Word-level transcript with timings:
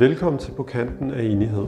Velkommen 0.00 0.38
til 0.38 0.52
På 0.52 0.62
kanten 0.62 1.10
af 1.10 1.22
enighed. 1.22 1.66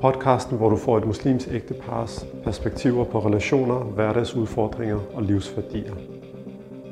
Podcasten, 0.00 0.56
hvor 0.56 0.68
du 0.68 0.76
får 0.76 0.98
et 0.98 1.06
muslims 1.06 1.48
ægtepars 1.52 2.26
perspektiver 2.44 3.04
på 3.04 3.18
relationer, 3.18 3.74
hverdagsudfordringer 3.74 4.98
og 5.14 5.22
livsværdier. 5.22 5.94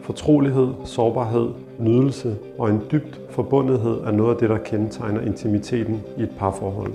Fortrolighed, 0.02 0.68
sårbarhed, 0.84 1.48
nydelse 1.78 2.36
og 2.58 2.70
en 2.70 2.82
dybt 2.92 3.20
forbundethed 3.30 4.00
er 4.00 4.10
noget 4.10 4.34
af 4.34 4.40
det, 4.40 4.50
der 4.50 4.58
kendetegner 4.58 5.20
intimiteten 5.20 6.02
i 6.18 6.22
et 6.22 6.32
parforhold. 6.38 6.92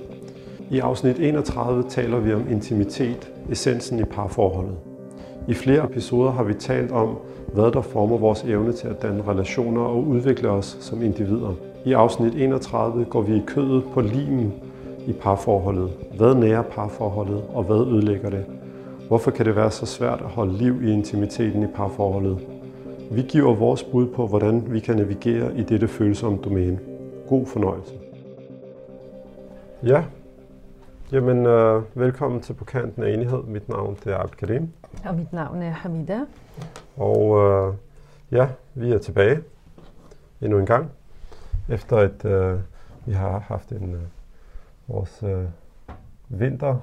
I 0.69 0.79
afsnit 0.79 1.19
31 1.19 1.83
taler 1.89 2.19
vi 2.19 2.33
om 2.33 2.51
intimitet, 2.51 3.31
essensen 3.51 3.99
i 3.99 4.03
parforholdet. 4.03 4.75
I 5.47 5.53
flere 5.53 5.83
episoder 5.83 6.31
har 6.31 6.43
vi 6.43 6.53
talt 6.53 6.91
om, 6.91 7.17
hvad 7.53 7.71
der 7.71 7.81
former 7.81 8.17
vores 8.17 8.43
evne 8.43 8.71
til 8.71 8.87
at 8.87 9.01
danne 9.01 9.23
relationer 9.27 9.81
og 9.81 10.07
udvikle 10.07 10.49
os 10.49 10.77
som 10.79 11.03
individer. 11.03 11.68
I 11.85 11.93
afsnit 11.93 12.35
31 12.35 13.05
går 13.05 13.21
vi 13.21 13.35
i 13.35 13.43
kødet 13.47 13.83
på 13.93 14.01
limen 14.01 14.53
i 15.07 15.13
parforholdet. 15.13 15.91
Hvad 16.17 16.35
nærer 16.35 16.61
parforholdet, 16.61 17.43
og 17.53 17.63
hvad 17.63 17.75
ødelægger 17.75 18.29
det? 18.29 18.45
Hvorfor 19.07 19.31
kan 19.31 19.45
det 19.45 19.55
være 19.55 19.71
så 19.71 19.85
svært 19.85 20.21
at 20.21 20.29
holde 20.29 20.53
liv 20.53 20.83
i 20.83 20.91
intimiteten 20.91 21.63
i 21.63 21.67
parforholdet? 21.75 22.47
Vi 23.11 23.21
giver 23.21 23.55
vores 23.55 23.83
bud 23.83 24.07
på, 24.07 24.27
hvordan 24.27 24.73
vi 24.73 24.79
kan 24.79 24.95
navigere 24.95 25.57
i 25.57 25.63
dette 25.63 25.87
følsomme 25.87 26.39
domæne. 26.43 26.79
God 27.27 27.45
fornøjelse. 27.45 27.93
Ja, 29.83 30.03
jamen 31.11 31.45
øh, 31.45 31.81
velkommen 31.93 32.41
til 32.41 32.53
På 32.53 32.65
kanten 32.65 33.03
af 33.03 33.13
enighed. 33.13 33.43
Mit 33.43 33.69
navn 33.69 33.97
det 34.03 34.13
er 34.13 34.17
Abdelkarim. 34.17 34.69
Og 35.05 35.15
mit 35.15 35.33
navn 35.33 35.61
er 35.61 35.71
Hamida. 35.71 36.19
Og 36.97 37.37
øh, 37.37 37.73
ja, 38.31 38.47
vi 38.73 38.91
er 38.91 38.97
tilbage 38.97 39.39
endnu 40.41 40.59
en 40.59 40.65
gang, 40.65 40.91
efter 41.69 41.97
at 41.97 42.25
øh, 42.25 42.59
vi 43.05 43.13
har 43.13 43.39
haft 43.39 43.71
en 43.71 43.93
øh, 43.93 44.01
vores 44.87 45.23
øh, 45.23 45.45
vinter, 46.29 46.75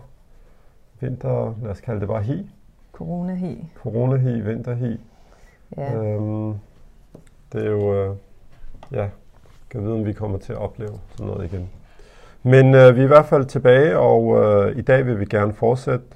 vinter, 1.00 1.55
lad 1.62 1.70
os 1.70 1.80
kalde 1.80 2.00
det 2.00 2.08
bare 2.08 2.22
hi. 2.22 2.50
Corona-hi. 2.92 3.64
Corona-hi, 3.83 4.41
vinter-hi. 4.41 5.00
Ja. 5.77 5.94
Øhm, 5.94 6.55
det 7.52 7.66
er 7.66 7.70
jo, 7.70 7.94
øh, 7.94 8.16
ja, 8.92 9.08
kan 9.70 9.83
vide, 9.83 9.92
om 9.92 10.06
vi 10.06 10.12
kommer 10.12 10.38
til 10.38 10.52
at 10.52 10.58
opleve 10.58 10.98
sådan 11.11 11.27
noget 11.27 11.52
igen. 11.52 11.70
Men 12.42 12.74
øh, 12.74 12.94
vi 12.94 13.00
er 13.00 13.05
i 13.05 13.06
hvert 13.06 13.27
fald 13.27 13.44
tilbage, 13.44 13.98
og 13.98 14.44
øh, 14.44 14.77
i 14.77 14.83
dag 14.83 15.06
vil 15.06 15.20
vi 15.20 15.24
gerne 15.24 15.52
fortsætte 15.52 16.06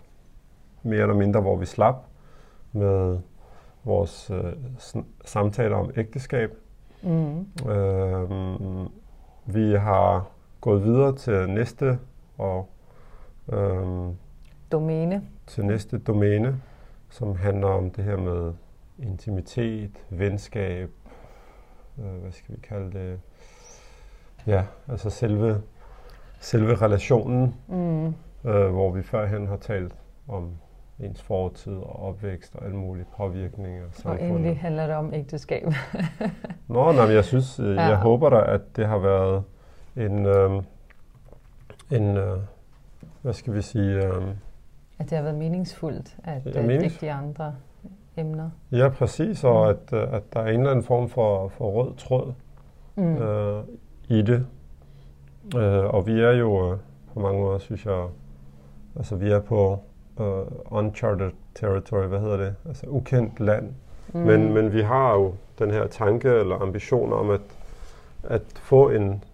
mere 0.83 1.01
eller 1.01 1.15
mindre, 1.15 1.41
hvor 1.41 1.57
vi 1.57 1.67
slap 1.67 1.95
med 2.73 3.19
vores 3.85 4.31
øh, 4.31 4.53
samtaler 5.25 5.77
om 5.77 5.91
ægteskab. 5.97 6.51
Mm. 7.03 7.47
Øh, 7.71 8.31
vi 9.47 9.73
har 9.75 10.29
gået 10.61 10.85
videre 10.85 11.17
til 11.17 11.51
næste 11.51 11.99
og 12.39 12.69
øh, 13.53 14.09
Domæne. 14.73 15.23
til 15.47 15.65
næste 15.65 15.99
domæne, 15.99 16.61
som 17.11 17.37
handler 17.37 17.69
om 17.69 17.91
det 17.91 18.05
her 18.05 18.17
med 18.17 18.53
intimitet, 18.99 19.91
venskab, 20.11 20.91
øh, 21.99 22.05
hvad 22.23 22.33
skal 22.33 22.55
vi 22.55 22.61
kalde 22.61 22.99
det? 22.99 23.21
Ja, 24.47 24.65
altså 24.89 25.11
selve, 25.11 25.63
selve 26.41 26.75
relationen, 26.75 27.55
Mm. 27.69 28.07
øh, 28.51 28.71
hvor 28.71 28.91
vi 28.91 29.03
førhen 29.03 29.47
har 29.47 29.57
talt 29.57 29.95
om 30.29 30.51
ens 31.03 31.23
fortid 31.23 31.73
og 31.73 32.03
opvækst 32.03 32.57
og 32.57 32.65
alle 32.65 32.77
mulige 32.77 33.07
påvirkninger 33.17 33.85
Og 34.05 34.23
endelig 34.23 34.59
handler 34.61 34.87
det 34.87 34.97
om 34.97 35.15
ægteskab. 35.15 35.67
Nå, 36.69 36.93
nej, 36.93 37.07
men 37.07 37.15
jeg 37.15 37.25
synes, 37.25 37.61
øh, 37.61 37.75
Ja. 37.77 37.83
jeg 37.83 37.97
håber 37.97 38.31
da, 38.31 38.55
at 38.55 38.61
det 38.77 38.87
har 38.87 38.99
været 38.99 39.43
en, 39.97 40.27
øh, 40.27 40.63
en 41.91 42.17
øh, 42.17 42.37
hvad 43.23 43.33
skal 43.33 43.55
vi 43.55 43.63
sige, 43.63 44.05
øh, 44.07 44.23
at 44.99 45.11
det 45.11 45.17
har 45.19 45.23
været 45.23 45.37
meningsfuldt 45.39 46.17
at 46.25 46.43
Ja, 46.47 46.51
ja, 46.61 46.67
menings- 46.67 46.81
dække 46.81 46.97
de 47.01 47.13
andre 47.13 47.55
emner. 48.17 48.51
ja 48.73 48.89
præcis, 48.89 49.45
og 49.45 49.71
at, 49.71 49.93
øh, 49.93 50.13
at 50.13 50.23
der 50.33 50.41
er 50.41 50.47
en 50.49 50.59
eller 50.61 50.71
anden 50.71 50.85
form 50.85 51.09
for, 51.09 51.49
for 51.49 51.71
rød 51.71 51.95
tråd 51.97 52.33
Mm. 52.97 53.17
øh, 53.17 53.65
i 54.09 54.23
det. 54.23 54.47
Øh, 55.57 55.85
og 55.85 56.07
vi 56.07 56.21
er 56.21 56.31
jo 56.31 56.73
øh, 56.73 56.79
på 57.15 57.21
mange 57.21 57.41
måder, 57.41 57.59
synes 57.59 57.87
jeg, 57.87 58.07
altså 58.97 59.17
vi 59.17 59.31
er 59.31 59.41
på 59.41 59.79
øh, 60.21 60.47
uncharted 60.71 61.31
territory, 61.55 62.07
hvad 62.07 62.21
hedder 62.21 62.37
det? 62.37 62.55
Altså 62.69 62.87
ukendt 62.87 63.41
land. 63.41 63.75
Mm. 64.15 64.21
Men, 64.21 64.55
men 64.55 64.73
vi 64.73 64.81
har 64.83 65.15
jo 65.15 65.35
den 65.59 65.71
her 65.71 65.87
tanke 65.87 66.29
eller 66.29 66.57
ambition 66.57 67.13
om 67.13 67.31
at, 67.31 67.41
at 68.25 68.43
få 68.55 68.89
en 68.89 69.25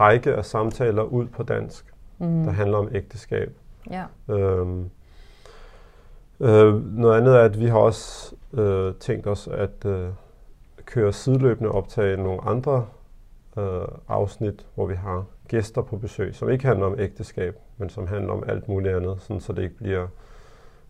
række 0.00 0.34
af 0.34 0.44
samtaler 0.44 1.02
ud 1.02 1.26
på 1.26 1.42
dansk, 1.42 1.94
mm. 2.18 2.44
der 2.44 2.50
handler 2.50 2.78
om 2.78 2.88
ægteskab. 2.92 3.52
Ja. 3.90 4.04
Øhm, 4.28 4.90
øh, 6.40 6.96
noget 6.98 7.20
andet 7.20 7.36
er, 7.36 7.40
at 7.40 7.60
vi 7.60 7.66
har 7.66 7.78
også 7.78 8.34
øh, 8.52 8.94
tænkt 8.94 9.26
os 9.26 9.48
at 9.48 9.84
øh, 9.86 10.08
køre 10.84 11.12
sideløbende 11.12 11.70
optage 11.70 12.16
nogle 12.16 12.40
andre 12.44 12.86
øh, 13.58 13.88
afsnit, 14.08 14.66
hvor 14.74 14.86
vi 14.86 14.94
har 14.94 15.24
gæster 15.48 15.82
på 15.82 15.96
besøg, 15.96 16.34
som 16.34 16.50
ikke 16.50 16.66
handler 16.66 16.86
om 16.86 16.94
ægteskab, 16.98 17.56
men 17.76 17.90
som 17.90 18.06
handler 18.06 18.32
om 18.32 18.44
alt 18.48 18.68
muligt 18.68 18.96
andet, 18.96 19.20
sådan, 19.20 19.40
så 19.40 19.52
det 19.52 19.62
ikke 19.62 19.76
bliver 19.76 20.06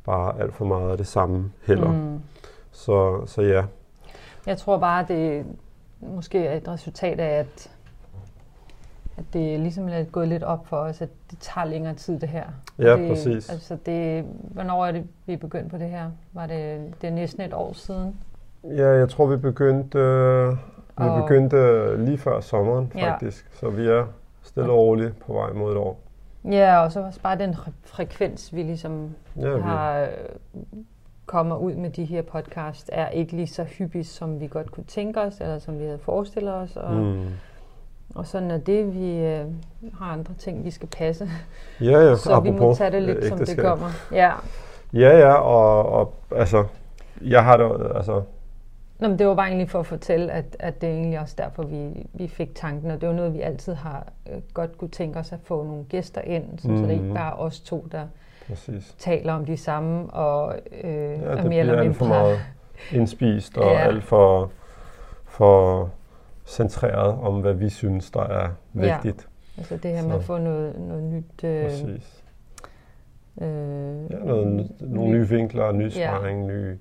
bare 0.05 0.41
alt 0.41 0.55
for 0.55 0.65
meget 0.65 0.91
af 0.91 0.97
det 0.97 1.07
samme 1.07 1.53
heller. 1.67 1.93
Mm. 1.93 2.21
Så, 2.73 3.27
så 3.27 3.43
ja, 3.43 3.65
Jeg 4.47 4.59
tror 4.59 4.79
bare, 4.79 5.05
det 5.09 5.47
måske 6.01 6.47
er 6.47 6.57
et 6.57 6.69
resultat 6.69 7.21
af, 7.21 7.39
at, 7.39 7.71
at 9.17 9.25
det 9.33 9.61
ligesom 9.61 9.89
er 9.89 10.05
gået 10.05 10.29
lidt 10.29 10.43
op 10.43 10.67
for 10.67 10.77
os, 10.77 11.01
at 11.03 11.09
det 11.31 11.39
tager 11.39 11.65
længere 11.65 11.95
tid, 11.95 12.21
det 12.21 12.29
her. 12.29 12.45
ja 12.79 12.97
det, 12.97 13.09
præcis. 13.09 13.51
Altså 13.51 13.79
det, 13.87 14.25
hvornår 14.41 14.87
er 14.87 14.93
det, 14.93 15.07
vi 15.27 15.33
er 15.33 15.37
begyndt 15.37 15.71
på 15.71 15.79
det 15.79 15.89
her? 15.91 16.11
Var 16.33 16.47
det, 16.47 16.93
det 17.01 17.09
er 17.09 17.13
næsten 17.15 17.43
et 17.43 17.53
år 17.55 17.73
siden? 17.73 18.17
Ja, 18.65 18.89
jeg 18.89 19.09
tror, 19.09 19.27
vi 19.27 19.37
begyndte, 19.37 19.99
øh, 19.99 20.57
vi 21.05 21.09
Og- 21.09 21.23
begyndte 21.23 21.97
lige 22.05 22.19
før 22.19 22.41
sommeren, 22.41 22.93
Ja. 22.97 23.13
faktisk. 23.13 23.47
Så 23.61 23.71
vi 23.71 23.87
er 23.89 24.05
stille 24.43 24.71
og 24.73 24.79
roligt 24.79 25.15
på 25.27 25.33
vej 25.33 25.53
mod 25.53 25.73
et 25.73 25.79
år. 25.79 26.01
Ja, 26.45 26.79
og 26.85 26.93
så 26.93 27.01
også 27.01 27.21
bare 27.21 27.39
den 27.39 27.55
fre- 27.55 27.71
frekvens, 27.85 28.55
vi 28.55 28.63
ligesom 28.63 29.11
Ja, 29.41 29.49
vi, 29.55 29.61
har 29.61 30.01
øh, 30.01 30.09
kommer 31.27 31.57
ud 31.57 31.75
med 31.75 31.91
de 31.91 32.05
her 32.05 32.23
podcast, 32.23 32.91
er 32.93 33.09
ikke 33.09 33.33
lige 33.37 33.47
så 33.47 33.65
hyppigt, 33.65 34.07
som 34.07 34.41
vi 34.41 34.47
godt 34.47 34.73
kunne 34.73 34.85
tænke 34.85 35.21
os, 35.21 35.41
eller 35.41 35.59
som 35.59 35.79
vi 35.79 35.85
havde 35.85 35.99
forestillet 35.99 36.55
os. 36.55 36.77
Og, 36.77 36.93
mm. 36.95 37.27
og 38.15 38.27
sådan 38.27 38.51
er 38.51 38.59
det. 38.59 38.95
Vi 38.95 39.17
øh, 39.19 39.45
har 40.01 40.13
andre 40.13 40.35
ting, 40.35 40.65
vi 40.65 40.71
skal 40.71 40.89
passe. 40.89 41.29
Ja, 41.81 41.99
ja, 42.01 42.17
så 42.17 42.41
vi 42.41 42.51
må 42.51 42.57
apropos, 42.57 42.79
tage 42.79 42.91
det 42.91 43.03
lidt, 43.03 43.19
øh, 43.19 43.29
som 43.29 43.39
det 43.39 43.43
ægteskab. 43.43 43.65
kommer. 43.65 43.87
Ja. 44.13 44.33
Ja, 44.93 45.19
ja, 45.19 45.33
og, 45.33 45.87
og 45.93 46.15
altså, 46.37 46.65
jeg 47.23 47.45
har 47.45 47.57
det, 47.57 47.93
altså, 47.95 48.23
Nå, 49.01 49.09
men 49.09 49.19
det 49.19 49.27
var 49.27 49.35
bare 49.35 49.47
egentlig 49.47 49.71
for 49.71 49.81
at 49.81 49.87
fortælle, 49.87 50.33
at, 50.33 50.57
at 50.59 50.81
det 50.81 50.89
er 50.89 50.93
egentlig 50.95 51.21
også 51.21 51.35
derfor, 51.39 51.63
vi, 51.63 52.07
vi 52.13 52.29
fik 52.29 52.55
tanken, 52.55 52.91
og 52.91 53.01
det 53.01 53.09
var 53.09 53.15
noget, 53.15 53.35
vi 53.35 53.41
altid 53.41 53.75
har 53.75 54.07
øh, 54.33 54.39
godt 54.55 54.79
kunne 54.79 54.91
tænke 54.91 55.19
os 55.19 55.33
at 55.33 55.39
få 55.45 55.65
nogle 55.65 55.85
gæster 55.85 56.21
ind, 56.21 56.59
sådan, 56.59 56.79
så 56.79 56.85
det 56.85 56.91
ikke 56.93 57.05
Mhm. 57.05 57.15
bare 57.15 57.35
os 57.35 57.61
to, 57.61 57.87
der 57.93 58.07
præcis. 58.49 58.95
taler 58.99 59.33
om 59.33 59.45
de 59.45 59.57
samme, 59.57 60.11
og 60.11 60.55
øh, 60.85 60.91
Ja, 60.95 61.01
det 61.11 61.21
mere 61.21 61.39
bliver 61.49 61.61
eller 61.61 61.79
alt 61.83 61.97
for 61.97 62.05
mindre 62.05 62.19
meget 62.21 62.39
indspist, 62.93 63.59
og 63.59 63.65
Ja. 63.73 63.79
alt 63.79 64.05
for, 64.05 64.51
for 65.25 65.91
centreret 66.47 67.15
om, 67.23 67.41
hvad 67.41 67.53
vi 67.55 67.69
synes, 67.69 68.11
der 68.11 68.23
er 68.23 68.49
Ja. 68.75 68.95
vigtigt. 68.95 69.29
Altså 69.59 69.77
det 69.77 69.91
her 69.91 70.03
med 70.03 70.11
Så. 70.11 70.17
at 70.17 70.25
få 70.25 70.39
noget, 70.39 70.79
noget 70.79 71.03
nyt... 71.03 71.45
Øh, 71.45 71.65
Præcis. 71.65 72.23
øh, 73.41 73.47
Ja, 74.11 74.17
noget, 74.25 74.71
nogle 74.81 75.11
nye 75.11 75.29
vinkler, 75.29 75.73
ny 75.73 75.89
sparring, 75.89 76.47
ny 76.47 76.79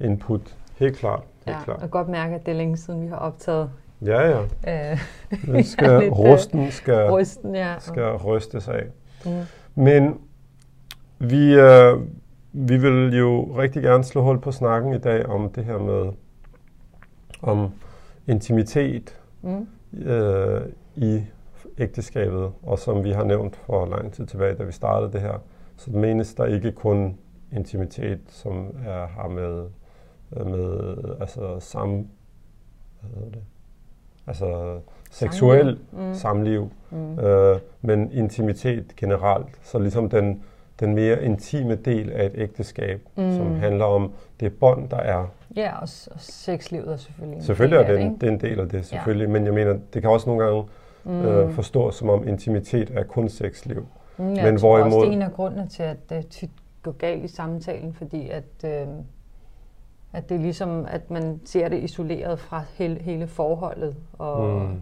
input. 0.00 0.56
Helt 0.82 0.96
klart. 0.98 1.22
Helt 1.46 1.56
Ja, 1.56 1.64
klart. 1.64 1.76
jeg 1.76 1.80
kan 1.80 1.88
godt 1.90 2.08
mærke, 2.08 2.34
at 2.34 2.46
det 2.46 2.52
er 2.52 2.56
længe 2.56 2.76
siden, 2.76 3.02
vi 3.02 3.06
har 3.06 3.16
optaget 3.16 3.70
Ja, 4.04 4.20
ja. 4.64 4.92
øh, 4.92 5.64
skal 5.64 5.90
lidt, 6.00 6.04
øh, 6.04 6.12
rusten 6.18 6.70
skal, 6.70 7.10
rysten. 7.10 7.54
Ja. 7.54 7.74
skal 7.78 8.02
rystes 8.16 8.68
af. 8.68 8.84
Mm. 9.24 9.30
Men 9.74 10.18
vi, 11.18 11.54
øh, 11.54 12.00
vi 12.52 12.76
vil 12.76 13.18
jo 13.18 13.42
rigtig 13.58 13.82
gerne 13.82 14.04
slå 14.04 14.22
hul 14.22 14.40
på 14.40 14.52
snakken 14.52 14.92
i 14.94 14.98
dag 14.98 15.26
om 15.26 15.50
det 15.52 15.64
her 15.64 15.78
med 15.78 16.12
om 17.42 17.70
intimitet 18.26 19.18
Mm. 19.44 19.66
øh, 20.06 20.60
i 20.96 21.22
ægteskabet, 21.78 22.50
og 22.62 22.78
som 22.78 23.04
vi 23.04 23.10
har 23.10 23.24
nævnt 23.24 23.56
for 23.56 23.86
lang 23.86 24.12
tid 24.12 24.26
tilbage, 24.26 24.54
da 24.54 24.62
vi 24.64 24.72
startede 24.72 25.12
det 25.12 25.20
her, 25.20 25.34
så 25.76 25.90
menes 25.90 26.34
der 26.34 26.44
ikke 26.44 26.72
kun 26.72 27.16
intimitet, 27.52 28.20
som 28.28 28.66
er, 28.86 29.06
har 29.06 29.28
med, 29.28 29.64
med 30.36 30.94
altså 31.20 31.56
sam, 31.60 31.90
hvad 31.90 33.10
hedder 33.14 33.30
det? 33.30 33.42
Altså 34.26 34.78
seksuel 35.10 35.78
Mm. 35.92 36.14
samliv, 36.14 36.70
Mm. 36.90 37.18
øh, 37.18 37.58
men 37.80 38.12
intimitet 38.12 38.96
generelt. 38.96 39.48
Så 39.62 39.78
ligesom 39.78 40.08
den, 40.10 40.42
den 40.80 40.94
mere 40.94 41.24
intime 41.24 41.74
del 41.74 42.10
af 42.12 42.26
et 42.26 42.32
ægteskab, 42.34 43.08
mm. 43.16 43.36
som 43.36 43.54
handler 43.54 43.84
om 43.84 44.12
det 44.40 44.52
bånd, 44.58 44.88
der 44.88 44.96
er. 44.96 45.26
Ja, 45.56 45.72
og, 45.76 45.88
og 46.10 46.20
sexlivet 46.20 46.92
er 46.92 46.96
selvfølgelig 46.96 47.36
en 47.36 47.42
Selvfølgelig 47.42 47.78
del 47.78 47.86
er 47.90 47.92
det, 47.98 48.06
en, 48.06 48.14
det 48.20 48.22
er 48.28 48.32
en 48.32 48.40
del 48.40 48.60
af 48.60 48.68
det, 48.68 48.86
selvfølgelig. 48.86 49.26
Ja. 49.26 49.32
Men 49.32 49.44
jeg 49.44 49.54
mener, 49.54 49.78
det 49.94 50.02
kan 50.02 50.10
også 50.10 50.30
nogle 50.30 50.44
gange 50.44 50.64
mm. 51.04 51.24
øh, 51.24 51.52
forstås 51.52 51.94
som 51.94 52.08
om 52.08 52.28
intimitet 52.28 52.90
er 52.94 53.02
kun 53.04 53.28
sexliv. 53.28 53.86
Mm, 54.16 54.34
jeg 54.34 54.44
Men 54.44 54.58
tror 54.58 54.68
hvorimod... 54.68 54.92
også, 54.98 55.04
det 55.06 55.12
er 55.12 55.16
en 55.16 55.22
af 55.22 55.32
grundene 55.32 55.68
til, 55.68 55.82
at 55.82 56.10
det 56.10 56.26
tit 56.28 56.50
går 56.82 56.92
galt 56.92 57.24
i 57.24 57.28
samtalen, 57.28 57.94
fordi 57.94 58.28
at, 58.28 58.44
øh, 58.64 58.86
at 60.12 60.28
det 60.28 60.34
er 60.34 60.40
ligesom, 60.40 60.86
at 60.88 61.10
man 61.10 61.40
ser 61.44 61.68
det 61.68 61.82
isoleret 61.82 62.38
fra 62.38 62.62
hele, 62.74 62.98
hele 63.00 63.26
forholdet. 63.26 63.94
Og, 64.18 64.60
mm 64.60 64.80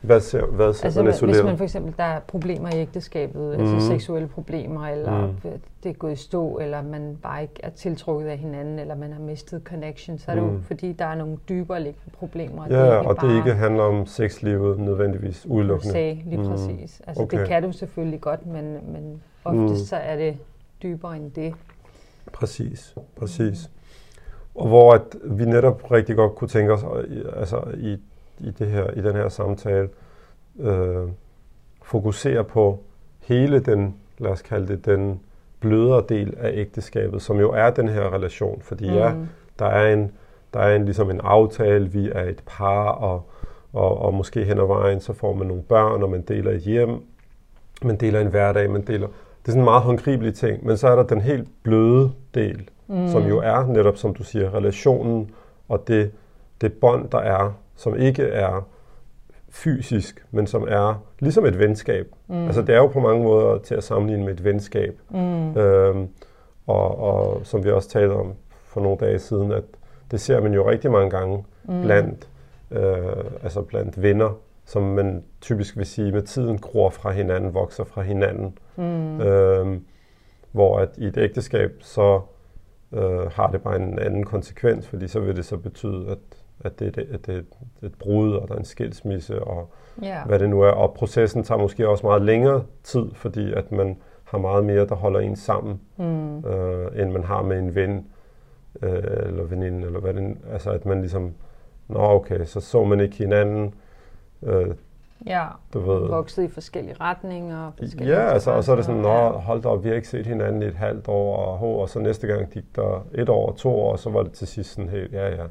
hvad 0.00 0.20
ser, 0.20 0.46
hvad 0.46 0.74
ser 0.74 0.84
altså, 0.84 1.02
man 1.02 1.14
isoleret? 1.14 1.36
Hvis 1.36 1.44
man 1.44 1.56
for 1.56 1.64
eksempel, 1.64 1.94
der 1.96 2.04
er 2.04 2.20
problemer 2.20 2.68
i 2.74 2.78
ægteskabet, 2.78 3.58
mm. 3.58 3.64
altså 3.64 3.86
seksuelle 3.86 4.28
problemer, 4.28 4.86
eller 4.86 5.26
mm. 5.26 5.60
det 5.82 5.88
er 5.90 5.94
gået 5.94 6.12
i 6.12 6.16
stå, 6.16 6.58
eller 6.58 6.82
man 6.82 7.18
bare 7.22 7.42
ikke 7.42 7.54
er 7.62 7.70
tiltrukket 7.70 8.28
af 8.28 8.38
hinanden, 8.38 8.78
eller 8.78 8.94
man 8.94 9.12
har 9.12 9.20
mistet 9.20 9.62
connection, 9.64 10.18
så 10.18 10.30
er 10.30 10.34
det 10.34 10.44
mm. 10.44 10.54
jo 10.54 10.60
fordi, 10.62 10.92
der 10.92 11.04
er 11.04 11.14
nogle 11.14 11.36
dybere 11.48 11.82
liggende 11.82 12.10
problemer. 12.18 12.66
Ja, 12.70 12.84
det 12.84 13.06
og 13.06 13.20
det 13.20 13.36
ikke 13.36 13.54
handler 13.54 13.82
om 13.82 14.06
sexlivet 14.06 14.78
nødvendigvis 14.78 15.46
udelukkende. 15.46 15.92
Sagde, 15.92 16.22
lige 16.26 16.42
mm. 16.42 16.48
præcis. 16.48 17.02
Altså 17.06 17.22
okay. 17.22 17.38
det 17.38 17.48
kan 17.48 17.62
du 17.62 17.72
selvfølgelig 17.72 18.20
godt, 18.20 18.46
men, 18.46 18.72
men 18.92 19.22
oftest 19.44 19.82
mm. 19.82 19.86
så 19.86 19.96
er 19.96 20.16
det 20.16 20.38
dybere 20.82 21.16
end 21.16 21.30
det. 21.30 21.54
Præcis, 22.32 22.94
præcis. 23.16 23.70
Og 24.58 24.68
hvor 24.68 24.94
at 24.94 25.16
vi 25.24 25.44
netop 25.44 25.90
rigtig 25.90 26.16
godt 26.16 26.34
kunne 26.34 26.48
tænke 26.48 26.72
os, 26.72 26.84
altså 27.36 27.62
i 27.76 27.98
i, 28.40 28.50
det 28.50 28.66
her, 28.66 28.90
i 28.90 29.00
den 29.00 29.14
her 29.14 29.28
samtale 29.28 29.88
øh, 30.60 31.08
fokusere 31.82 32.44
på 32.44 32.80
hele 33.20 33.60
den, 33.60 33.94
lad 34.18 34.30
os 34.30 34.42
kalde 34.42 34.68
det, 34.68 34.86
den 34.86 35.20
blødere 35.60 36.04
del 36.08 36.34
af 36.38 36.50
ægteskabet, 36.54 37.22
som 37.22 37.40
jo 37.40 37.52
er 37.52 37.70
den 37.70 37.88
her 37.88 38.14
relation. 38.14 38.62
Fordi 38.62 38.90
mm. 38.90 38.96
ja, 38.96 39.12
der 39.58 39.66
er 39.66 39.92
en, 39.92 40.12
der 40.54 40.60
er 40.60 40.76
en, 40.76 40.84
ligesom 40.84 41.10
en 41.10 41.20
aftale, 41.20 41.92
vi 41.92 42.10
er 42.14 42.24
et 42.24 42.42
par, 42.46 42.88
og, 42.88 43.22
og, 43.72 43.98
og 43.98 44.14
måske 44.14 44.44
hen 44.44 44.58
ad 44.58 44.66
vejen, 44.66 45.00
så 45.00 45.12
får 45.12 45.32
man 45.34 45.46
nogle 45.46 45.62
børn, 45.62 46.02
og 46.02 46.10
man 46.10 46.22
deler 46.22 46.50
et 46.50 46.60
hjem, 46.60 46.90
man 47.82 47.96
deler 47.96 48.20
en 48.20 48.26
hverdag, 48.26 48.70
man 48.70 48.82
deler... 48.82 49.08
Det 49.48 49.52
er 49.52 49.54
sådan 49.54 49.62
en 49.62 49.64
meget 49.64 49.82
håndgribelig 49.82 50.34
ting, 50.34 50.66
men 50.66 50.76
så 50.76 50.88
er 50.88 50.96
der 50.96 51.02
den 51.02 51.20
helt 51.20 51.48
bløde 51.62 52.12
del, 52.34 52.68
mm. 52.86 53.08
som 53.08 53.26
jo 53.26 53.38
er 53.38 53.66
netop, 53.66 53.96
som 53.96 54.14
du 54.14 54.24
siger, 54.24 54.54
relationen 54.54 55.30
og 55.68 55.88
det, 55.88 56.10
det 56.60 56.72
bånd, 56.72 57.10
der 57.10 57.18
er 57.18 57.52
som 57.76 57.96
ikke 57.96 58.22
er 58.22 58.68
fysisk, 59.48 60.26
men 60.30 60.46
som 60.46 60.66
er 60.68 61.02
ligesom 61.18 61.46
et 61.46 61.58
venskab. 61.58 62.06
Mm. 62.26 62.44
Altså 62.46 62.62
det 62.62 62.74
er 62.74 62.78
jo 62.78 62.86
på 62.86 63.00
mange 63.00 63.22
måder 63.22 63.58
til 63.58 63.74
at 63.74 63.84
sammenligne 63.84 64.24
med 64.24 64.32
et 64.32 64.44
venskab. 64.44 64.98
Mm. 65.10 65.56
Øhm, 65.56 66.08
og, 66.66 66.98
og 66.98 67.40
som 67.44 67.64
vi 67.64 67.70
også 67.70 67.88
talte 67.88 68.12
om 68.12 68.32
for 68.64 68.80
nogle 68.80 68.98
dage 69.00 69.18
siden, 69.18 69.52
at 69.52 69.64
det 70.10 70.20
ser 70.20 70.40
man 70.40 70.54
jo 70.54 70.70
rigtig 70.70 70.90
mange 70.90 71.10
gange 71.10 71.44
mm. 71.64 71.82
blandt, 71.82 72.28
øh, 72.70 73.24
altså 73.42 73.62
blandt 73.62 74.02
venner, 74.02 74.38
som 74.68 74.82
man 74.82 75.24
typisk 75.40 75.76
vil 75.76 75.86
sige 75.86 76.12
med 76.12 76.22
tiden 76.22 76.58
gror 76.58 76.90
fra 76.90 77.10
hinanden, 77.10 77.54
vokser 77.54 77.84
fra 77.84 78.02
hinanden. 78.02 78.58
Mm. 78.76 79.20
Øhm, 79.20 79.84
hvor 80.52 80.78
at 80.78 80.88
i 80.98 81.04
et 81.04 81.16
ægteskab, 81.16 81.72
så 81.80 82.20
øh, 82.92 83.32
har 83.32 83.50
det 83.50 83.62
bare 83.62 83.76
en 83.76 83.98
anden 83.98 84.24
konsekvens, 84.24 84.88
fordi 84.88 85.08
så 85.08 85.20
vil 85.20 85.36
det 85.36 85.44
så 85.44 85.56
betyde, 85.56 86.10
at 86.10 86.18
at 86.64 86.78
det, 86.78 86.98
at 86.98 87.26
det 87.26 87.46
er 87.82 87.86
et 87.86 87.94
brud, 87.98 88.32
og 88.32 88.48
der 88.48 88.54
er 88.54 88.58
en 88.58 88.64
skilsmisse, 88.64 89.42
og 89.42 89.70
yeah. 90.04 90.26
hvad 90.26 90.38
det 90.38 90.50
nu 90.50 90.62
er. 90.62 90.70
Og 90.70 90.94
processen 90.94 91.42
tager 91.42 91.58
måske 91.58 91.88
også 91.88 92.06
meget 92.06 92.22
længere 92.22 92.64
tid, 92.82 93.04
fordi 93.14 93.52
at 93.52 93.72
man 93.72 93.96
har 94.24 94.38
meget 94.38 94.64
mere, 94.64 94.86
der 94.86 94.94
holder 94.94 95.20
en 95.20 95.36
sammen, 95.36 95.80
mm. 95.96 96.38
øh, 96.38 97.02
end 97.02 97.10
man 97.10 97.24
har 97.24 97.42
med 97.42 97.58
en 97.58 97.74
ven, 97.74 98.06
øh, 98.82 99.02
eller 99.26 99.44
veninde, 99.44 99.86
eller 99.86 100.00
hvad 100.00 100.14
det 100.14 100.36
Altså, 100.52 100.70
at 100.70 100.86
man 100.86 101.00
ligesom, 101.00 101.34
nå 101.88 101.98
okay, 101.98 102.44
så 102.44 102.60
så 102.60 102.84
man 102.84 103.00
ikke 103.00 103.16
hinanden. 103.16 103.74
Øh, 104.42 104.74
ja, 105.26 105.46
du 105.74 105.78
ved. 105.78 106.08
vokset 106.08 106.44
i 106.44 106.48
forskellige 106.48 106.96
retninger. 107.00 107.72
Forskellige 107.78 108.16
ja, 108.16 108.32
altså, 108.32 108.50
og 108.50 108.64
så 108.64 108.72
er 108.72 108.76
det 108.76 108.84
sådan, 108.84 109.00
nå, 109.00 109.28
hold 109.28 109.62
da 109.62 109.68
op, 109.68 109.84
vi 109.84 109.88
har 109.88 109.96
ikke 109.96 110.08
set 110.08 110.26
hinanden 110.26 110.62
i 110.62 110.64
et 110.64 110.74
halvt 110.74 111.08
år, 111.08 111.36
og, 111.36 111.80
og 111.80 111.88
så 111.88 111.98
næste 111.98 112.26
gang 112.26 112.50
gik 112.50 112.76
der 112.76 113.06
et 113.14 113.28
år, 113.28 113.52
to 113.52 113.80
år, 113.80 113.92
og 113.92 113.98
så 113.98 114.10
var 114.10 114.22
det 114.22 114.32
til 114.32 114.46
sidst 114.46 114.74
sådan 114.74 114.90
helt, 114.90 115.12
ja, 115.12 115.28
ja 115.28 115.44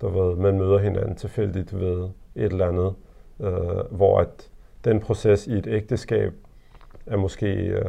du 0.00 0.08
ved, 0.08 0.36
man 0.36 0.58
møder 0.58 0.78
hinanden 0.78 1.16
tilfældigt 1.16 1.80
ved 1.80 2.08
et 2.34 2.52
eller 2.52 2.68
andet, 2.68 2.94
øh, 3.40 3.96
hvor 3.96 4.20
at 4.20 4.50
den 4.84 5.00
proces 5.00 5.46
i 5.46 5.52
et 5.52 5.66
ægteskab 5.66 6.32
er 7.06 7.16
måske 7.16 7.46
øh, 7.46 7.84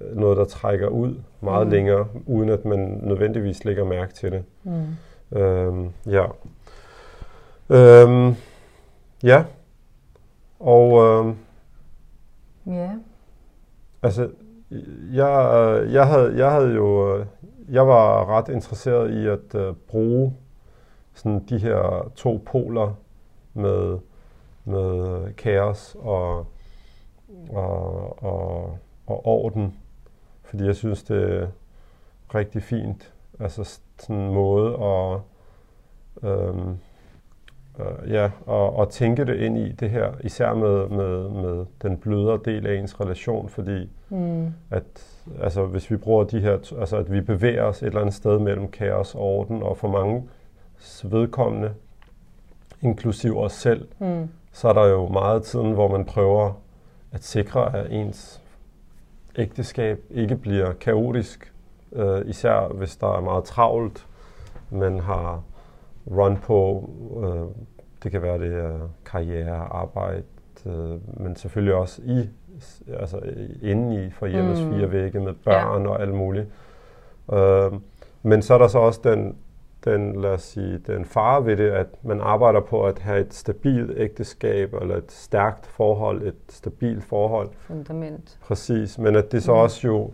noget, 0.00 0.36
der 0.36 0.44
trækker 0.44 0.88
ud 0.88 1.14
meget 1.40 1.66
mm. 1.66 1.72
længere, 1.72 2.06
uden 2.26 2.48
at 2.48 2.64
man 2.64 3.00
nødvendigvis 3.02 3.64
lægger 3.64 3.84
mærke 3.84 4.14
til 4.14 4.32
det. 4.32 4.44
Mm. 4.62 5.38
Øhm, 5.38 5.90
ja. 6.06 6.24
Øhm, 7.70 8.34
ja. 9.24 9.44
Og 10.60 11.04
øhm, 11.04 11.36
ja. 12.66 12.90
Altså, 14.02 14.30
jeg, 15.12 15.86
jeg, 15.92 16.06
havde, 16.06 16.36
jeg 16.36 16.50
havde 16.52 16.74
jo, 16.74 17.16
øh, 17.18 17.26
jeg 17.68 17.86
var 17.86 18.26
ret 18.26 18.48
interesseret 18.48 19.10
i 19.10 19.26
at 19.26 19.68
uh, 19.68 19.76
bruge 19.88 20.36
sådan 21.14 21.44
de 21.48 21.58
her 21.58 22.12
to 22.16 22.42
poler 22.46 22.94
med, 23.54 23.98
med 24.64 25.32
kaos 25.34 25.96
og, 25.98 26.46
og, 27.50 28.22
og, 28.22 28.78
og 29.06 29.26
orden, 29.26 29.76
fordi 30.42 30.64
jeg 30.64 30.76
synes, 30.76 31.02
det 31.02 31.42
er 31.42 31.48
rigtig 32.34 32.62
fint. 32.62 33.12
Altså 33.40 33.80
sådan 33.98 34.16
en 34.16 34.34
måde 34.34 34.74
at, 34.82 35.20
øhm, 36.30 36.78
øh, 37.78 38.12
ja, 38.12 38.30
og, 38.46 38.76
og 38.76 38.88
tænke 38.88 39.24
det 39.24 39.36
ind 39.36 39.58
i 39.58 39.72
det 39.72 39.90
her, 39.90 40.12
især 40.20 40.54
med, 40.54 40.88
med, 40.88 41.28
med 41.28 41.66
den 41.82 41.98
blødere 41.98 42.40
del 42.44 42.66
af 42.66 42.74
ens 42.74 43.00
relation, 43.00 43.48
fordi 43.48 43.90
mm. 44.08 44.46
at 44.70 44.84
altså, 45.40 45.64
hvis 45.64 45.90
vi 45.90 45.96
bruger 45.96 46.24
de 46.24 46.40
her, 46.40 46.52
altså 46.80 46.96
at 46.96 47.12
vi 47.12 47.20
bevæger 47.20 47.62
os 47.62 47.82
et 47.82 47.86
eller 47.86 48.00
andet 48.00 48.14
sted 48.14 48.38
mellem 48.38 48.68
kaos 48.68 49.14
og 49.14 49.20
orden, 49.20 49.62
og 49.62 49.76
for 49.76 49.88
mange 49.88 50.28
vedkommende, 51.04 51.74
inklusiv 52.82 53.38
os 53.38 53.52
selv, 53.52 53.88
mm. 53.98 54.28
så 54.52 54.68
er 54.68 54.72
der 54.72 54.86
jo 54.86 55.08
meget 55.08 55.42
tiden, 55.42 55.72
hvor 55.72 55.88
man 55.88 56.04
prøver 56.04 56.52
at 57.12 57.24
sikre, 57.24 57.76
at 57.76 57.92
ens 57.92 58.42
ægteskab 59.36 60.00
ikke 60.10 60.36
bliver 60.36 60.72
kaotisk, 60.72 61.52
øh, 61.92 62.22
især 62.26 62.72
hvis 62.72 62.96
der 62.96 63.16
er 63.16 63.20
meget 63.20 63.44
travlt. 63.44 64.06
Man 64.70 65.00
har 65.00 65.42
run 66.06 66.36
på, 66.36 66.90
øh, 67.22 67.64
det 68.02 68.10
kan 68.10 68.22
være 68.22 68.38
det 68.38 68.54
er 68.54 68.88
karriere, 69.04 69.56
arbejde, 69.56 70.24
øh, 70.66 71.20
men 71.20 71.36
selvfølgelig 71.36 71.74
også 71.74 72.02
i, 72.04 72.28
altså 72.98 73.20
inde 73.62 74.04
i 74.04 74.10
for 74.10 74.26
hjemmes 74.26 74.60
mm. 74.60 74.72
fire 74.72 74.92
vægge 74.92 75.20
med 75.20 75.34
børn 75.44 75.82
ja. 75.82 75.88
og 75.88 76.02
alt 76.02 76.14
muligt. 76.14 76.46
Øh, 77.32 77.72
men 78.22 78.42
så 78.42 78.54
er 78.54 78.58
der 78.58 78.68
så 78.68 78.78
også 78.78 79.00
den 79.04 79.36
den, 79.84 80.20
lad 80.20 80.30
os 80.30 80.42
sige, 80.42 80.78
den 80.78 81.04
fare 81.04 81.46
ved 81.46 81.56
det, 81.56 81.70
at 81.70 81.86
man 82.02 82.20
arbejder 82.20 82.60
på 82.60 82.86
at 82.86 82.98
have 82.98 83.20
et 83.20 83.34
stabilt 83.34 83.92
ægteskab, 83.96 84.74
eller 84.74 84.96
et 84.96 85.12
stærkt 85.12 85.66
forhold, 85.66 86.22
et 86.22 86.34
stabilt 86.48 87.04
forhold. 87.04 87.48
Fundament. 87.56 88.38
Præcis, 88.42 88.98
men 88.98 89.16
at 89.16 89.32
det 89.32 89.42
så 89.42 89.52
mm. 89.52 89.58
også 89.58 89.86
jo, 89.86 90.10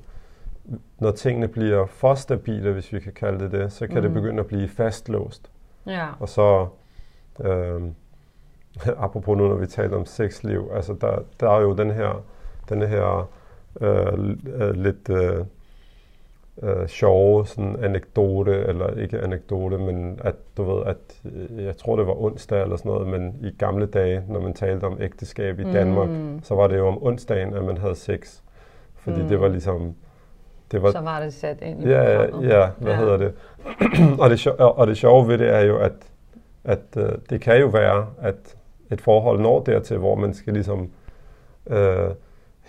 når 0.98 1.10
tingene 1.10 1.48
bliver 1.48 1.86
for 1.86 2.14
stabile, 2.14 2.72
hvis 2.72 2.92
vi 2.92 3.00
kan 3.00 3.12
kalde 3.12 3.44
det 3.44 3.52
det, 3.52 3.72
så 3.72 3.86
kan 3.86 3.96
mm. 3.96 4.02
det 4.02 4.12
begynde 4.12 4.40
at 4.40 4.46
blive 4.46 4.68
fastlåst. 4.68 5.50
Ja. 5.86 6.06
Og 6.20 6.28
så, 6.28 6.68
øh, 7.40 7.82
apropos 9.04 9.38
nu, 9.38 9.48
når 9.48 9.56
vi 9.56 9.66
taler 9.66 9.96
om 9.96 10.06
sexliv, 10.06 10.70
altså 10.74 10.96
der, 11.00 11.18
der 11.40 11.50
er 11.50 11.60
jo 11.60 11.74
den 11.74 11.90
her, 11.90 12.22
den 12.68 12.82
her 12.82 13.30
øh, 13.80 14.36
øh, 14.46 14.74
lidt... 14.74 15.08
Øh, 15.10 15.44
øh, 16.62 16.88
sjove 16.88 17.46
sådan 17.46 17.76
anekdote, 17.84 18.52
eller 18.52 18.94
ikke 18.94 19.20
anekdote, 19.20 19.78
men 19.78 20.20
at 20.24 20.34
du 20.56 20.62
ved, 20.62 20.86
at 20.86 21.20
øh, 21.24 21.64
jeg 21.64 21.76
tror 21.76 21.96
det 21.96 22.06
var 22.06 22.22
onsdag 22.22 22.62
eller 22.62 22.76
sådan 22.76 22.92
noget, 22.92 23.08
men 23.08 23.38
i 23.42 23.50
gamle 23.58 23.86
dage, 23.86 24.24
når 24.28 24.40
man 24.40 24.54
talte 24.54 24.84
om 24.84 24.98
ægteskab 25.00 25.60
i 25.60 25.72
Danmark, 25.72 26.08
mm. 26.08 26.42
så 26.42 26.54
var 26.54 26.66
det 26.66 26.78
jo 26.78 26.88
om 26.88 27.02
onsdagen, 27.02 27.54
at 27.54 27.64
man 27.64 27.78
havde 27.78 27.96
sex. 27.96 28.40
Fordi 28.94 29.22
mm. 29.22 29.28
det 29.28 29.40
var 29.40 29.48
ligesom... 29.48 29.96
Det 30.72 30.82
var, 30.82 30.90
så 30.90 31.00
var 31.00 31.20
det 31.20 31.34
sat 31.34 31.58
ind 31.62 31.82
i 31.82 31.88
Ja, 31.88 32.22
ja 32.40 32.68
hvad 32.78 32.92
ja. 32.92 32.98
hedder 32.98 33.16
det? 33.16 33.32
og, 34.20 34.30
det 34.30 34.48
og 34.48 34.86
det 34.86 34.96
sjove 34.96 35.28
ved 35.28 35.38
det 35.38 35.54
er 35.54 35.60
jo, 35.60 35.78
at, 35.78 35.92
at 36.64 36.80
uh, 36.96 37.02
det 37.30 37.40
kan 37.40 37.60
jo 37.60 37.66
være, 37.66 38.06
at 38.20 38.56
et 38.90 39.00
forhold 39.00 39.40
når 39.40 39.62
dertil, 39.62 39.98
hvor 39.98 40.14
man 40.14 40.34
skal 40.34 40.52
ligesom... 40.52 40.90
Uh, 41.66 41.76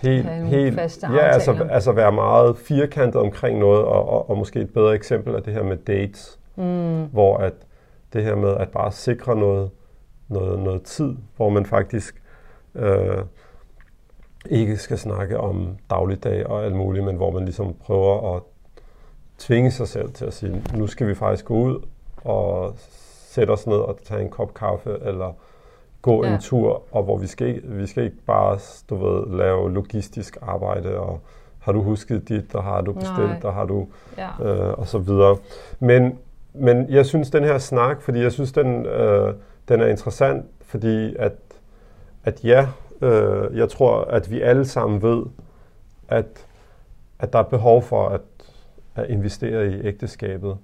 helt, 0.02 0.30
helt 0.30 1.04
ja, 1.04 1.18
altså, 1.18 1.68
altså 1.70 1.92
være 1.92 2.12
meget 2.12 2.58
firkantet 2.58 3.22
omkring 3.22 3.60
noget, 3.60 3.82
og, 3.82 4.10
og, 4.10 4.30
og 4.30 4.38
måske 4.38 4.60
et 4.60 4.74
bedre 4.74 4.96
eksempel 4.96 5.36
er 5.36 5.40
det 5.40 5.54
her 5.54 5.64
med 5.64 5.78
dates, 5.78 6.40
mm. 6.56 7.04
hvor 7.04 7.38
at 7.38 7.54
det 8.14 8.24
her 8.24 8.36
med 8.36 8.56
at 8.58 8.70
bare 8.70 8.92
sikre 8.92 9.36
noget, 9.36 9.70
noget, 10.28 10.60
noget 10.60 10.82
tid, 10.82 11.16
hvor 11.38 11.50
man 11.50 11.66
faktisk 11.66 12.22
øh, 12.76 13.18
ikke 14.50 14.78
skal 14.78 14.98
snakke 14.98 15.40
om 15.40 15.78
dagligdag 15.90 16.48
og 16.48 16.66
alt 16.66 16.76
muligt, 16.76 17.06
men 17.06 17.16
hvor 17.16 17.32
man 17.32 17.46
ligesom 17.46 17.74
prøver 17.74 18.36
at 18.36 18.42
tvinge 19.38 19.72
sig 19.72 19.88
selv 19.88 20.12
til 20.12 20.26
at 20.26 20.34
sige, 20.34 20.64
nu 20.74 20.88
skal 20.88 21.08
vi 21.08 21.16
faktisk 21.16 21.46
gå 21.46 21.54
ud 21.54 21.82
og 22.24 22.74
sætte 23.32 23.52
os 23.52 23.68
ned 23.68 23.78
og 23.78 23.98
tage 24.04 24.22
en 24.22 24.30
kop 24.30 24.54
kaffe, 24.54 24.98
eller 25.02 25.34
gå 26.02 26.26
ja. 26.26 26.34
en 26.34 26.40
tur, 26.42 26.84
og 26.92 27.04
hvor 27.04 27.18
vi 27.18 27.28
skal, 27.28 27.62
vi 27.64 27.88
skal 27.88 28.04
ikke 28.04 28.22
bare, 28.28 28.60
du 28.90 28.96
ved, 28.96 29.38
lave 29.38 29.74
logistisk 29.74 30.38
arbejde, 30.42 30.98
og 30.98 31.20
har 31.60 31.72
du 31.72 31.82
husket 31.82 32.30
dit, 32.30 32.56
og 32.56 32.64
har 32.64 32.82
du 32.82 32.94
bestilt, 32.94 33.18
Nej. 33.18 33.40
og 33.44 33.54
har 33.54 33.66
du, 33.66 33.88
ja. 34.18 34.30
øh, 34.44 34.74
og 34.80 34.88
så 34.88 34.98
videre. 34.98 35.38
Men, 35.80 36.20
men 36.54 36.90
jeg 36.90 37.06
synes, 37.06 37.30
den 37.30 37.44
her 37.44 37.58
snak, 37.58 38.02
fordi 38.02 38.20
jeg 38.20 38.32
synes, 38.32 38.52
den, 38.52 38.86
øh, 38.86 39.34
den 39.70 39.82
er 39.82 39.88
interessant, 39.88 40.46
fordi 40.62 41.16
at, 41.20 41.34
at 42.24 42.44
ja, 42.44 42.68
øh, 43.02 43.58
jeg 43.58 43.70
tror, 43.70 44.02
at 44.02 44.32
vi 44.32 44.42
alle 44.42 44.66
sammen 44.66 45.02
ved, 45.02 45.24
at, 46.08 46.48
at 47.20 47.34
der 47.34 47.40
er 47.40 47.44
behov 47.44 47.82
for 47.82 48.10
at, 48.10 48.22
at 48.96 49.10
investere 49.10 49.68
i 49.68 49.82
ægteskabet. 49.82 50.58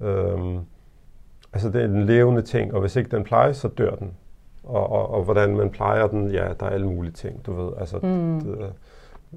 Øh, 0.00 0.58
altså 1.52 1.70
det 1.70 1.80
er 1.80 1.84
en 1.84 2.06
levende 2.06 2.42
ting, 2.42 2.74
og 2.74 2.80
hvis 2.80 2.96
ikke 2.96 3.16
den 3.16 3.24
plejes, 3.24 3.56
så 3.56 3.68
dør 3.68 3.94
den 3.94 4.12
og, 4.64 4.92
og, 4.92 5.10
og 5.10 5.24
hvordan 5.24 5.56
man 5.56 5.70
plejer 5.70 6.06
den, 6.06 6.30
ja, 6.30 6.48
der 6.60 6.66
er 6.66 6.70
alle 6.70 6.86
mulige 6.86 7.12
ting, 7.12 7.46
du 7.46 7.52
ved. 7.52 7.72
Altså, 7.78 7.98
mm. 7.98 8.40
det, 8.40 8.72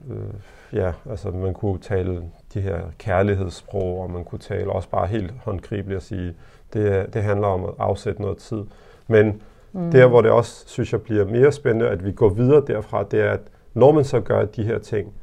øh, 0.10 0.34
ja, 0.74 0.92
altså 1.10 1.32
man 1.32 1.54
kunne 1.54 1.80
tale 1.80 2.24
de 2.54 2.62
her 2.62 2.80
kærlighedssprog, 2.98 4.01
og 4.01 4.12
man 4.12 4.24
kunne 4.24 4.39
tale 4.39 4.72
også 4.72 4.89
bare 4.89 5.08
helt 5.08 5.34
håndgribeligt 5.44 5.98
og 5.98 6.01
sige, 6.01 6.36
det, 6.74 7.13
det 7.13 7.24
handler 7.24 7.48
om 7.48 7.63
at 7.63 7.72
afsætte 7.80 8.22
noget 8.22 8.38
tid. 8.38 8.63
Men 9.08 9.42
mm. 9.72 9.92
der, 9.92 10.08
hvor 10.08 10.22
det 10.22 10.32
også, 10.32 10.64
synes 10.68 10.92
jeg, 10.92 11.02
bliver 11.02 11.26
mere 11.26 11.52
spændende, 11.52 11.90
at 11.90 12.06
vi 12.06 12.12
går 12.12 12.30
videre 12.30 12.64
derfra, 12.68 13.04
det 13.04 13.22
er, 13.22 13.32
at 13.32 13.42
når 13.74 13.92
man 13.92 14.04
så 14.04 14.20
gør 14.20 14.46
de 14.46 14.64
her 14.64 14.80
ting, 14.80 15.14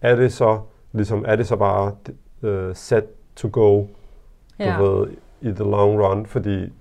er 0.00 0.16
det 0.16 0.32
så, 0.32 0.60
ligesom, 0.92 1.24
er 1.28 1.36
det 1.36 1.46
så 1.46 1.56
bare 1.56 1.92
uh, 2.42 2.74
set 2.74 3.04
to 3.36 3.48
go, 3.52 3.84
ja. 4.58 4.76
du 4.78 4.84
ved, 4.84 5.08
i 5.40 5.52
the 5.52 5.64
long 5.64 6.00
run, 6.00 6.26
fordi 6.26 6.72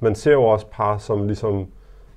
man 0.00 0.14
ser 0.14 0.32
jo 0.32 0.44
også 0.44 0.66
par, 0.70 0.98
som 0.98 1.26
ligesom 1.26 1.66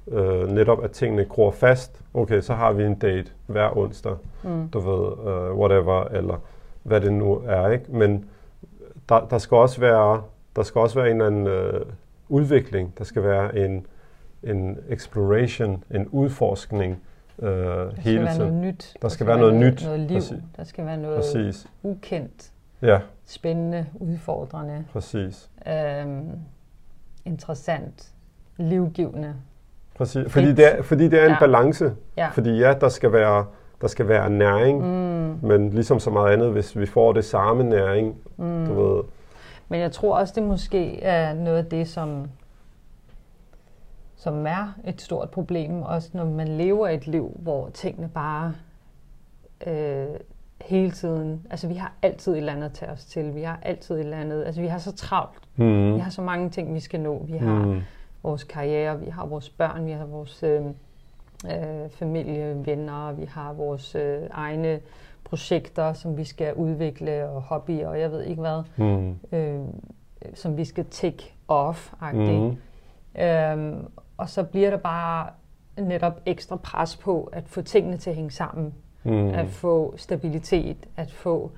øh, 0.07 0.51
netop 0.51 0.83
at 0.83 0.91
tingene 0.91 1.25
gror 1.25 1.51
fast. 1.51 2.01
Okay, 2.13 2.41
så 2.41 2.53
har 2.53 2.73
vi 2.73 2.83
en 2.83 2.95
date 2.95 3.31
hver 3.47 3.77
onsdag, 3.77 4.15
mm. 4.43 4.69
du 4.69 4.79
ved, 4.79 5.27
uh, 5.51 5.59
whatever, 5.59 6.03
eller 6.03 6.35
hvad 6.83 7.01
det 7.01 7.13
nu 7.13 7.41
er, 7.45 7.69
ikke? 7.69 7.85
Men 7.89 8.25
der, 9.09 9.27
der 9.29 9.37
skal 9.37 9.57
også 9.57 9.79
være, 9.79 10.21
der 10.55 10.63
skal 10.63 10.81
også 10.81 10.99
være 10.99 11.11
en 11.11 11.21
eller 11.21 11.27
anden 11.27 11.47
øh, 11.47 11.85
udvikling. 12.29 12.93
Der 12.97 13.03
skal 13.03 13.23
være 13.23 13.57
en, 13.57 13.85
en 14.43 14.77
exploration, 14.89 15.83
en 15.91 16.07
udforskning 16.07 17.01
øh, 17.39 17.49
der 17.49 17.91
hele 17.97 18.27
tiden. 18.27 18.37
Noget 18.37 18.53
nyt. 18.53 18.91
Der, 18.93 18.99
der 19.01 19.09
skal, 19.09 19.11
skal 19.11 19.27
være 19.27 19.37
noget, 19.37 19.53
noget 19.53 19.73
nyt. 19.73 19.85
Noget 19.85 19.99
liv. 19.99 20.17
Præcis. 20.17 20.37
Der 20.57 20.63
skal 20.63 20.85
være 20.85 20.97
noget 20.97 21.17
Præcis. 21.17 21.67
ukendt. 21.83 22.51
Ja. 22.81 22.99
Spændende, 23.25 23.85
udfordrende. 23.93 24.85
Præcis. 24.93 25.49
Øhm, 25.67 26.29
interessant, 27.25 28.11
livgivende. 28.57 29.33
Præcis, 29.95 30.31
fordi 30.31 30.53
det 30.53 30.77
er, 30.77 30.81
fordi 30.81 31.07
det 31.07 31.19
er 31.19 31.25
en 31.25 31.31
ja. 31.31 31.39
balance. 31.39 31.91
Ja. 32.17 32.27
Fordi 32.27 32.57
ja, 32.57 32.73
der 32.81 32.89
skal 32.89 33.11
være, 33.11 33.45
der 33.81 33.87
skal 33.87 34.07
være 34.07 34.29
næring, 34.29 34.79
mm. 34.79 35.47
men 35.47 35.69
ligesom 35.69 35.99
så 35.99 36.09
meget 36.09 36.33
andet, 36.33 36.51
hvis 36.51 36.79
vi 36.79 36.85
får 36.85 37.13
det 37.13 37.25
samme 37.25 37.63
næring, 37.63 38.15
mm. 38.37 38.65
du 38.65 38.73
ved. 38.73 39.03
Men 39.69 39.79
jeg 39.79 39.91
tror 39.91 40.15
også, 40.15 40.33
det 40.35 40.43
måske 40.43 41.03
er 41.03 41.33
noget 41.33 41.57
af 41.57 41.65
det, 41.65 41.87
som, 41.87 42.27
som 44.23 44.47
er 44.47 44.73
et 44.85 45.01
stort 45.01 45.29
problem, 45.29 45.81
også 45.81 46.09
når 46.13 46.25
man 46.25 46.47
lever 46.47 46.87
et 46.87 47.07
liv, 47.07 47.37
hvor 47.39 47.69
tingene 47.69 48.09
bare 48.09 48.53
øh, 49.67 50.05
hele 50.61 50.91
tiden, 50.91 51.47
altså 51.49 51.67
vi 51.67 51.73
har 51.73 51.93
altid 52.01 52.31
et 52.31 52.37
eller 52.37 52.53
andet 52.53 52.65
at 52.65 52.73
tage 52.73 52.91
os 52.91 53.05
til, 53.05 53.35
vi 53.35 53.41
har 53.41 53.59
altid 53.61 53.95
et 53.95 53.99
eller 53.99 54.17
andet, 54.17 54.45
altså 54.45 54.61
vi 54.61 54.67
har 54.67 54.77
så 54.77 54.91
travlt, 54.91 55.41
mm. 55.55 55.95
vi 55.95 55.99
har 55.99 56.09
så 56.09 56.21
mange 56.21 56.49
ting, 56.49 56.73
vi 56.73 56.79
skal 56.79 56.99
nå, 56.99 57.25
vi 57.27 57.37
har 57.37 57.65
mm 57.65 57.81
vores 58.23 58.43
karriere, 58.43 58.99
vi 58.99 59.09
har 59.09 59.25
vores 59.25 59.49
børn, 59.49 59.85
vi 59.85 59.91
har 59.91 60.05
vores 60.05 60.43
øh, 60.43 60.65
øh, 61.45 61.89
familie, 61.89 62.65
venner, 62.65 63.11
vi 63.11 63.25
har 63.25 63.53
vores 63.53 63.95
øh, 63.95 64.21
egne 64.31 64.79
projekter, 65.23 65.93
som 65.93 66.17
vi 66.17 66.23
skal 66.23 66.53
udvikle, 66.53 67.29
og 67.29 67.41
hobbyer, 67.41 67.87
og 67.87 67.99
jeg 67.99 68.11
ved 68.11 68.23
ikke 68.23 68.41
hvad, 68.41 68.63
mm. 68.77 69.37
øh, 69.37 69.59
som 70.33 70.57
vi 70.57 70.65
skal 70.65 70.85
take 70.85 71.33
off 71.47 71.93
mm. 72.13 72.57
øhm, 73.21 73.87
Og 74.21 74.29
så 74.29 74.43
bliver 74.43 74.69
der 74.69 74.77
bare 74.77 75.29
netop 75.77 76.21
ekstra 76.25 76.55
pres 76.55 76.97
på 76.97 77.29
at 77.33 77.47
få 77.47 77.61
tingene 77.61 77.97
til 77.97 78.09
at 78.09 78.15
hænge 78.15 78.31
sammen, 78.31 78.73
mm. 79.03 79.29
at 79.29 79.49
få 79.49 79.93
stabilitet, 79.97 80.77
at 80.97 81.11
få 81.11 81.51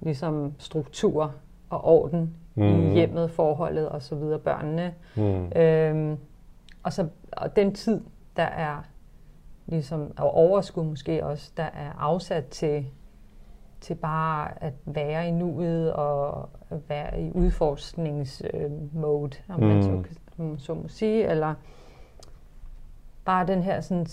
ligesom 0.00 0.54
struktur 0.58 1.34
og 1.70 1.84
orden 1.84 2.34
mm. 2.54 2.62
i 2.62 2.92
hjemmet, 2.92 3.30
forholdet 3.30 3.88
og 3.88 4.02
så 4.02 4.14
videre, 4.14 4.38
børnene. 4.38 4.94
Mm. 5.16 5.52
Øhm, 5.56 6.18
og, 6.82 6.92
så, 6.92 7.08
og 7.32 7.56
den 7.56 7.74
tid, 7.74 8.00
der 8.36 8.42
er 8.42 8.76
ligesom, 9.66 10.12
og 10.18 10.30
overskud 10.30 10.84
måske 10.84 11.24
også, 11.24 11.52
der 11.56 11.62
er 11.62 11.92
afsat 11.98 12.46
til, 12.46 12.86
til 13.80 13.94
bare 13.94 14.64
at 14.64 14.74
være 14.84 15.28
i 15.28 15.30
nuet 15.30 15.92
og 15.92 16.48
være 16.88 17.22
i 17.22 17.30
udforskningsmode, 17.30 19.36
øh, 19.48 19.54
om 19.54 19.60
mm. 19.60 19.66
man 19.66 19.82
så, 19.82 20.02
så 20.58 20.74
må 20.74 20.88
sige, 20.88 21.28
eller 21.28 21.54
bare 23.24 23.46
den 23.46 23.62
her 23.62 23.80
sådan, 23.80 24.06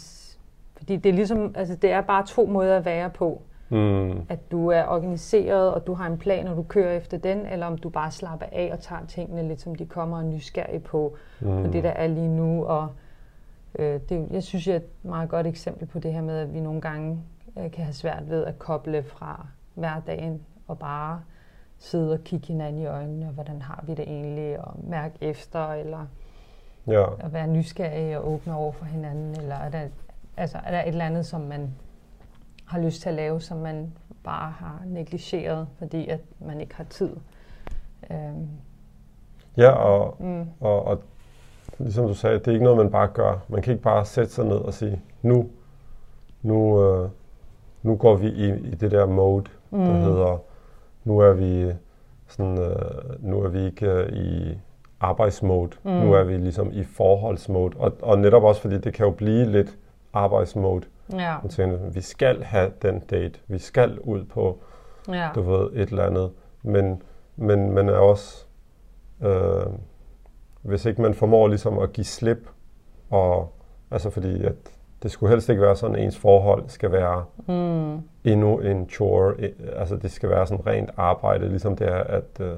fordi 0.78 0.98
det 0.98 1.10
er 1.10 1.14
ligesom, 1.14 1.54
altså 1.56 1.76
det 1.76 1.92
er 1.92 2.02
bare 2.02 2.26
to 2.26 2.46
måder 2.46 2.78
at 2.78 2.86
være 2.86 3.10
på. 3.10 3.42
Mm. 3.70 4.12
At 4.30 4.52
du 4.52 4.68
er 4.68 4.86
organiseret, 4.86 5.74
og 5.74 5.88
du 5.88 5.94
har 5.94 6.08
en 6.08 6.18
plan, 6.18 6.48
og 6.48 6.58
du 6.58 6.64
kører 6.64 6.98
efter 6.98 7.18
den, 7.18 7.46
eller 7.46 7.66
om 7.66 7.78
du 7.78 7.90
bare 7.90 8.12
slapper 8.12 8.46
af 8.52 8.70
og 8.74 8.80
tager 8.80 9.06
tingene 9.06 9.48
lidt, 9.48 9.62
som 9.62 9.76
de 9.76 9.86
kommer 9.86 10.18
og 10.18 10.26
nysgerrig 10.26 10.84
på, 10.84 11.16
mm. 11.40 11.64
på 11.64 11.72
det, 11.72 11.84
der 11.84 11.90
er 11.90 12.08
lige 12.08 12.28
nu. 12.28 12.66
Og 12.66 12.88
øh, 13.80 14.00
det, 14.10 14.28
jeg 14.32 14.44
synes, 14.44 14.66
det 14.66 14.74
er 14.74 14.78
et 14.78 15.04
meget 15.04 15.30
godt 15.30 15.48
eksempel 15.48 15.88
på 15.88 16.00
det 16.00 16.14
her 16.14 16.22
med, 16.22 16.38
at 16.38 16.54
vi 16.54 16.60
nogle 16.60 16.82
gange 16.82 17.24
øh, 17.58 17.72
kan 17.72 17.84
have 17.84 17.94
svært 17.94 18.30
ved 18.30 18.46
at 18.46 18.60
koble 18.60 19.04
fra 19.04 19.48
hverdagen 19.74 20.42
og 20.68 20.80
bare 20.80 21.22
sidde 21.80 22.14
og 22.14 22.20
kigge 22.24 22.48
hinanden 22.48 22.82
i 22.82 22.86
øjnene, 22.86 23.26
og 23.28 23.32
hvordan 23.32 23.62
har 23.62 23.84
vi 23.88 23.94
det 23.94 24.08
egentlig, 24.08 24.60
og 24.60 24.74
mærke 24.84 25.16
efter, 25.22 25.74
eller 25.74 26.06
ja. 26.88 27.06
at 27.20 27.34
være 27.34 27.48
nysgerrig 27.48 28.18
og 28.18 28.32
åbne 28.32 28.56
over 28.56 28.72
for 28.72 28.86
hinanden, 28.86 29.40
eller 29.42 29.56
er 29.56 29.70
der, 29.70 29.82
altså, 30.38 30.58
er 30.66 30.72
der 30.72 30.82
et 30.82 30.88
eller 30.88 31.06
andet, 31.06 31.26
som 31.26 31.42
man 31.42 31.72
har 32.66 32.80
lyst 32.80 33.02
til 33.02 33.10
at 33.10 33.16
lave, 33.16 33.42
som 33.42 33.58
man 33.58 33.94
bare 34.24 34.52
har 34.52 34.82
negligeret, 34.86 35.68
fordi 35.78 36.08
at 36.08 36.20
man 36.40 36.62
ikke 36.62 36.76
har 36.76 36.84
tid. 36.84 37.16
Øhm. 38.12 38.48
Ja, 39.58 39.70
og, 39.70 40.16
mm. 40.20 40.46
og, 40.60 40.84
og 40.84 41.02
ligesom 41.78 42.08
du 42.08 42.14
sagde, 42.14 42.40
det 42.40 42.48
er 42.48 42.52
ikke 42.52 42.64
noget, 42.64 42.78
man 42.78 42.92
bare 42.92 43.08
gør. 43.08 43.46
Man 43.48 43.62
kan 43.62 43.72
ikke 43.72 43.84
bare 43.84 44.06
sætte 44.06 44.32
sig 44.32 44.46
ned 44.46 44.58
og 44.58 44.74
sige, 44.74 45.02
nu, 45.22 45.50
nu, 46.42 46.84
øh, 46.84 47.10
nu 47.84 47.96
går 47.96 48.16
vi 48.16 48.28
i, 48.28 48.48
i 48.48 48.76
det 48.76 48.92
der 48.92 49.06
mode, 49.06 49.46
mm. 49.72 49.80
der 49.80 49.94
hedder, 49.94 50.42
nu 51.04 51.20
er 51.20 51.34
vi 51.34 51.74
sådan, 52.28 52.60
øh, 52.60 53.26
nu 53.26 53.42
er 53.44 53.50
vi 53.50 53.66
ikke 53.66 53.86
øh, 53.86 54.14
i 54.14 54.58
arbejdsmode, 55.00 55.78
mm. 55.84 55.92
nu 55.92 56.14
er 56.14 56.24
vi 56.24 56.38
ligesom 56.38 56.72
i 56.74 56.84
forholdsmode. 56.84 57.78
Og, 57.78 57.94
og 58.02 58.20
netop 58.20 58.44
også, 58.44 58.62
fordi 58.62 58.78
det 58.78 58.94
kan 58.94 59.06
jo 59.06 59.12
blive 59.12 59.46
lidt 59.46 59.78
arbejdsmode. 60.14 60.86
Ja. 61.14 61.36
Man 61.42 61.50
tænker, 61.50 61.78
vi 61.78 62.02
skal 62.02 62.44
have 62.44 62.72
den 62.82 63.00
date, 63.00 63.40
vi 63.48 63.58
skal 63.58 64.00
ud 64.00 64.24
på, 64.24 64.60
ja. 65.12 65.30
du 65.36 65.42
ved, 65.42 65.70
et 65.74 65.90
eller 65.90 66.06
andet. 66.06 66.32
Men, 66.64 67.02
men 67.36 67.72
man 67.72 67.90
er 67.90 67.98
også, 67.98 68.46
øh, 69.22 69.66
hvis 70.62 70.86
ikke 70.86 71.02
man 71.02 71.14
formår 71.14 71.48
ligesom 71.48 71.80
at 71.80 71.94
give 71.94 72.06
slip, 72.06 72.50
og 73.10 73.54
altså 73.92 74.10
fordi 74.10 74.44
at 74.44 74.56
det 75.04 75.12
skulle 75.12 75.30
helst 75.30 75.50
ikke 75.50 75.62
være 75.62 75.76
sådan, 75.76 75.96
at 75.96 76.04
ens 76.04 76.18
forhold 76.18 76.64
skal 76.68 76.92
være 76.92 77.26
mm. 77.48 78.02
endnu 78.24 78.60
en 78.60 78.90
chore, 78.90 79.34
altså 79.76 79.96
det 79.96 80.12
skal 80.12 80.30
være 80.30 80.48
sådan 80.48 80.68
rent 80.68 80.90
arbejde, 80.98 81.50
ligesom 81.50 81.76
det 81.76 81.88
er, 81.88 82.04
at 82.04 82.40
øh, 82.40 82.54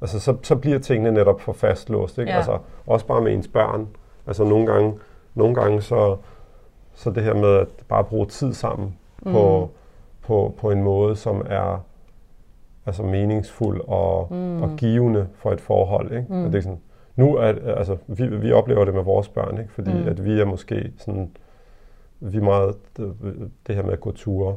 altså 0.00 0.20
så, 0.20 0.36
så 0.42 0.56
bliver 0.56 0.78
tingene 0.78 1.12
netop 1.12 1.40
for 1.40 1.52
fastlåst, 1.52 2.18
ikke? 2.18 2.30
Ja. 2.30 2.36
Altså 2.36 2.58
også 2.86 3.06
bare 3.06 3.20
med 3.20 3.32
ens 3.32 3.48
børn. 3.48 3.88
Altså 4.26 4.44
nogle 4.44 4.66
gange, 4.66 4.94
nogle 5.34 5.54
gange 5.54 5.82
så, 5.82 6.16
så 6.94 7.10
det 7.10 7.22
her 7.22 7.34
med 7.34 7.56
at 7.56 7.68
bare 7.88 8.04
bruge 8.04 8.26
tid 8.26 8.52
sammen 8.52 8.98
mm. 9.22 9.32
på, 9.32 9.70
på, 10.22 10.54
på 10.58 10.70
en 10.70 10.82
måde, 10.82 11.16
som 11.16 11.46
er 11.46 11.84
altså 12.86 13.02
meningsfuld 13.02 13.80
og, 13.88 14.28
mm. 14.30 14.62
og 14.62 14.70
givende 14.76 15.28
for 15.34 15.52
et 15.52 15.60
forhold. 15.60 16.12
Ikke? 16.12 16.26
Mm. 16.28 16.44
Og 16.44 16.52
det 16.52 16.58
er 16.58 16.62
sådan, 16.62 16.80
nu 17.16 17.36
er, 17.36 17.74
altså, 17.76 17.96
vi, 18.06 18.26
vi 18.26 18.52
oplever 18.52 18.84
det 18.84 18.94
med 18.94 19.02
vores 19.02 19.28
børn, 19.28 19.58
ikke? 19.58 19.72
fordi 19.72 19.92
mm. 19.92 20.08
at 20.08 20.24
vi 20.24 20.40
er 20.40 20.44
måske 20.44 20.92
sådan, 20.98 21.30
vi 22.20 22.38
er 22.38 22.42
meget 22.42 22.74
det, 22.96 23.14
det 23.66 23.74
her 23.74 23.82
med 23.82 23.92
at 23.92 24.00
gå 24.00 24.12
ture. 24.12 24.56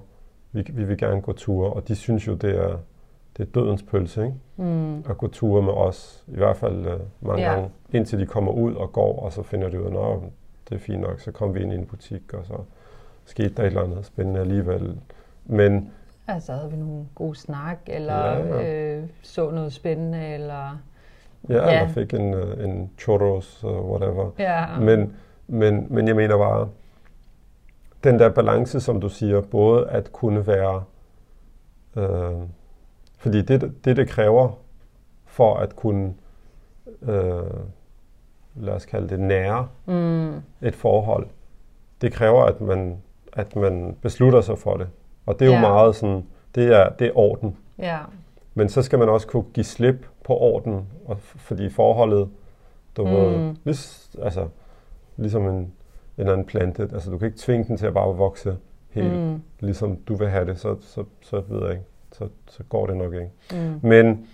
Vi, 0.52 0.66
vi 0.70 0.84
vil 0.84 0.98
gerne 0.98 1.22
gå 1.22 1.34
ture, 1.34 1.74
og 1.74 1.88
de 1.88 1.96
synes 1.96 2.28
jo, 2.28 2.34
det 2.34 2.56
er, 2.58 2.78
det 3.38 3.48
er 3.48 3.52
dødens 3.52 3.84
pølse, 3.84 4.22
ikke? 4.24 4.36
Mm. 4.56 4.98
At 5.10 5.18
gå 5.18 5.28
ture 5.28 5.62
med 5.62 5.74
os, 5.74 6.24
i 6.28 6.36
hvert 6.36 6.58
fald 6.58 6.78
uh, 6.78 7.28
mange 7.28 7.44
ja. 7.44 7.54
gange, 7.54 7.70
indtil 7.94 8.20
de 8.20 8.26
kommer 8.26 8.52
ud 8.52 8.74
og 8.76 8.94
går, 8.94 9.20
og 9.20 9.34
så 9.34 9.44
finder 9.44 9.70
de 9.70 9.82
ud 9.82 9.96
af, 9.96 10.20
det 10.70 10.76
er 10.76 10.80
fint 10.80 11.02
nok. 11.02 11.20
Så 11.20 11.32
kom 11.32 11.56
vi 11.56 11.62
ind 11.62 11.72
i 11.74 11.76
en 11.76 11.86
butik, 11.86 12.34
og 12.34 12.46
så 12.46 12.54
skete 13.26 13.50
der 13.50 13.64
et 13.64 13.68
eller 13.68 13.84
andet 13.84 14.06
spændende 14.06 14.40
alligevel. 14.40 14.98
Men 15.46 15.92
Altså 16.28 16.54
havde 16.54 16.72
vi 16.72 16.78
nogle 16.78 17.06
gode 17.16 17.36
snak, 17.36 17.78
eller 17.88 18.26
ja, 18.26 18.62
ja. 18.62 18.96
Øh, 18.96 19.04
så 19.22 19.52
noget 19.52 19.74
spændende, 19.74 20.28
eller... 20.28 20.80
Ja, 21.50 21.56
ja. 21.56 21.82
eller 21.82 21.94
fik 21.94 22.14
en, 22.14 22.34
øh, 22.34 22.64
en 22.64 22.92
churros, 23.00 23.64
uh, 23.64 23.90
whatever. 23.90 24.32
Ja. 24.40 24.80
Men, 24.80 25.16
men, 25.48 25.88
men 25.90 26.08
jeg 26.08 26.16
mener 26.16 26.38
bare, 26.38 26.70
den 28.04 28.20
der 28.20 28.30
balance, 28.30 28.80
som 28.80 29.02
du 29.02 29.10
siger, 29.10 29.42
både 29.42 29.90
at 29.90 30.12
kunne 30.12 30.48
være, 30.48 30.84
øh, 31.96 32.32
fordi 33.24 33.42
det, 33.42 33.74
det, 33.86 33.98
det 33.98 34.10
kræver 34.10 34.52
for 35.26 35.56
at 35.56 35.76
kunne, 35.76 36.14
øh, 37.02 37.42
lad 38.56 38.74
os 38.74 38.86
kalde 38.86 39.10
det 39.10 39.20
nære 39.20 39.68
mm. 39.86 40.34
et 40.62 40.76
forhold, 40.76 41.28
det 42.02 42.14
kræver, 42.14 42.44
at 42.44 42.62
man, 42.62 42.98
at 43.34 43.56
man 43.56 43.98
beslutter 44.02 44.42
sig 44.42 44.58
for 44.58 44.78
det. 44.78 44.88
Og 45.26 45.40
det 45.40 45.48
er 45.48 45.50
ja. 45.50 45.56
jo 45.56 45.62
meget 45.62 45.96
sådan, 45.96 46.26
det 46.56 46.76
er, 46.76 46.90
det 46.90 47.08
er 47.08 47.18
orden. 47.18 47.58
Ja. 47.80 48.00
Men 48.54 48.70
så 48.70 48.82
skal 48.82 49.00
man 49.00 49.10
også 49.10 49.28
kunne 49.28 49.46
give 49.54 49.64
slip 49.64 50.08
på 50.24 50.38
orden, 50.38 50.88
og 51.06 51.20
fordi 51.20 51.70
forholdet, 51.70 52.30
du 52.98 53.06
mm. 53.06 53.12
ved, 53.12 53.56
lig, 53.64 53.76
altså, 54.26 54.48
ligesom 55.18 55.48
en, 55.48 55.74
en 56.18 56.28
anden 56.28 56.46
plante, 56.46 56.90
altså 56.94 57.12
du 57.12 57.18
kan 57.18 57.26
ikke 57.26 57.40
tvinge 57.40 57.66
den 57.68 57.78
til 57.78 57.86
at 57.86 57.94
bare 57.94 58.16
vokse 58.16 58.58
helt, 58.90 59.14
mm. 59.14 59.42
ligesom 59.60 59.96
du 59.96 60.16
vil 60.16 60.30
have 60.30 60.46
det, 60.46 60.60
så, 60.60 60.76
så, 60.82 61.04
så 61.22 61.44
ved 61.50 61.62
jeg 61.62 61.72
ikke, 61.72 61.86
så, 62.14 62.28
så 62.48 62.64
går 62.64 62.88
det 62.88 62.98
nok 62.98 63.14
ikke. 63.14 63.32
Mm. 63.52 63.80
Men, 63.82 64.28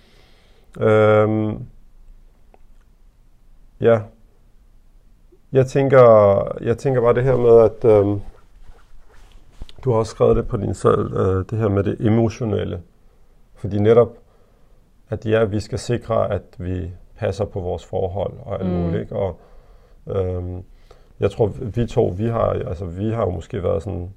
øhm, 0.80 1.66
ja, 3.82 4.02
jeg 5.52 5.68
tænker, 5.68 6.58
jeg 6.62 6.78
tænker 6.78 7.02
bare 7.02 7.14
det 7.14 7.24
her 7.24 7.38
med, 7.38 7.64
at 7.64 7.86
øhm, 7.86 8.22
du 9.84 9.92
har 9.92 10.00
også 10.00 10.10
skrevet 10.10 10.36
det 10.36 10.48
på 10.48 10.58
din 10.58 10.74
selv, 10.74 11.14
øh, 11.14 11.46
det 11.50 11.58
her 11.58 11.68
med 11.68 11.84
det 11.84 11.98
emotionelle. 12.00 12.82
Fordi 13.56 13.80
netop, 13.80 14.18
at 15.10 15.26
ja, 15.26 15.44
vi 15.44 15.60
skal 15.60 15.80
sikre, 15.80 16.32
at 16.32 16.44
vi 16.58 16.92
passer 17.16 17.46
på 17.46 17.60
vores 17.60 17.86
forhold 17.86 18.34
og 18.42 18.60
alt 18.60 18.70
mm. 18.70 18.76
muligt. 18.76 19.12
Og 19.12 19.40
øhm, 20.08 20.64
jeg 21.20 21.32
tror, 21.32 21.48
vi 21.48 21.86
to, 21.86 22.14
vi 22.18 22.28
har, 22.28 22.46
altså, 22.46 22.86
vi 22.86 23.10
har 23.10 23.26
jo 23.26 23.30
måske 23.30 23.64
været 23.64 23.84
sådan 23.84 24.14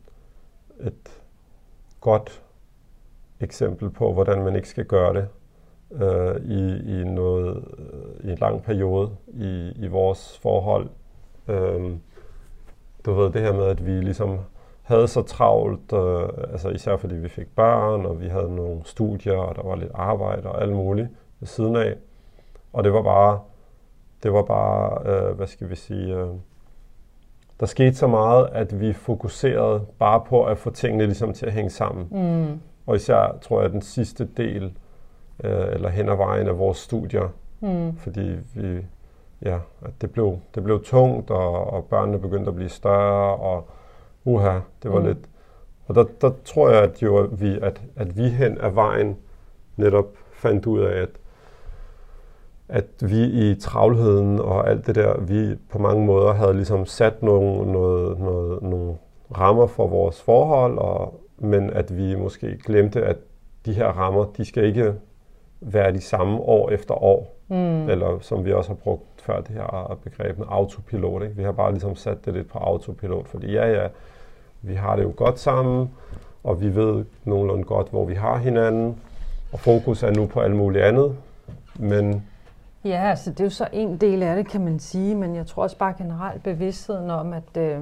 et 0.80 1.20
godt 2.00 2.42
eksempel 3.42 3.90
på, 3.90 4.12
hvordan 4.12 4.44
man 4.44 4.56
ikke 4.56 4.68
skal 4.68 4.84
gøre 4.84 5.14
det 5.14 5.28
øh, 6.02 6.36
i, 6.44 7.00
i, 7.00 7.04
noget, 7.04 7.64
øh, 7.78 8.28
i 8.28 8.32
en 8.32 8.38
lang 8.38 8.62
periode 8.62 9.10
i, 9.26 9.72
i 9.76 9.86
vores 9.86 10.38
forhold. 10.38 10.88
Øh, 11.48 11.90
du 13.04 13.12
ved, 13.12 13.30
det 13.30 13.42
her 13.42 13.52
med, 13.52 13.64
at 13.64 13.86
vi 13.86 13.90
ligesom 13.90 14.38
havde 14.82 15.08
så 15.08 15.22
travlt, 15.22 15.92
øh, 15.92 16.28
altså 16.52 16.68
især 16.68 16.96
fordi 16.96 17.14
vi 17.14 17.28
fik 17.28 17.46
børn, 17.56 18.06
og 18.06 18.20
vi 18.20 18.28
havde 18.28 18.54
nogle 18.54 18.80
studier, 18.84 19.36
og 19.36 19.56
der 19.56 19.62
var 19.62 19.76
lidt 19.76 19.92
arbejde 19.94 20.48
og 20.48 20.62
alt 20.62 20.72
muligt 20.72 21.08
ved 21.40 21.46
siden 21.46 21.76
af. 21.76 21.94
Og 22.72 22.84
det 22.84 22.92
var 22.92 23.02
bare, 23.02 23.40
det 24.22 24.32
var 24.32 24.42
bare, 24.42 24.98
øh, 25.06 25.36
hvad 25.36 25.46
skal 25.46 25.70
vi 25.70 25.76
sige, 25.76 26.14
øh, 26.14 26.28
der 27.60 27.66
skete 27.66 27.94
så 27.94 28.06
meget, 28.06 28.48
at 28.52 28.80
vi 28.80 28.92
fokuserede 28.92 29.86
bare 29.98 30.20
på 30.28 30.44
at 30.44 30.58
få 30.58 30.70
tingene 30.70 31.06
ligesom 31.06 31.32
til 31.32 31.46
at 31.46 31.52
hænge 31.52 31.70
sammen. 31.70 32.08
Mm. 32.10 32.60
Og 32.86 32.96
især 32.96 33.38
tror 33.42 33.62
jeg, 33.62 33.70
den 33.70 33.82
sidste 33.82 34.28
del, 34.36 34.72
øh, 35.44 35.66
eller 35.72 35.88
hen 35.88 36.08
ad 36.08 36.16
vejen 36.16 36.48
af 36.48 36.58
vores 36.58 36.78
studier, 36.78 37.28
mm. 37.60 37.96
fordi 37.96 38.36
vi, 38.54 38.86
ja, 39.42 39.58
at 39.82 39.92
det 40.00 40.10
blev, 40.10 40.38
det 40.54 40.64
blev 40.64 40.84
tungt, 40.84 41.30
og, 41.30 41.72
og 41.72 41.84
børnene 41.84 42.18
begyndte 42.18 42.48
at 42.48 42.54
blive 42.54 42.68
større, 42.68 43.36
og 43.36 43.68
uha, 44.24 44.58
det 44.82 44.92
var 44.92 45.00
mm. 45.00 45.06
lidt... 45.06 45.18
Og 45.86 45.94
der, 45.94 46.04
der 46.20 46.30
tror 46.44 46.70
jeg, 46.70 46.82
at, 46.82 47.02
jo, 47.02 47.16
at, 47.16 47.40
vi, 47.40 47.58
at, 47.62 47.82
at 47.96 48.16
vi 48.16 48.28
hen 48.28 48.58
ad 48.60 48.70
vejen 48.70 49.16
netop 49.76 50.06
fandt 50.32 50.66
ud 50.66 50.80
af, 50.80 51.02
at, 51.02 51.08
at 52.68 52.86
vi 53.00 53.24
i 53.24 53.54
travlheden 53.54 54.40
og 54.40 54.70
alt 54.70 54.86
det 54.86 54.94
der, 54.94 55.20
vi 55.20 55.56
på 55.70 55.78
mange 55.78 56.06
måder 56.06 56.32
havde 56.32 56.54
ligesom 56.54 56.86
sat 56.86 57.22
nogle, 57.22 57.72
noget, 57.72 58.18
noget, 58.18 58.62
nogle 58.62 58.94
rammer 59.38 59.66
for 59.66 59.86
vores 59.86 60.22
forhold, 60.22 60.78
og, 60.78 61.21
men 61.42 61.70
at 61.70 61.96
vi 61.96 62.14
måske 62.14 62.58
glemte, 62.64 63.04
at 63.04 63.16
de 63.66 63.72
her 63.72 63.86
rammer, 63.86 64.24
de 64.24 64.44
skal 64.44 64.64
ikke 64.64 64.94
være 65.60 65.92
de 65.92 66.00
samme 66.00 66.38
år 66.38 66.70
efter 66.70 67.02
år. 67.02 67.36
Mm. 67.48 67.88
Eller 67.88 68.18
som 68.20 68.44
vi 68.44 68.52
også 68.52 68.70
har 68.70 68.74
brugt 68.74 69.02
før, 69.22 69.40
det 69.40 69.50
her 69.50 69.98
begreb 70.04 70.38
med 70.38 70.46
autopilot. 70.48 71.22
Ikke? 71.22 71.36
Vi 71.36 71.42
har 71.42 71.52
bare 71.52 71.72
ligesom 71.72 71.96
sat 71.96 72.24
det 72.24 72.34
lidt 72.34 72.48
på 72.48 72.58
autopilot, 72.58 73.28
fordi 73.28 73.52
ja, 73.52 73.82
ja, 73.82 73.88
vi 74.62 74.74
har 74.74 74.96
det 74.96 75.02
jo 75.02 75.12
godt 75.16 75.38
sammen, 75.38 75.90
og 76.44 76.60
vi 76.60 76.74
ved 76.74 77.04
nogenlunde 77.24 77.64
godt, 77.64 77.90
hvor 77.90 78.04
vi 78.04 78.14
har 78.14 78.36
hinanden, 78.36 79.00
og 79.52 79.60
fokus 79.60 80.02
er 80.02 80.10
nu 80.10 80.26
på 80.26 80.40
alt 80.40 80.56
muligt 80.56 80.84
andet, 80.84 81.16
men... 81.78 82.26
Ja, 82.84 83.08
altså 83.10 83.30
det 83.30 83.40
er 83.40 83.44
jo 83.44 83.50
så 83.50 83.68
en 83.72 83.96
del 83.96 84.22
af 84.22 84.36
det, 84.36 84.48
kan 84.48 84.64
man 84.64 84.78
sige, 84.78 85.14
men 85.14 85.36
jeg 85.36 85.46
tror 85.46 85.62
også 85.62 85.78
bare 85.78 85.94
generelt 85.98 86.42
bevidstheden 86.42 87.10
om, 87.10 87.32
at, 87.32 87.56
øh, 87.56 87.80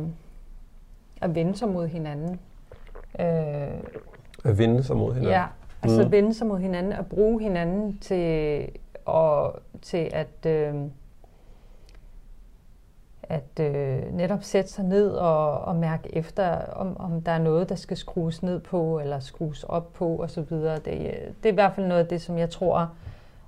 at 1.20 1.35
vende 1.35 1.57
sig 1.57 1.68
mod 1.68 1.87
hinanden. 1.87 2.40
Øh, 3.18 3.27
at 4.44 4.59
vende 4.59 4.83
sig 4.83 4.96
mod 4.96 5.14
hinanden? 5.14 5.33
Ja, 5.33 5.44
altså 5.83 6.05
mm. 6.05 6.12
vende 6.12 6.35
sig 6.35 6.46
mod 6.46 6.59
hinanden, 6.59 6.92
at 6.92 7.07
bruge 7.07 7.42
hinanden 7.42 7.99
til, 7.99 8.68
og, 9.05 9.61
til 9.83 10.11
at... 10.12 10.46
Øh, 10.46 10.75
at 13.23 13.61
øh, 13.61 14.14
netop 14.16 14.42
sætte 14.42 14.70
sig 14.70 14.85
ned 14.85 15.11
og, 15.11 15.61
og 15.61 15.77
mærke 15.77 16.16
efter, 16.16 16.57
om, 16.73 16.96
om 17.01 17.23
der 17.23 17.33
er 17.33 17.38
noget, 17.38 17.68
der 17.68 17.75
skal 17.75 17.96
skrues 17.96 18.42
ned 18.42 18.61
på, 18.61 19.01
eller 19.01 19.20
skrues 19.20 19.64
op 19.64 19.92
på 19.92 20.23
osv. 20.23 20.42
Det, 20.42 20.85
det 20.85 21.44
er 21.44 21.49
i 21.49 21.55
hvert 21.55 21.75
fald 21.75 21.87
noget 21.87 22.01
af 22.01 22.07
det, 22.07 22.20
som 22.20 22.38
jeg 22.38 22.51
tror 22.51 22.90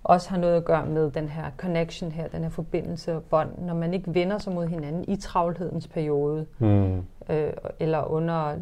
også 0.05 0.31
har 0.31 0.38
noget 0.38 0.57
at 0.57 0.64
gøre 0.64 0.87
med 0.87 1.11
den 1.11 1.29
her 1.29 1.44
connection 1.57 2.12
her, 2.12 2.29
den 2.29 2.42
her 2.42 2.51
forbindelse 2.51 3.16
og 3.16 3.22
bånd, 3.22 3.59
når 3.59 3.75
man 3.75 3.94
ikke 3.94 4.14
vender 4.14 4.38
sig 4.38 4.53
mod 4.53 4.66
hinanden 4.66 5.05
i 5.09 5.16
travlhedens 5.16 5.88
periode, 5.88 6.46
mm. 6.59 6.96
øh, 7.29 7.53
eller 7.81 8.05
under 8.05 8.57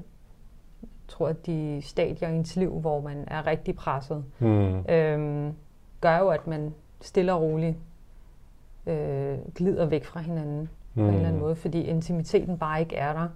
tror 1.11 1.27
jeg, 1.27 1.47
de 1.47 1.83
stadier 1.83 2.29
i 2.29 2.35
ens 2.35 2.57
liv, 2.57 2.81
hvor 2.81 3.01
man 3.01 3.25
er 3.27 3.47
rigtig 3.47 3.77
presset, 3.77 4.25
mm. 4.39 4.79
øh, 4.79 5.53
gør 6.01 6.19
jo, 6.19 6.29
at 6.29 6.47
man 6.47 6.75
stille 7.01 7.33
og 7.33 7.43
roligt 7.43 7.77
øh, 8.87 9.39
glider 9.55 9.87
væk 9.87 10.05
fra 10.05 10.21
hinanden 10.21 10.61
mm. 10.61 11.03
på 11.03 11.09
en 11.09 11.15
eller 11.15 11.19
anden 11.19 11.33
mm. 11.33 11.41
måde, 11.41 11.57
fordi 11.57 11.83
intimiteten 11.83 12.59
bare 12.59 12.81
ikke 12.81 12.97
er 12.97 13.13
der. 13.13 13.29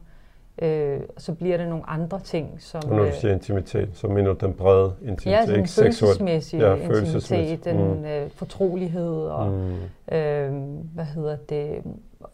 Øh, 0.63 1.01
så 1.17 1.35
bliver 1.35 1.57
det 1.57 1.69
nogle 1.69 1.91
andre 1.91 2.21
ting, 2.21 2.55
som... 2.59 2.83
Og 2.85 2.91
når 2.91 2.99
du 2.99 3.05
øh, 3.05 3.15
siger 3.15 3.35
intimitet, 3.35 3.89
så 3.93 4.07
mener 4.07 4.33
du 4.33 4.47
den 4.47 4.55
brede 4.55 4.93
intimitet, 5.03 5.31
ja, 5.31 5.57
ikke 5.57 5.69
følelsesmæssig 5.69 6.61
ja, 6.61 6.75
intimitet, 6.75 7.65
den 7.65 7.99
mm. 7.99 8.05
øh, 8.05 8.31
fortrolighed 8.31 9.13
og, 9.13 9.51
mm. 9.51 10.15
øh, 10.17 10.53
hvad 10.95 11.05
hedder 11.05 11.37
det, 11.37 11.83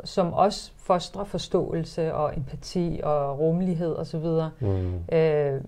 som 0.04 0.32
også 0.32 0.72
fostrer 0.76 1.24
forståelse 1.24 2.14
og 2.14 2.36
empati 2.36 3.00
og 3.02 3.38
rummelighed 3.38 3.96
osv. 3.96 4.26
Mm. 4.60 4.94
Øh, 5.12 5.60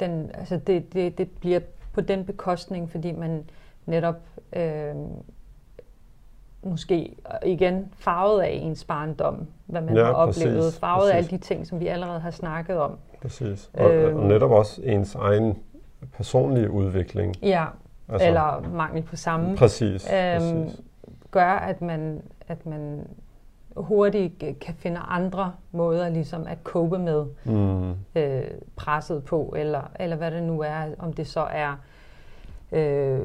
den, 0.00 0.30
altså 0.34 0.56
det, 0.56 0.92
det, 0.92 1.18
det 1.18 1.30
bliver 1.30 1.60
på 1.92 2.00
den 2.00 2.24
bekostning, 2.24 2.90
fordi 2.90 3.12
man 3.12 3.44
netop 3.86 4.16
øh, 4.52 4.94
måske 6.62 7.16
igen 7.46 7.92
farvet 7.98 8.42
af 8.42 8.50
ens 8.62 8.84
barndom, 8.84 9.46
hvad 9.66 9.80
man 9.80 9.96
ja, 9.96 10.04
har 10.04 10.12
oplevet, 10.12 10.56
præcis, 10.56 10.78
farvet 10.80 11.00
præcis. 11.00 11.12
af 11.12 11.16
alle 11.16 11.30
de 11.30 11.38
ting, 11.38 11.66
som 11.66 11.80
vi 11.80 11.86
allerede 11.86 12.20
har 12.20 12.30
snakket 12.30 12.78
om. 12.78 12.98
Præcis. 13.22 13.70
Og, 13.74 13.94
øhm, 13.94 14.16
og 14.16 14.26
netop 14.26 14.50
også 14.50 14.82
ens 14.84 15.14
egen 15.14 15.58
personlige 16.16 16.70
udvikling. 16.70 17.36
Ja, 17.42 17.64
altså, 18.08 18.28
eller 18.28 18.68
mangel 18.72 19.02
på 19.02 19.16
samme. 19.16 19.56
Præcis, 19.56 20.08
øhm, 20.12 20.62
præcis. 20.62 20.80
Gør, 21.30 21.52
at 21.52 21.82
man, 21.82 22.22
at 22.48 22.66
man 22.66 23.06
hurtigt 23.76 24.38
kan 24.60 24.74
finde 24.78 25.00
andre 25.08 25.52
måder 25.72 26.08
ligesom 26.08 26.46
at 26.46 26.58
cope 26.64 26.98
med 26.98 27.24
mm. 27.44 27.90
øh, 28.14 28.42
presset 28.76 29.24
på, 29.24 29.54
eller, 29.58 29.90
eller 30.00 30.16
hvad 30.16 30.30
det 30.30 30.42
nu 30.42 30.60
er, 30.60 30.82
om 30.98 31.12
det 31.12 31.26
så 31.26 31.40
er 31.40 31.76
øh, 32.72 33.20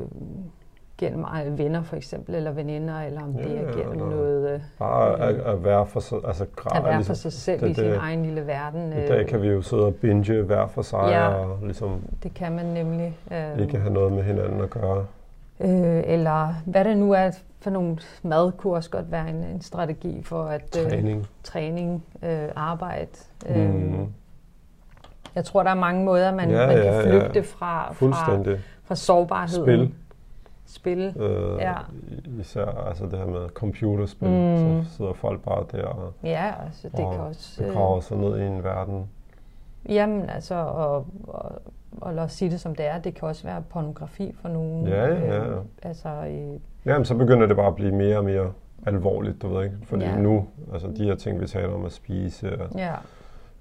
gennem 0.97 1.25
venner 1.57 1.83
for 1.83 1.95
eksempel, 1.95 2.35
eller 2.35 2.51
veninder, 2.51 3.01
eller 3.01 3.23
om 3.23 3.33
det 3.33 3.49
ja, 3.49 3.61
er 3.61 3.77
gennem 3.77 3.99
ja, 3.99 4.15
noget... 4.15 4.53
Øh, 4.53 4.59
Bare 4.79 5.19
at, 5.19 5.35
at 5.35 5.63
være 5.63 5.85
for 5.85 5.99
sig, 5.99 6.17
altså 6.27 6.45
grad, 6.55 6.77
at 6.77 6.83
være 6.85 6.95
ligesom, 6.95 7.15
for 7.15 7.19
sig 7.19 7.33
selv 7.33 7.61
det, 7.61 7.69
i 7.69 7.73
sin 7.73 7.83
det, 7.83 7.95
egen 7.95 8.25
lille 8.25 8.47
verden. 8.47 8.93
I 8.93 9.07
dag 9.07 9.27
kan 9.27 9.41
vi 9.41 9.47
jo 9.47 9.61
sidde 9.61 9.85
og 9.85 9.95
binge 9.95 10.41
hver 10.41 10.67
for 10.67 10.81
sig, 10.81 11.07
ja, 11.09 11.27
og 11.27 11.59
ligesom... 11.63 12.01
det 12.23 12.33
kan 12.33 12.51
man 12.51 12.65
nemlig. 12.65 13.17
Øh, 13.31 13.59
ikke 13.59 13.77
have 13.77 13.93
noget 13.93 14.13
med 14.13 14.23
hinanden 14.23 14.61
at 14.61 14.69
gøre. 14.69 15.05
Øh, 15.59 16.03
eller 16.05 16.53
hvad 16.65 16.85
det 16.85 16.97
nu 16.97 17.11
er 17.11 17.31
for 17.59 17.69
nogle 17.69 17.97
mad, 18.23 18.51
kunne 18.51 18.73
også 18.73 18.89
godt 18.89 19.11
være 19.11 19.29
en, 19.29 19.35
en 19.35 19.61
strategi 19.61 20.23
for 20.23 20.43
at... 20.43 20.77
Øh, 20.83 20.89
træning. 20.89 21.27
Træning, 21.43 22.05
øh, 22.23 22.49
arbejde. 22.55 23.11
Øh, 23.49 23.73
mm. 23.73 24.07
Jeg 25.35 25.45
tror, 25.45 25.63
der 25.63 25.69
er 25.69 25.75
mange 25.75 26.05
måder, 26.05 26.35
man, 26.35 26.49
ja, 26.49 26.67
man 26.67 26.75
kan 26.75 26.85
ja, 26.85 27.01
flygte 27.01 27.39
ja. 27.39 27.41
fra, 27.41 27.93
fra, 27.93 28.55
fra 28.83 28.95
sårbarheden. 28.95 29.63
Spil 29.63 29.93
spil. 30.65 31.13
Øh, 31.17 31.59
ja. 31.59 31.73
Især 32.39 32.65
altså 32.65 33.05
det 33.05 33.19
her 33.19 33.25
med 33.25 33.49
computerspil, 33.49 34.29
mm. 34.29 34.83
så 34.83 34.95
sidder 34.97 35.13
folk 35.13 35.41
bare 35.41 35.65
der 35.71 35.85
og, 35.85 36.13
ja, 36.23 36.53
altså, 36.65 36.89
det 36.89 37.05
og 37.05 37.11
kan 37.11 37.21
også, 37.21 37.63
begraver 37.63 37.99
sig 37.99 38.17
ned 38.17 38.39
i 38.39 38.43
en 38.43 38.63
verden. 38.63 39.09
Jamen 39.89 40.29
altså, 40.29 40.55
og, 40.55 41.05
og, 41.27 41.51
og 42.01 42.13
lad 42.13 42.23
os 42.23 42.31
sige 42.33 42.51
det 42.51 42.59
som 42.59 42.75
det 42.75 42.85
er, 42.85 42.99
det 42.99 43.13
kan 43.15 43.27
også 43.27 43.43
være 43.43 43.63
pornografi 43.69 44.35
for 44.41 44.49
nogen. 44.49 44.87
Ja, 44.87 45.05
ja. 45.13 45.45
Øh, 45.45 45.57
altså, 45.83 46.09
øh, 46.09 46.59
Jamen, 46.85 47.05
så 47.05 47.15
begynder 47.15 47.47
det 47.47 47.55
bare 47.55 47.67
at 47.67 47.75
blive 47.75 47.91
mere 47.91 48.17
og 48.17 48.25
mere 48.25 48.51
alvorligt, 48.85 49.41
du 49.41 49.47
ved 49.47 49.63
ikke? 49.63 49.75
Fordi 49.83 50.05
ja. 50.05 50.15
nu, 50.17 50.47
altså 50.73 50.87
de 50.97 51.03
her 51.03 51.15
ting, 51.15 51.41
vi 51.41 51.47
taler 51.47 51.73
om 51.73 51.85
at 51.85 51.91
spise, 51.91 52.61
og, 52.61 52.69
Ja. 52.75 52.91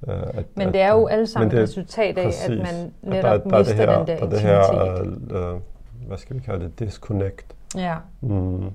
øh, 0.09 0.23
at, 0.35 0.45
Men 0.55 0.69
at, 0.69 0.75
det 0.75 0.81
er 0.83 0.93
jo 0.93 1.07
alle 1.07 1.27
sammen 1.27 1.49
men 1.49 1.57
det 1.57 1.63
et 1.63 1.69
resultat 1.69 2.19
af, 2.19 2.25
præcis. 2.25 2.49
at 2.51 2.57
man 2.59 2.65
at 2.67 2.91
netop 3.03 3.45
der, 3.45 3.51
der 3.51 3.57
er 3.57 3.59
mister 3.59 3.77
det 3.77 3.89
her, 3.89 3.99
den 3.99 4.07
der 4.07 4.17
der 4.17 4.27
er 4.27 4.31
det 4.31 4.41
her, 4.41 5.45
øh, 5.47 5.55
øh, 5.55 5.61
hvad 6.07 6.17
skal 6.19 6.37
vi 6.37 6.41
kalde 6.41 6.65
det, 6.65 6.79
disconnect. 6.79 7.55
Ja. 7.77 7.95
Mm. 8.21 8.63
Ja, 8.63 8.71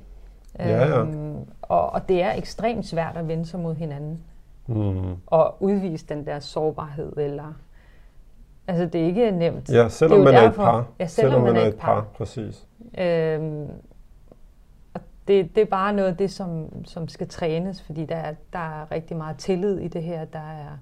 ja. 0.60 1.00
Øhm, 1.00 1.36
og, 1.62 1.94
og 1.94 2.10
det 2.10 2.22
er 2.24 2.34
ekstremt 2.34 2.86
svært 2.86 3.18
at 3.18 3.28
vende 3.28 3.46
sig 3.46 3.60
mod 3.60 3.76
hinanden 3.76 4.20
Mm. 4.68 5.16
og 5.28 5.56
udvise 5.60 6.06
den 6.10 6.26
der 6.26 6.40
sårbarhed. 6.40 7.18
Eller, 7.18 7.54
altså, 8.70 8.86
det 8.86 9.02
er 9.02 9.06
ikke 9.06 9.32
nemt. 9.32 9.70
Ja, 9.70 9.90
selvom 9.90 10.20
man 10.20 10.34
er 10.34 10.50
et 10.50 10.56
par. 10.56 10.88
ja, 11.00 11.08
selvom 11.08 11.42
man 11.42 11.56
er 11.56 11.66
et 11.66 11.76
par. 11.76 12.08
præcis. 12.14 12.66
Øhm, 12.98 13.68
og 14.94 15.02
det, 15.28 15.56
det 15.56 15.62
er 15.62 15.66
bare 15.66 15.94
noget 15.94 16.10
af 16.10 16.18
det, 16.18 16.32
som, 16.32 16.68
som 16.86 17.08
skal 17.08 17.28
trænes, 17.28 17.82
fordi 17.82 18.06
der 18.06 18.16
er, 18.16 18.34
der 18.54 18.82
er 18.82 18.92
rigtig 18.92 19.18
meget 19.18 19.38
tillid 19.38 19.80
i 19.80 19.88
det 19.88 20.04
her. 20.04 20.26
Der 20.26 20.40
er 20.40 20.78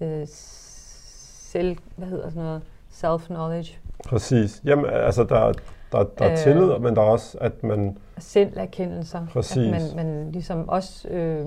øh, 0.00 0.26
selv, 0.28 1.76
hvad 1.96 2.08
hedder 2.08 2.28
sådan 2.30 2.42
noget, 2.42 2.62
self-knowledge, 2.90 3.78
Præcis. 4.08 4.62
Jamen, 4.64 4.86
altså, 4.86 5.24
der, 5.24 5.52
der, 5.92 6.04
der 6.18 6.24
er 6.24 6.32
Øh. 6.32 6.38
tillid, 6.38 6.78
men 6.78 6.96
der 6.96 7.02
er 7.02 7.06
også, 7.06 7.38
at 7.40 7.62
man... 7.62 7.98
selverkendelser. 8.18 9.26
Præcis. 9.32 9.56
At 9.56 9.96
man, 9.96 10.06
man 10.06 10.32
ligesom 10.32 10.68
også 10.68 11.08
øh, 11.08 11.46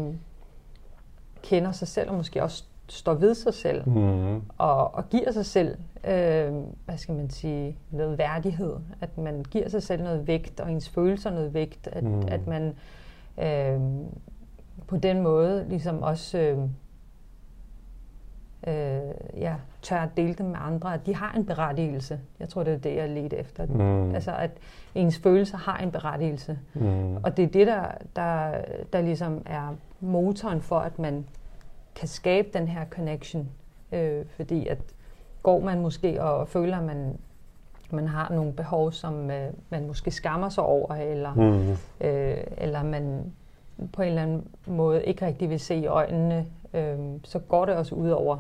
kender 1.44 1.72
sig 1.72 1.88
selv, 1.88 2.10
og 2.10 2.15
måske 2.15 2.44
også 2.44 2.63
står 2.92 3.14
ved 3.14 3.34
sig 3.36 3.54
selv, 3.54 3.90
Mm. 3.90 4.42
og, 4.58 4.96
og 4.96 5.10
giver 5.10 5.32
sig 5.32 5.46
selv, 5.46 5.78
øh, 6.08 6.54
hvad 6.86 6.98
skal 6.98 7.16
man 7.16 7.30
sige, 7.30 7.78
noget 7.92 8.18
værdighed. 8.18 8.76
At 9.02 9.18
man 9.18 9.46
giver 9.52 9.70
sig 9.70 9.84
selv 9.84 10.04
noget 10.04 10.28
vægt, 10.28 10.60
og 10.60 10.72
ens 10.72 10.90
følelser 10.90 11.30
noget 11.32 11.54
vægt. 11.54 11.88
At, 11.88 12.04
Mm. 12.04 12.24
at 12.28 12.48
man 12.48 12.76
øh, 13.38 13.80
på 14.88 14.98
den 14.98 15.22
måde 15.22 15.66
ligesom 15.70 16.02
også 16.04 16.38
øh, 16.38 16.58
øh, 18.68 19.02
ja, 19.38 19.56
tør 19.82 19.98
at 20.00 20.10
dele 20.18 20.34
dem 20.34 20.46
med 20.46 20.58
andre. 20.62 20.94
At 20.94 21.06
de 21.06 21.16
har 21.16 21.34
en 21.38 21.46
berettigelse. 21.46 22.20
Jeg 22.40 22.50
tror, 22.50 22.64
det 22.64 22.74
er 22.74 22.78
det, 22.78 22.96
jeg 22.96 23.10
ledte 23.10 23.38
efter. 23.38 23.66
Mm. 23.66 24.16
Altså, 24.16 24.32
at 24.36 24.52
ens 24.96 25.18
følelser 25.18 25.58
har 25.58 25.78
en 25.78 25.92
berettigelse. 25.92 26.60
Mm. 26.74 27.16
Og 27.16 27.38
det 27.38 27.44
er 27.46 27.50
det, 27.50 27.68
der, 27.68 27.84
der, 28.16 28.52
der 28.94 29.02
ligesom 29.02 29.42
er 29.46 29.76
motoren 30.00 30.62
for, 30.62 30.80
at 30.80 31.00
man 31.00 31.26
kan 31.96 32.08
skabe 32.08 32.48
den 32.54 32.68
her 32.68 32.86
connection. 32.90 33.50
Øh, 33.92 34.26
fordi 34.36 34.68
at 34.68 34.78
går 35.44 35.60
man 35.60 35.82
måske 35.82 36.24
og 36.24 36.48
føler, 36.48 36.78
at 36.78 36.84
man, 36.84 37.18
man 37.92 38.08
har 38.08 38.30
nogle 38.34 38.54
behov, 38.54 38.92
som 38.92 39.32
øh, 39.32 39.54
man 39.70 39.88
måske 39.88 40.12
skammer 40.12 40.50
sig 40.50 40.64
over, 40.64 40.96
eller, 40.96 41.34
Mm. 41.34 41.72
øh, 42.08 42.38
eller 42.58 42.84
man 42.84 43.34
på 43.94 44.02
en 44.02 44.08
eller 44.08 44.22
anden 44.22 44.48
måde 44.68 45.04
ikke 45.06 45.26
rigtig 45.26 45.50
vil 45.50 45.60
se 45.60 45.76
i 45.76 45.86
øjnene, 45.86 46.46
øh, 46.74 46.98
så 47.24 47.40
går 47.40 47.66
det 47.66 47.76
også 47.76 47.96
ud 47.96 48.10
over 48.10 48.38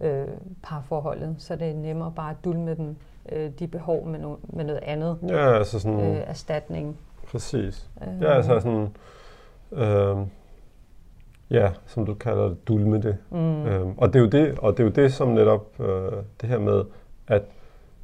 øh, 0.00 0.28
parforholdet. 0.62 1.34
Så 1.38 1.56
det 1.56 1.70
er 1.70 1.74
nemmere 1.74 2.12
bare 2.16 2.30
at 2.30 2.36
dulme 2.44 2.74
dem, 2.74 2.96
øh, 3.32 3.50
de 3.58 3.66
behov 3.68 4.06
med, 4.06 4.20
no- 4.20 4.56
med 4.56 4.64
noget 4.64 4.80
andet. 4.82 5.18
Ja, 5.28 5.58
altså 5.58 5.80
sådan... 5.80 6.00
Øh, 6.00 6.22
erstatning. 6.26 6.96
Præcis. 7.26 7.90
Øh, 8.02 8.22
Ja, 8.22 8.32
altså 8.32 8.60
sådan... 8.60 8.88
Øh, 9.72 10.16
ja, 11.52 11.70
som 11.86 12.06
du 12.06 12.14
kalder 12.14 12.48
det, 12.48 12.68
dulme 12.68 13.02
det. 13.02 13.16
mm, 13.30 13.66
Øhm, 13.66 13.94
og 13.98 14.12
det 14.12 14.16
er 14.16 14.20
jo 14.20 14.28
det, 14.28 14.58
og 14.58 14.72
det 14.76 14.80
er 14.80 14.84
jo 14.84 14.90
det, 14.92 15.12
som 15.12 15.28
netop 15.28 15.80
øh, 15.80 16.12
det 16.40 16.48
her 16.48 16.58
med, 16.58 16.84
at 17.28 17.42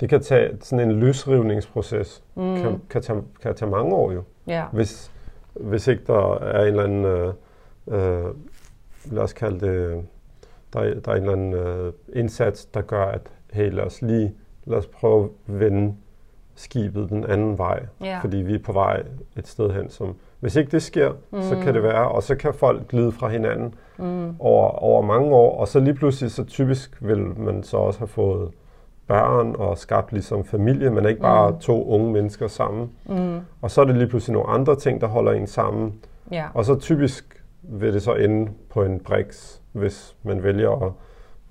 det 0.00 0.08
kan 0.08 0.22
tage 0.22 0.56
sådan 0.60 0.90
en 0.90 1.00
løsrivningsproces, 1.00 2.22
mm, 2.34 2.54
kan, 2.56 2.80
kan, 2.90 3.02
tage, 3.02 3.22
kan 3.42 3.54
tage 3.54 3.70
mange 3.70 3.94
år 3.94 4.12
jo, 4.12 4.22
ja. 4.46 4.64
hvis, 4.72 5.12
hvis 5.54 5.86
ikke 5.88 6.02
der 6.06 6.34
er 6.34 6.60
en 6.62 6.66
eller 6.68 6.82
anden, 6.84 7.04
øh, 7.04 7.32
øh, 7.88 8.34
lad 9.04 9.22
os 9.22 9.32
kalde 9.32 9.60
det, 9.66 10.04
der, 10.72 10.80
er- 10.80 11.00
der 11.00 11.12
er 11.12 11.16
en 11.16 11.22
eller 11.22 11.32
anden 11.32 11.52
øh, 11.52 11.92
indsats, 12.12 12.64
der 12.66 12.80
gør, 12.80 13.04
at 13.04 13.20
hey, 13.52 13.70
lad 13.72 13.84
os 13.84 14.02
lige, 14.02 14.34
lad 14.64 14.78
os 14.78 14.86
prøve 14.86 15.24
at 15.24 15.30
vende 15.60 15.94
skibet 16.54 17.08
den 17.10 17.24
anden 17.24 17.58
vej, 17.58 17.86
Ja. 18.04 18.18
fordi 18.22 18.36
vi 18.36 18.54
er 18.54 18.58
på 18.64 18.72
vej 18.72 19.02
et 19.36 19.46
sted 19.48 19.70
hen, 19.70 19.90
som 19.90 20.16
hvis 20.40 20.56
ikke 20.56 20.70
det 20.70 20.82
sker, 20.82 21.12
mm. 21.32 21.42
så 21.42 21.54
Mm. 21.54 21.60
kan 21.62 21.74
det 21.74 21.82
være, 21.82 22.08
og 22.08 22.22
så 22.22 22.34
kan 22.34 22.54
folk 22.54 22.88
glide 22.88 23.12
fra 23.12 23.28
hinanden, 23.28 23.74
Mm, 24.00 24.34
over, 24.38 24.68
over 24.68 25.02
mange 25.02 25.34
år, 25.34 25.60
og 25.60 25.68
så 25.68 25.80
lige 25.80 25.94
pludselig, 25.94 26.30
så 26.30 26.44
typisk 26.44 26.98
vil 27.00 27.18
man 27.38 27.62
så 27.62 27.76
også 27.76 27.98
have 27.98 28.08
fået 28.08 28.50
børn 29.06 29.54
og 29.58 29.78
skabt 29.78 30.12
ligesom 30.12 30.44
familie, 30.44 30.90
men 30.90 31.06
ikke 31.06 31.20
bare 31.20 31.50
Mm. 31.50 31.58
to 31.58 31.88
unge 31.90 32.12
mennesker 32.12 32.46
sammen. 32.48 32.90
mm, 33.06 33.38
Og 33.62 33.70
så 33.70 33.80
er 33.80 33.84
det 33.84 33.96
lige 33.96 34.06
pludselig 34.08 34.32
nogle 34.32 34.48
andre 34.48 34.76
ting, 34.76 35.00
der 35.00 35.06
holder 35.06 35.32
en 35.32 35.46
sammen. 35.46 35.94
ja. 36.32 36.44
Og 36.54 36.64
så 36.64 36.74
typisk 36.78 37.44
vil 37.62 37.92
det 37.94 38.02
så 38.02 38.14
ende 38.14 38.50
på 38.70 38.82
en 38.82 39.00
briks, 39.00 39.62
hvis 39.72 40.16
man 40.22 40.42
vælger 40.42 40.86
at 40.86 40.92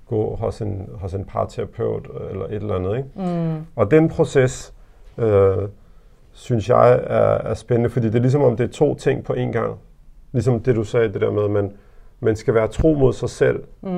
gå 0.06 0.36
hos 0.36 0.60
en, 0.62 0.88
hos 0.94 1.14
en 1.14 1.24
parterapeut 1.24 2.08
eller 2.30 2.44
et 2.44 2.54
eller 2.54 2.74
andet. 2.74 2.96
Ikke? 2.96 3.08
Mm, 3.16 3.66
Og 3.76 3.90
den 3.90 4.08
proces, 4.08 4.74
øh, 5.18 5.56
synes 6.38 6.68
jeg 6.68 6.92
er, 6.92 7.50
er 7.50 7.54
spændende, 7.54 7.90
fordi 7.90 8.06
det 8.06 8.14
er 8.14 8.20
ligesom 8.20 8.42
om 8.42 8.56
det 8.56 8.64
er 8.64 8.68
to 8.72 8.94
ting 8.94 9.24
på 9.24 9.32
én 9.32 9.52
gang. 9.52 9.76
Ligesom 10.32 10.60
det 10.60 10.76
du 10.76 10.84
sagde, 10.84 11.12
det 11.12 11.20
der 11.20 11.30
med, 11.30 11.44
at 11.44 11.50
man, 11.50 11.72
man 12.20 12.36
skal 12.36 12.54
være 12.54 12.68
tro 12.68 12.94
mod 12.94 13.12
sig 13.12 13.30
selv, 13.30 13.62
mm, 13.80 13.90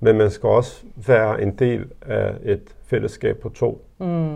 men 0.00 0.18
man 0.18 0.30
skal 0.30 0.48
også 0.48 0.84
være 1.06 1.42
en 1.42 1.50
del 1.54 1.84
af 2.06 2.34
et 2.42 2.62
fællesskab 2.84 3.36
på 3.38 3.48
to. 3.48 3.84
mm, 3.98 4.34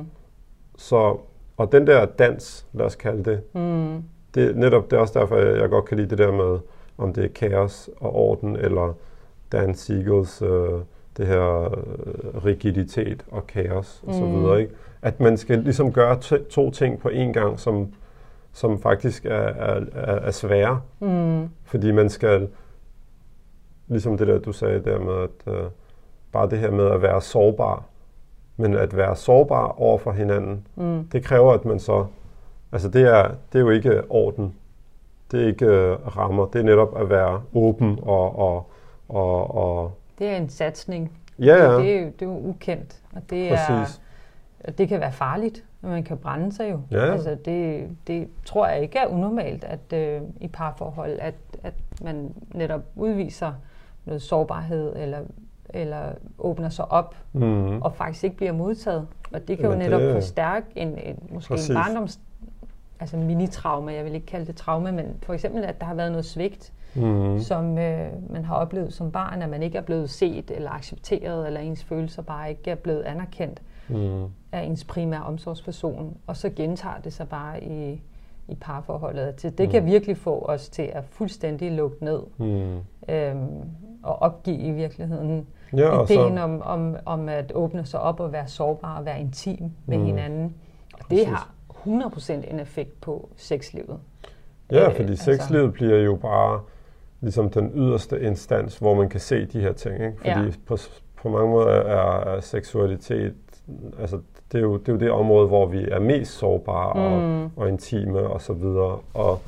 Så, 0.77 1.17
og 1.57 1.73
den 1.73 1.87
der 1.87 2.05
dans, 2.05 2.67
lad 2.73 2.87
os 2.87 2.97
kalde 2.97 3.25
det, 3.31 3.41
mm, 3.55 4.03
det 4.35 4.51
er 4.51 4.55
netop 4.55 4.91
det 4.91 4.97
er 4.97 5.01
også 5.01 5.19
derfor, 5.19 5.37
jeg, 5.37 5.57
jeg 5.61 5.69
godt 5.71 5.85
kan 5.85 5.97
lide 5.97 6.11
det 6.11 6.19
der 6.19 6.33
med, 6.33 6.59
om 6.99 7.13
det 7.13 7.25
er 7.25 7.29
kaos 7.29 7.91
og 8.01 8.15
orden, 8.17 8.57
eller 8.57 8.95
Dan 9.53 9.75
Siegels, 9.75 10.43
øh, 10.43 10.49
det 11.17 11.27
her 11.27 11.63
øh, 11.65 12.45
rigiditet 12.45 13.25
og 13.31 13.47
kaos 13.47 14.03
og 14.07 14.15
så 14.15 14.21
Mm. 14.25 14.41
videre. 14.41 14.61
Ikke? 14.61 14.73
At 15.03 15.21
man 15.21 15.37
skal 15.37 15.59
ligesom 15.59 15.93
gøre 15.93 16.19
to 16.51 16.71
ting 16.71 16.99
på 16.99 17.09
én 17.09 17.33
gang, 17.33 17.61
som, 17.61 17.93
som 18.53 18.81
faktisk 18.81 19.25
er, 19.25 19.31
er, 19.31 19.81
er, 19.95 20.15
er 20.15 20.31
svære. 20.31 20.81
mm, 21.01 21.49
Fordi 21.65 21.91
man 21.93 22.11
skal, 22.11 22.49
ligesom 23.89 24.19
det 24.19 24.27
der, 24.27 24.39
du 24.39 24.53
sagde 24.53 24.83
der 24.85 24.99
med, 24.99 25.15
at 25.23 25.55
øh, 25.55 25.65
bare 26.33 26.51
det 26.51 26.59
her 26.59 26.71
med 26.71 26.91
at 26.91 27.03
være 27.03 27.21
sårbar, 27.21 27.85
men 28.57 28.75
at 28.77 28.97
være 28.97 29.17
sårbar 29.17 29.81
over 29.81 29.99
for 29.99 30.13
hinanden, 30.13 30.67
mm, 30.77 31.05
det 31.13 31.25
kræver, 31.25 31.53
at 31.53 31.65
man 31.65 31.81
så, 31.81 32.07
altså 32.73 32.89
det 32.89 33.03
er, 33.03 33.29
det 33.53 33.59
er 33.59 33.63
jo 33.63 33.71
ikke 33.71 34.03
orden, 34.11 34.55
det 35.33 35.43
er 35.43 35.47
ikke 35.47 35.67
øh, 35.67 36.17
rammer, 36.17 36.47
det 36.47 36.59
er 36.59 36.63
netop 36.65 37.01
at 37.01 37.11
være 37.11 37.43
åben 37.55 37.99
og, 38.03 38.39
og, 38.39 38.67
og, 39.09 39.55
og 39.55 39.93
Det 40.19 40.29
er 40.29 40.37
en 40.37 40.49
satsning. 40.49 41.13
ja, 41.39 41.55
ja, 41.57 41.79
Det, 41.79 41.97
er 41.97 42.01
jo, 42.01 42.07
det 42.07 42.23
er 42.23 42.27
jo 42.27 42.39
ukendt, 42.39 43.03
og 43.17 43.23
det, 43.31 43.53
er, 43.53 43.57
præcis. 43.57 44.01
Og 44.65 44.79
det 44.79 44.89
kan 44.89 45.01
være 45.01 45.13
farligt, 45.13 45.65
man 45.81 46.03
kan 46.05 46.19
brænde 46.19 46.53
sig 46.53 46.71
jo. 46.71 46.81
Ja. 46.91 47.13
Altså 47.13 47.37
det, 47.45 47.89
det 48.07 48.29
tror 48.47 48.67
jeg 48.67 48.83
ikke 48.83 48.99
er 48.99 49.07
unormalt 49.07 49.65
at 49.65 49.93
øh, 49.99 50.21
i 50.41 50.49
parforhold, 50.49 51.19
at, 51.21 51.35
at 51.63 51.75
man 52.03 52.35
netop 52.55 52.81
udviser 52.97 53.53
noget 54.05 54.23
sårbarhed, 54.23 54.93
eller, 54.97 55.19
eller 55.71 56.03
åbner 56.39 56.69
sig 56.69 56.93
op, 56.93 57.15
Mm. 57.33 57.83
og 57.83 57.95
faktisk 57.97 58.25
ikke 58.25 58.37
bliver 58.37 58.53
modtaget. 58.53 59.07
Og 59.33 59.49
det 59.49 59.59
kan 59.59 59.69
Men 59.71 59.79
jo 59.79 59.85
netop 59.85 60.01
det- 60.01 60.15
forstærke 60.15 60.67
en, 60.77 60.89
en 60.99 61.19
måske 61.31 61.49
Præcis. 61.49 61.69
en 61.71 61.75
barndoms 61.77 62.21
altså 63.01 63.17
mini-traume, 63.17 63.93
jeg 63.93 64.05
vil 64.05 64.15
ikke 64.15 64.27
kalde 64.27 64.47
det 64.47 64.57
traume, 64.57 64.93
men 64.93 65.07
for 65.23 65.35
eksempel, 65.35 65.65
at 65.65 65.81
der 65.81 65.87
har 65.87 65.95
været 65.95 66.11
noget 66.13 66.25
svigt, 66.25 66.73
Mm. 66.95 67.39
som 67.41 67.79
øh, 67.79 68.09
man 68.31 68.45
har 68.45 68.55
oplevet 68.57 68.93
som 68.93 69.11
barn, 69.13 69.43
at 69.43 69.49
man 69.49 69.63
ikke 69.63 69.79
er 69.79 69.83
blevet 69.83 70.11
set 70.11 70.51
eller 70.51 70.71
accepteret, 70.71 71.47
eller 71.47 71.61
ens 71.61 71.85
følelser 71.85 72.23
bare 72.23 72.51
ikke 72.51 72.71
er 72.71 72.75
blevet 72.75 73.03
anerkendt 73.03 73.63
Mm. 73.89 74.23
af 74.53 74.63
ens 74.63 74.85
primære 74.85 75.23
omsorgsperson, 75.23 76.17
og 76.27 76.37
så 76.37 76.51
gentager 76.51 77.01
det 77.05 77.13
sig 77.13 77.29
bare 77.29 77.65
i, 77.65 78.03
i 78.49 78.55
parforholdet. 78.61 79.43
Det, 79.43 79.59
det 79.59 79.71
kan 79.71 79.83
Mm. 79.83 79.89
virkelig 79.91 80.17
få 80.17 80.45
os 80.49 80.69
til 80.69 80.83
at 80.93 81.05
fuldstændig 81.05 81.73
lukke 81.73 82.05
ned 82.05 82.21
Mm. 82.39 82.79
øhm, 83.15 83.61
og 84.03 84.23
opgive 84.23 84.59
i 84.59 84.71
virkeligheden 84.71 85.47
Ja, 85.77 86.03
ideen 86.03 86.37
så, 86.37 86.43
om, 86.43 86.63
om, 86.63 86.97
om 87.07 87.29
at 87.29 87.53
åbne 87.55 87.85
sig 87.87 88.01
op 88.01 88.21
og 88.21 88.33
være 88.33 88.49
sårbar 88.49 88.99
og 88.99 89.05
være 89.05 89.21
intim 89.21 89.71
med 89.87 89.99
Mm. 89.99 90.05
hinanden. 90.05 90.55
Og 90.95 90.99
det 90.99 91.07
Præcis. 91.09 91.27
har 91.29 91.51
100% 91.69 92.51
en 92.51 92.61
effekt 92.61 93.01
på 93.01 93.29
sexlivet. 93.37 93.99
ja, 94.71 94.89
øh, 94.89 94.97
fordi 94.97 95.09
altså- 95.11 95.25
sexlivet 95.25 95.73
bliver 95.73 95.99
jo 95.99 96.15
bare 96.17 96.61
ligesom 97.21 97.51
den 97.51 97.71
yderste 97.75 98.21
instans, 98.21 98.79
hvor 98.79 98.95
man 98.95 99.09
kan 99.09 99.21
se 99.21 99.47
de 99.47 99.61
her 99.61 99.73
ting. 99.73 99.95
Ikke? 99.95 100.17
Fordi 100.19 100.29
Ja. 100.47 100.51
på, 100.67 100.77
på 101.17 101.29
mange 101.29 101.51
måder 101.51 101.69
er, 101.69 102.21
er 102.37 102.41
seksualitet, 102.41 103.35
altså 104.01 104.19
det 104.53 104.59
er, 104.59 104.63
jo, 104.63 104.77
det 104.77 104.89
er 104.89 104.93
jo 104.93 104.99
det 104.99 105.11
område, 105.11 105.49
hvor 105.49 105.67
vi 105.67 105.85
er 105.91 106.01
mest 106.01 106.33
sårbare 106.39 106.93
og, 106.93 107.21
Mm. 107.21 107.51
og 107.57 107.69
intime 107.69 108.19
og 108.21 108.41
så 108.43 108.53
videre. 108.53 108.99
Og, 109.15 109.39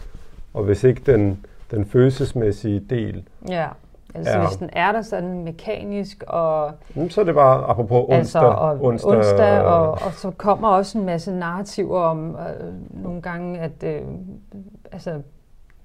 og 0.55 0.65
hvis 0.65 0.85
ikke 0.85 1.03
den, 1.13 1.45
den 1.71 1.85
følelsesmæssige 1.87 2.81
del, 2.91 3.29
Ja, 3.49 3.67
altså 4.15 4.33
Ja. 4.39 4.47
hvis 4.47 4.57
den 4.57 4.71
er 4.73 4.93
der 4.93 5.03
sådan 5.03 5.45
mekanisk 5.45 6.25
og 6.27 6.71
så 7.11 7.21
er 7.21 7.25
det 7.25 7.35
bare 7.35 7.65
apropos 7.65 7.99
onsdag. 7.99 8.19
altså, 8.19 8.39
og 8.41 8.85
onsdag, 8.85 9.11
onsdag 9.17 9.61
og, 9.61 9.91
og 9.91 10.13
så 10.13 10.31
kommer 10.31 10.69
også 10.69 10.99
en 10.99 11.05
masse 11.07 11.33
narrativer 11.33 12.01
om 12.01 12.31
øh, 12.37 13.03
nogle 13.03 13.23
gange, 13.23 13.59
at 13.61 13.83
øh, 13.85 14.01
altså, 14.93 15.11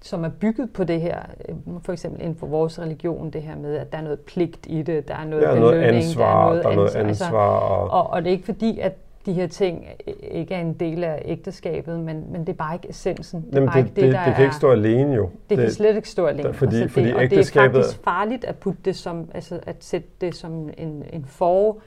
som 0.02 0.24
er 0.24 0.30
bygget 0.30 0.74
på 0.74 0.84
det 0.84 1.02
her, 1.02 1.20
øh, 1.50 1.56
for 1.84 1.92
eksempel 1.94 2.22
inden 2.22 2.36
for 2.36 2.48
vores 2.48 2.80
religion, 2.80 3.30
det 3.30 3.42
her 3.42 3.56
med, 3.56 3.76
at 3.78 3.92
der 3.92 3.98
er 3.98 4.02
noget 4.02 4.20
pligt 4.20 4.60
i 4.70 4.82
det, 4.82 5.08
der 5.08 5.16
er 5.16 5.26
noget 5.26 5.44
der 5.44 5.50
er 5.50 5.54
belønning, 5.56 5.82
noget 5.82 5.96
ansvar, 5.96 6.44
der 6.44 6.46
er 6.46 6.52
noget, 6.52 6.64
der 6.64 6.70
er 6.70 6.76
noget 6.76 6.96
ansvar. 6.96 7.26
ansvar 7.28 7.56
Altså, 7.60 7.74
og, 7.96 8.04
og, 8.06 8.10
og 8.10 8.22
det 8.24 8.28
er 8.30 8.32
ikke 8.32 8.46
fordi, 8.46 8.80
at 8.80 8.94
de 9.26 9.34
her 9.34 9.48
ting 9.48 9.86
ikke 10.22 10.54
er 10.56 10.62
en 10.62 10.74
del 10.74 11.04
af 11.04 11.22
ægteskabet, 11.26 12.00
men, 12.00 12.26
men 12.32 12.42
det 12.42 12.50
er 12.50 12.54
bare 12.58 12.76
ikke 12.76 12.90
essensen. 12.90 13.42
Det, 13.42 13.48
er 13.52 13.54
Jamen, 13.58 13.68
bare 13.70 13.82
det, 13.82 13.88
ikke 13.88 14.02
det, 14.02 14.14
der 14.14 14.26
det 14.26 14.36
kan 14.36 14.44
ikke 14.44 14.56
stå 14.56 14.72
alene 14.72 15.14
jo. 15.16 15.24
det, 15.24 15.50
det 15.50 15.58
kan 15.58 15.72
slet 15.72 15.96
ikke 15.96 16.10
stå 16.10 16.26
alene. 16.26 16.54
fordi- 16.54 16.76
altså 16.82 16.84
det, 16.84 16.92
fordi 16.92 17.12
og 17.12 17.24
ægteskabet- 17.24 17.74
det 17.74 17.80
er 17.80 17.84
faktisk 17.84 18.04
farligt 18.04 18.44
at 18.46 18.56
putte 18.56 18.80
det 18.86 18.96
som, 18.96 19.30
altså 19.34 19.60
at 19.66 19.76
sætte 19.80 20.08
det 20.22 20.36
som 20.36 20.70
en, 20.78 21.04
en 21.14 21.26
for, 21.28 21.78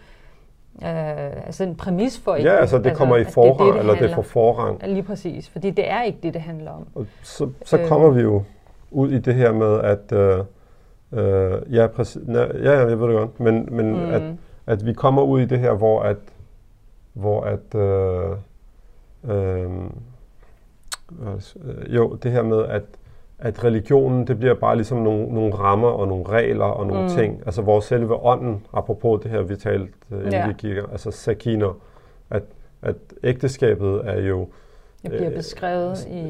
øh, 0.83 1.47
altså 1.47 1.65
en 1.65 1.75
præmis 1.77 2.19
for 2.21 2.37
Ja, 2.37 2.51
altså 2.57 2.79
det 2.79 2.97
kommer 2.97 3.17
i 3.17 3.25
forrang, 3.25 3.59
det, 3.59 3.67
det 3.75 3.79
eller 3.81 3.93
det 3.93 3.99
handler- 3.99 4.15
får 4.15 4.23
forrang. 4.23 4.83
Lige 4.87 5.03
præcis, 5.03 5.49
fordi 5.49 5.71
det 5.71 5.91
er 5.91 6.03
ikke 6.03 6.19
det, 6.23 6.35
det 6.35 6.43
handler 6.43 6.71
om. 6.71 6.87
Og 6.95 7.07
så, 7.23 7.51
så 7.65 7.79
Øh. 7.79 7.89
kommer 7.89 8.11
vi 8.11 8.21
jo 8.23 8.43
ud 8.91 9.11
i 9.11 9.19
det 9.19 9.35
her 9.35 9.53
med, 9.53 9.81
at 9.81 10.13
øh, 10.13 10.39
øh, 11.13 11.75
ja, 11.75 11.87
præcis, 11.87 12.23
ja, 12.29 12.41
ja, 12.63 12.79
jeg 12.89 13.01
ved 13.01 13.09
det 13.09 13.17
godt, 13.17 13.41
men, 13.41 13.69
men 13.71 13.93
Mm. 13.93 14.11
at, 14.11 14.23
at 14.67 14.87
vi 14.87 14.93
kommer 14.93 15.23
ud 15.23 15.41
i 15.41 15.45
det 15.45 15.59
her, 15.59 15.73
hvor 15.73 16.01
at, 16.03 16.17
hvor 17.13 17.41
at 17.43 17.75
øh, 17.75 18.31
øh, 19.25 19.71
det, 21.21 21.55
øh, 21.65 21.95
jo, 21.95 22.15
det 22.15 22.33
her 22.33 22.43
med, 22.43 22.65
at, 22.65 22.83
at 23.45 23.65
religionen, 23.65 24.27
det 24.27 24.39
bliver 24.39 24.55
bare 24.55 24.77
ligesom 24.77 24.99
nogle, 24.99 25.35
nogle 25.35 25.55
rammer 25.55 25.89
og 25.89 26.09
nogle 26.09 26.25
regler 26.29 26.65
og 26.65 26.87
nogle 26.87 27.03
Mm. 27.03 27.09
ting. 27.09 27.43
Altså 27.47 27.63
vores 27.63 27.85
selve 27.85 28.15
ånden, 28.25 28.67
apropos 28.73 29.21
det 29.23 29.31
her, 29.31 29.43
vi 29.43 29.57
talte, 29.57 29.93
øh, 30.11 30.19
inden 30.19 30.33
Ja. 30.33 30.47
vi 30.47 30.53
gik, 30.59 30.77
altså 30.93 31.11
sakiner, 31.11 31.79
at, 32.31 32.43
at 32.83 32.97
ægteskabet 33.25 34.01
er 34.05 34.21
jo 34.21 34.49
Det 35.03 35.11
bliver 35.11 35.31
Øh, 35.31 35.37
beskrevet 35.37 36.07
i, 36.11 36.21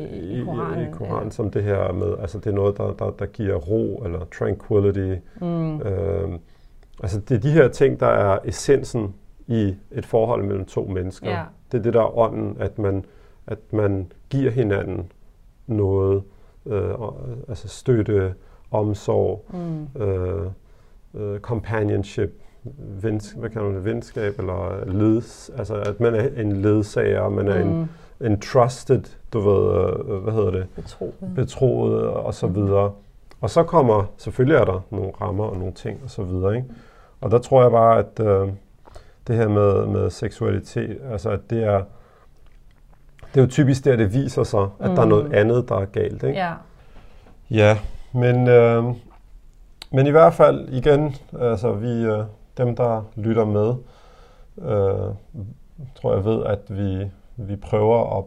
i 0.40 0.44
Koranen. 0.44 0.88
i 0.88 0.90
Koranen 0.92 1.30
som 1.30 1.50
det 1.50 1.62
her 1.62 1.92
med, 1.92 2.14
altså 2.20 2.38
det 2.38 2.46
er 2.46 2.54
noget, 2.54 2.78
der, 2.78 2.92
der, 2.92 3.10
der 3.10 3.26
giver 3.26 3.54
ro 3.56 4.02
eller 4.04 4.18
tranquility. 4.38 5.14
Mm. 5.40 5.80
Øhm, 5.80 6.38
altså 7.02 7.20
det 7.20 7.36
er 7.36 7.40
de 7.40 7.50
her 7.50 7.68
ting, 7.68 8.00
der 8.00 8.06
er 8.06 8.38
essensen 8.44 9.14
i 9.46 9.74
et 9.90 10.06
forhold 10.06 10.42
mellem 10.44 10.64
to 10.64 10.82
mennesker. 10.84 11.30
Ja. 11.30 11.42
Det 11.72 11.78
er 11.78 11.82
det, 11.82 11.94
der 11.94 12.00
er 12.00 12.18
ånden, 12.18 12.56
at 12.60 12.78
man, 12.78 13.04
at 13.46 13.58
man 13.72 14.12
giver 14.30 14.50
hinanden 14.50 15.12
noget, 15.66 16.01
øh, 16.66 16.94
altså 17.48 17.68
støtte, 17.68 18.34
omsorg, 18.70 19.44
Mm. 19.52 20.02
øh, 20.02 20.46
øh, 21.14 21.40
companionship, 21.40 22.30
vens, 23.02 23.34
hvad 23.38 23.50
kan 23.50 23.62
man 23.62 23.74
det, 23.74 23.84
venskab 23.84 24.38
eller 24.38 24.84
leds, 24.86 25.50
altså 25.58 25.74
at 25.74 26.00
man 26.00 26.14
er 26.14 26.28
en 26.36 26.52
ledsager, 26.62 27.28
man 27.28 27.48
er 27.48 27.60
en, 27.62 27.88
Mm. 28.20 28.26
en 28.26 28.40
trusted, 28.40 29.02
du 29.32 29.40
ved, 29.40 29.76
øh, 30.08 30.16
hvad 30.22 30.32
hedder 30.32 30.50
det, 30.50 30.66
Betroet. 30.76 31.12
betroet 31.34 32.02
og 32.06 32.34
så 32.34 32.46
videre. 32.46 32.92
Og 33.40 33.50
så 33.50 33.62
kommer, 33.62 34.04
selvfølgelig 34.16 34.56
er 34.56 34.64
der 34.64 34.80
nogle 34.90 35.10
rammer 35.20 35.44
og 35.44 35.56
nogle 35.56 35.72
ting 35.72 36.00
og 36.04 36.10
så 36.10 36.22
videre, 36.22 36.56
ikke? 36.56 36.68
Og 37.20 37.30
der 37.30 37.38
tror 37.38 37.62
jeg 37.62 37.70
bare, 37.70 37.98
at 37.98 38.20
øh, 38.26 38.48
det 39.26 39.36
her 39.36 39.48
med, 39.48 39.86
med 39.86 40.10
seksualitet, 40.10 40.98
altså 41.10 41.30
at 41.30 41.40
det 41.50 41.64
er, 41.64 41.82
det 43.34 43.40
er 43.40 43.44
jo 43.44 43.50
typisk 43.50 43.84
der, 43.84 43.96
det 43.96 44.14
viser 44.14 44.42
sig, 44.44 44.66
at 44.80 44.90
mm. 44.90 44.96
der 44.96 45.02
er 45.02 45.06
noget 45.06 45.24
Mm. 45.24 45.34
andet, 45.34 45.68
der 45.68 45.76
er 45.76 45.84
galt, 45.84 46.22
ikke? 46.22 46.38
Ja. 46.38 46.52
Ja, 47.50 47.78
men, 48.12 48.48
øh, 48.48 48.84
men 49.90 50.06
i 50.06 50.10
hvert 50.10 50.34
fald 50.34 50.68
igen, 50.68 51.14
altså 51.40 51.72
vi, 51.72 52.02
øh, 52.02 52.24
dem 52.58 52.76
der 52.76 53.02
lytter 53.16 53.44
med, 53.44 53.74
øh, 54.58 55.14
tror 55.94 56.14
jeg 56.14 56.24
ved, 56.24 56.44
at 56.44 56.58
vi, 56.68 57.10
vi 57.36 57.56
prøver 57.56 58.18
at, 58.18 58.24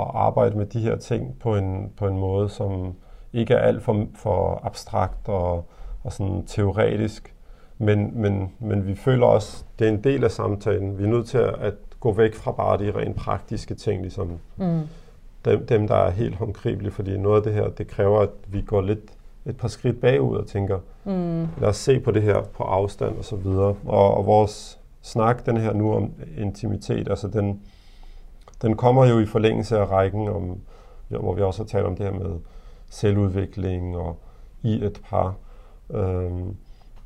at 0.00 0.06
arbejde 0.14 0.56
med 0.56 0.66
de 0.66 0.80
her 0.80 0.96
ting 0.96 1.38
på 1.40 1.56
en, 1.56 1.92
på 1.96 2.06
en 2.06 2.18
måde, 2.18 2.48
som 2.48 2.94
ikke 3.32 3.54
er 3.54 3.58
alt 3.58 3.82
for, 3.82 4.06
for 4.14 4.60
abstrakt 4.64 5.28
og, 5.28 5.64
og 6.04 6.12
sådan 6.12 6.44
teoretisk, 6.46 7.34
men, 7.78 8.10
men, 8.22 8.52
men 8.58 8.86
vi 8.86 8.94
føler 8.94 9.26
også, 9.26 9.64
det 9.78 9.88
er 9.88 9.92
en 9.92 10.04
del 10.04 10.24
af 10.24 10.30
samtalen. 10.30 10.98
Vi 10.98 11.04
er 11.04 11.08
nødt 11.08 11.26
til 11.26 11.38
at, 11.38 11.54
at 11.60 11.74
gå 12.04 12.12
væk 12.12 12.34
fra 12.34 12.52
bare 12.52 12.78
de 12.78 12.92
rent 12.96 13.16
praktiske 13.16 13.74
ting, 13.74 14.00
ligesom 14.02 14.30
Mm. 14.56 14.80
dem, 15.44 15.66
dem, 15.66 15.88
der 15.88 15.94
er 15.94 16.10
helt 16.10 16.34
håndgribelige, 16.34 16.92
fordi 16.92 17.16
noget 17.18 17.36
af 17.36 17.42
det 17.42 17.52
her, 17.52 17.68
det 17.68 17.88
kræver, 17.88 18.20
at 18.20 18.28
vi 18.46 18.60
går 18.62 18.80
lidt 18.80 19.00
et 19.46 19.56
par 19.56 19.68
skridt 19.68 20.00
bagud 20.00 20.36
og 20.36 20.46
tænker, 20.46 20.78
Mm. 21.04 21.40
lad 21.60 21.68
os 21.68 21.76
se 21.76 22.00
på 22.00 22.10
det 22.10 22.22
her 22.22 22.42
på 22.42 22.62
afstand 22.62 23.18
og 23.18 23.24
så 23.24 23.36
videre. 23.36 23.74
Og, 23.84 24.14
og 24.16 24.26
vores 24.26 24.78
snak, 25.02 25.46
den 25.46 25.56
her 25.56 25.72
nu 25.72 25.94
om 25.94 26.12
intimitet, 26.38 27.08
altså 27.10 27.28
den, 27.28 27.60
den 28.62 28.76
kommer 28.76 29.06
jo 29.06 29.18
i 29.18 29.26
forlængelse 29.26 29.78
af 29.78 29.90
rækken, 29.90 30.28
om, 30.28 30.58
hvor 31.08 31.34
vi 31.34 31.42
også 31.42 31.62
har 31.62 31.66
talt 31.68 31.86
om 31.86 31.96
det 31.96 32.06
her 32.06 32.12
med 32.12 32.30
selvudvikling 32.90 33.96
og 33.96 34.16
i 34.62 34.84
et 34.84 35.00
par. 35.10 35.34
Øhm, 35.90 36.56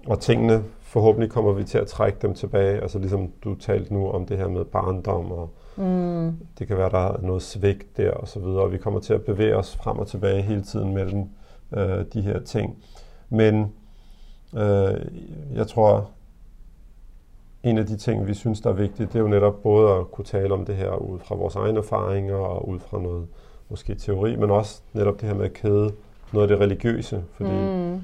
og 0.06 0.20
tingene, 0.20 0.62
forhåbentlig 0.88 1.30
kommer 1.30 1.52
vi 1.52 1.64
til 1.64 1.78
at 1.78 1.86
trække 1.86 2.18
dem 2.22 2.34
tilbage, 2.34 2.80
altså 2.80 2.98
ligesom 2.98 3.32
du 3.44 3.54
talte 3.54 3.94
nu 3.94 4.10
om 4.10 4.26
det 4.26 4.36
her 4.38 4.48
med 4.48 4.64
barndom 4.64 5.32
og 5.32 5.50
Mm. 5.78 6.36
det 6.58 6.66
kan 6.66 6.76
være, 6.76 6.90
der 6.90 6.98
er 6.98 7.20
noget 7.22 7.42
svigt 7.42 7.96
der 7.96 8.10
og 8.10 8.28
så 8.28 8.40
videre, 8.40 8.62
og 8.62 8.72
vi 8.72 8.78
kommer 8.78 9.00
til 9.00 9.14
at 9.14 9.22
bevæge 9.22 9.56
os 9.56 9.76
frem 9.76 9.98
og 9.98 10.06
tilbage 10.06 10.42
hele 10.42 10.62
tiden 10.62 10.94
mellem 10.94 11.24
øh, 11.76 12.04
de 12.12 12.20
her 12.20 12.40
ting. 12.40 12.76
Men 13.28 13.72
øh, 14.54 15.00
jeg 15.54 15.66
tror, 15.68 16.10
en 17.62 17.78
af 17.78 17.86
de 17.86 17.96
ting, 17.96 18.26
vi 18.26 18.34
synes, 18.34 18.60
der 18.60 18.70
er 18.70 18.74
vigtigt, 18.74 19.12
det 19.12 19.18
er 19.18 19.22
jo 19.22 19.28
netop 19.28 19.62
både 19.62 19.94
at 19.94 20.10
kunne 20.10 20.24
tale 20.24 20.54
om 20.54 20.64
det 20.64 20.76
her 20.76 20.94
ud 20.94 21.18
fra 21.18 21.34
vores 21.34 21.56
egne 21.56 21.78
erfaringer 21.78 22.36
og 22.36 22.68
ud 22.68 22.78
fra 22.80 22.98
noget 23.02 23.26
måske 23.68 23.94
teori, 23.94 24.36
men 24.36 24.50
også 24.50 24.80
netop 24.92 25.20
det 25.20 25.28
her 25.28 25.34
med 25.34 25.44
at 25.44 25.52
kæde 25.52 25.92
noget 26.32 26.50
af 26.50 26.56
det 26.56 26.60
religiøse, 26.60 27.24
fordi 27.32 27.50
mm. 27.50 28.00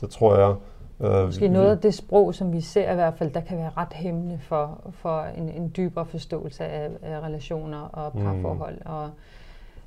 Der 0.00 0.06
tror 0.06 0.36
jeg... 0.36 0.54
Øh, 1.00 1.24
Måske 1.26 1.48
noget 1.48 1.70
af 1.70 1.78
det 1.78 1.94
sprog, 1.94 2.34
som 2.34 2.52
vi 2.52 2.60
ser 2.60 2.92
i 2.92 2.94
hvert 2.94 3.14
fald, 3.14 3.30
der 3.30 3.40
kan 3.40 3.58
være 3.58 3.70
ret 3.76 3.92
hæmmende 3.92 4.38
for, 4.38 4.80
for 4.90 5.22
en, 5.22 5.48
en 5.48 5.72
dybere 5.76 6.06
forståelse 6.06 6.64
af, 6.64 6.90
af 7.02 7.20
relationer 7.20 7.80
og 7.80 8.12
parforhold, 8.12 8.76
mm. 8.76 8.92
og, 8.92 9.10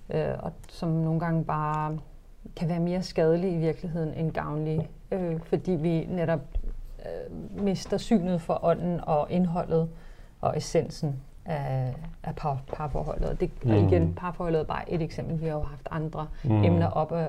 øh, 0.10 0.36
og 0.40 0.52
som 0.70 0.90
nogle 0.90 1.20
gange 1.20 1.44
bare 1.44 1.98
kan 2.56 2.70
være 2.70 2.80
mere 2.80 3.04
skadelige 3.04 3.54
i 3.54 3.58
virkeligheden 3.58 4.14
end 4.14 4.32
gavnlige, 4.32 4.90
øh, 5.12 5.40
fordi 5.40 5.72
vi 5.72 6.06
netop 6.10 6.40
øh, 7.00 7.64
mister 7.64 7.98
synet 7.98 8.42
for 8.42 8.60
ånden 8.64 9.00
og 9.04 9.28
indholdet 9.32 9.90
og 10.42 10.58
essensen 10.58 11.16
af, 11.46 11.96
af 12.24 12.36
par, 12.36 12.62
parforholdet. 12.74 13.30
Og, 13.30 13.40
det, 13.40 13.52
mm. 13.64 13.72
og 13.72 13.78
igen, 13.78 14.14
parforholdet 14.14 14.60
er 14.60 14.64
bare 14.66 14.92
et 14.92 15.02
eksempel. 15.02 15.42
Vi 15.42 15.46
har 15.46 15.54
jo 15.54 15.62
haft 15.64 15.88
andre 15.92 16.28
Mm. 16.44 16.52
mm. 16.52 16.64
emner 16.64 16.88
op 16.88 17.12
at, 17.12 17.28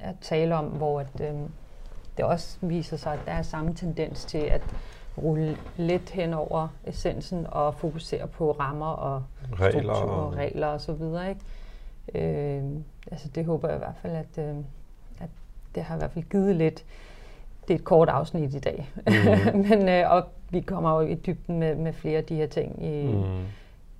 at 0.00 0.14
tale 0.20 0.54
om, 0.56 0.64
hvor 0.64 1.00
at, 1.00 1.20
øh, 1.20 1.34
det 2.16 2.24
også 2.24 2.58
viser 2.60 2.96
sig, 2.96 3.12
at 3.12 3.18
der 3.26 3.32
er 3.32 3.42
samme 3.42 3.74
tendens 3.74 4.24
til 4.24 4.38
at 4.38 4.62
rulle 5.22 5.56
let 5.76 6.10
hen 6.10 6.34
over 6.34 6.68
essensen 6.86 7.46
og 7.48 7.74
fokusere 7.74 8.26
på 8.26 8.50
rammer 8.60 8.86
og 8.86 9.22
regler 9.52 9.80
strukturer 9.94 10.08
og 10.16 10.34
regler 10.36 10.66
og 10.66 10.80
så 10.80 10.92
videre. 10.92 11.28
Ikke? 11.28 11.40
Øh, 12.58 12.64
altså 13.10 13.28
det 13.28 13.44
håber 13.44 13.68
jeg 13.68 13.76
i 13.76 13.78
hvert 13.78 13.96
fald, 14.02 14.12
at, 14.16 14.48
øh, 14.48 14.54
at 15.20 15.28
det 15.74 15.82
har 15.82 15.94
i 15.94 15.98
hvert 15.98 16.10
fald 16.10 16.24
givet 16.30 16.56
lidt. 16.56 16.84
Det 17.68 17.74
er 17.74 17.78
et 17.78 17.84
kort 17.84 18.08
afsnit 18.08 18.54
i 18.54 18.58
dag, 18.58 18.90
Mhm. 19.06 19.58
men 19.68 19.88
øh, 19.88 20.10
og 20.10 20.24
vi 20.50 20.60
kommer 20.60 21.00
jo 21.02 21.08
i 21.08 21.14
dybden 21.14 21.58
med, 21.58 21.74
med 21.74 21.92
flere 21.92 22.18
af 22.18 22.24
de 22.24 22.34
her 22.36 22.46
ting 22.46 22.84
i 22.84 23.06
Mm. 23.06 23.44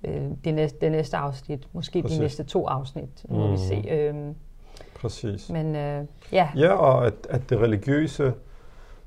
øh, 0.03 0.31
det, 0.43 0.53
næste, 0.53 0.77
det 0.81 0.91
næste 0.91 1.17
afsnit, 1.17 1.67
måske 1.73 2.01
Præcis. 2.01 2.17
de 2.17 2.23
næste 2.23 2.43
to 2.43 2.67
afsnit, 2.67 3.25
må 3.29 3.43
Mhm. 3.43 3.51
vi 3.53 3.57
se. 3.57 3.75
Øh, 3.89 4.15
Præcis. 5.01 5.49
men 5.49 5.75
øh, 5.75 6.03
ja, 6.31 6.47
Ja, 6.55 6.71
og 6.73 7.05
at, 7.05 7.13
at 7.29 7.49
det 7.49 7.59
religiøse, 7.59 8.23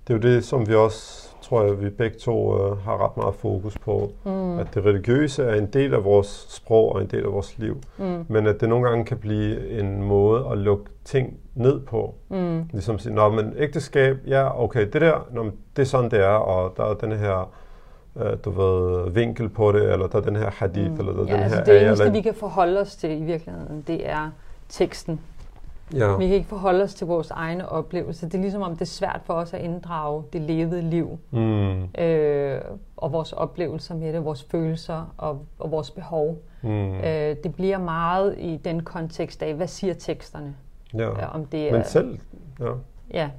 det 0.09 0.15
er 0.15 0.15
jo 0.15 0.35
det, 0.35 0.45
som 0.45 0.69
vi 0.69 0.75
også, 0.75 1.29
tror 1.43 1.63
jeg, 1.65 1.81
vi 1.83 1.89
begge 1.91 2.19
to 2.19 2.55
øh, 2.71 2.79
har 2.79 3.05
ret 3.05 3.17
meget 3.17 3.35
fokus 3.35 3.79
på. 3.79 4.13
mm, 4.25 4.59
At 4.59 4.75
det 4.75 4.85
religiøse 4.85 5.45
er 5.45 5.55
en 5.55 5.67
del 5.67 5.95
af 5.95 6.05
vores 6.05 6.47
sprog 6.49 6.93
og 6.95 7.01
en 7.01 7.07
del 7.07 7.25
af 7.25 7.33
vores 7.33 7.59
liv. 7.59 7.81
mm, 7.99 8.25
Men 8.29 8.47
at 8.47 8.61
det 8.61 8.69
nogle 8.69 8.89
gange 8.89 9.05
kan 9.05 9.19
blive 9.19 9.79
en 9.81 10.03
måde 10.03 10.47
at 10.53 10.59
lukke 10.59 10.85
ting 11.05 11.37
ned 11.55 11.81
på. 11.81 12.15
mm, 12.29 12.63
Ligesom 12.73 12.99
sige, 12.99 13.15
nå, 13.15 13.29
men 13.29 13.55
ægteskab, 13.57 14.17
ja, 14.27 14.63
okay, 14.63 14.87
det 14.93 15.01
der, 15.01 15.27
nå, 15.33 15.43
men 15.43 15.53
det 15.77 15.83
er 15.83 15.87
sådan, 15.87 16.11
det 16.11 16.21
er, 16.21 16.27
og 16.29 16.75
der 16.77 16.85
er 16.85 16.95
den 16.95 17.13
her, 17.13 17.53
øh, 18.17 18.33
du 18.45 18.51
ved, 18.51 19.11
vinkel 19.11 19.49
på 19.49 19.73
det, 19.73 19.93
eller 19.93 20.07
der 20.07 20.19
er 20.19 20.23
den 20.23 20.37
her 20.37 20.51
hadith, 20.51 20.99
eller 20.99 21.13
der 21.13 21.23
er 21.23 21.27
ja, 21.27 21.33
den 21.35 21.43
altså 21.43 21.57
her 21.57 21.65
det 21.65 21.87
eneste, 21.87 22.03
eller- 22.05 22.13
vi 22.13 22.21
kan 22.21 22.35
forholde 22.35 22.81
os 22.81 22.97
til 22.97 23.11
i 23.23 23.25
virkeligheden, 23.25 23.85
det 23.87 24.09
er 24.11 24.31
teksten. 24.69 25.21
Ja. 25.95 26.17
Vi 26.17 26.27
kan 26.27 26.37
ikke 26.37 26.49
forholde 26.49 26.85
os 26.85 26.95
til 26.95 27.07
vores 27.07 27.31
egne 27.31 27.69
oplevelser. 27.69 28.27
Det 28.29 28.35
er 28.39 28.43
ligesom 28.43 28.63
om, 28.63 28.73
det 28.73 28.81
er 28.81 28.85
svært 28.85 29.21
for 29.25 29.35
os 29.35 29.55
at 29.55 29.61
inddrage 29.61 30.23
det 30.33 30.41
levede 30.41 30.83
liv. 30.83 31.19
Mm, 31.31 31.83
Øh, 31.99 32.61
og 32.97 33.13
vores 33.13 33.33
oplevelser 33.33 33.95
med 33.95 34.13
det, 34.13 34.25
vores 34.25 34.43
følelser 34.51 35.15
og, 35.17 35.43
og 35.59 35.71
vores 35.71 35.91
behov. 35.91 36.39
mm, 36.63 36.95
Øh, 36.95 37.37
det 37.45 37.55
bliver 37.55 37.79
meget 37.79 38.35
i 38.39 38.57
den 38.65 38.83
kontekst 38.83 39.43
af, 39.43 39.55
hvad 39.55 39.67
siger 39.67 39.95
teksterne? 39.95 40.55
ja. 40.95 41.09
Øh, 41.11 41.35
om 41.35 41.45
det 41.45 41.69
er, 41.69 41.73
Men 41.73 41.85
selv, 41.85 42.19
ja. 42.61 42.71
Ja, 43.15 43.31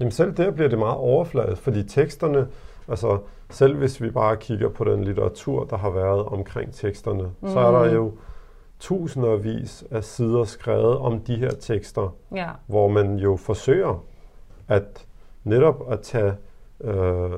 Jamen 0.00 0.10
selv 0.12 0.32
der 0.36 0.50
bliver 0.50 0.68
det 0.68 0.78
meget 0.78 0.96
overfladet, 0.96 1.58
fordi 1.58 1.82
teksterne, 1.82 2.46
altså 2.88 3.18
selv 3.50 3.76
hvis 3.76 4.02
vi 4.02 4.10
bare 4.10 4.36
kigger 4.36 4.68
på 4.68 4.84
den 4.84 5.04
litteratur, 5.04 5.64
der 5.64 5.76
har 5.76 5.90
været 5.90 6.24
omkring 6.24 6.72
teksterne, 6.72 7.22
mm. 7.40 7.48
så 7.48 7.58
er 7.60 7.70
der 7.84 7.92
jo 7.92 8.12
tusindvis 8.80 9.84
af 9.90 10.04
sider 10.04 10.44
skrevet 10.44 10.98
om 10.98 11.20
de 11.20 11.36
her 11.36 11.50
tekster, 11.50 12.14
Ja. 12.34 12.48
hvor 12.66 12.88
man 12.88 13.16
jo 13.16 13.36
forsøger 13.36 14.04
at 14.68 15.06
netop 15.44 15.92
at 15.92 16.00
tage 16.00 16.32
øh, 16.80 17.30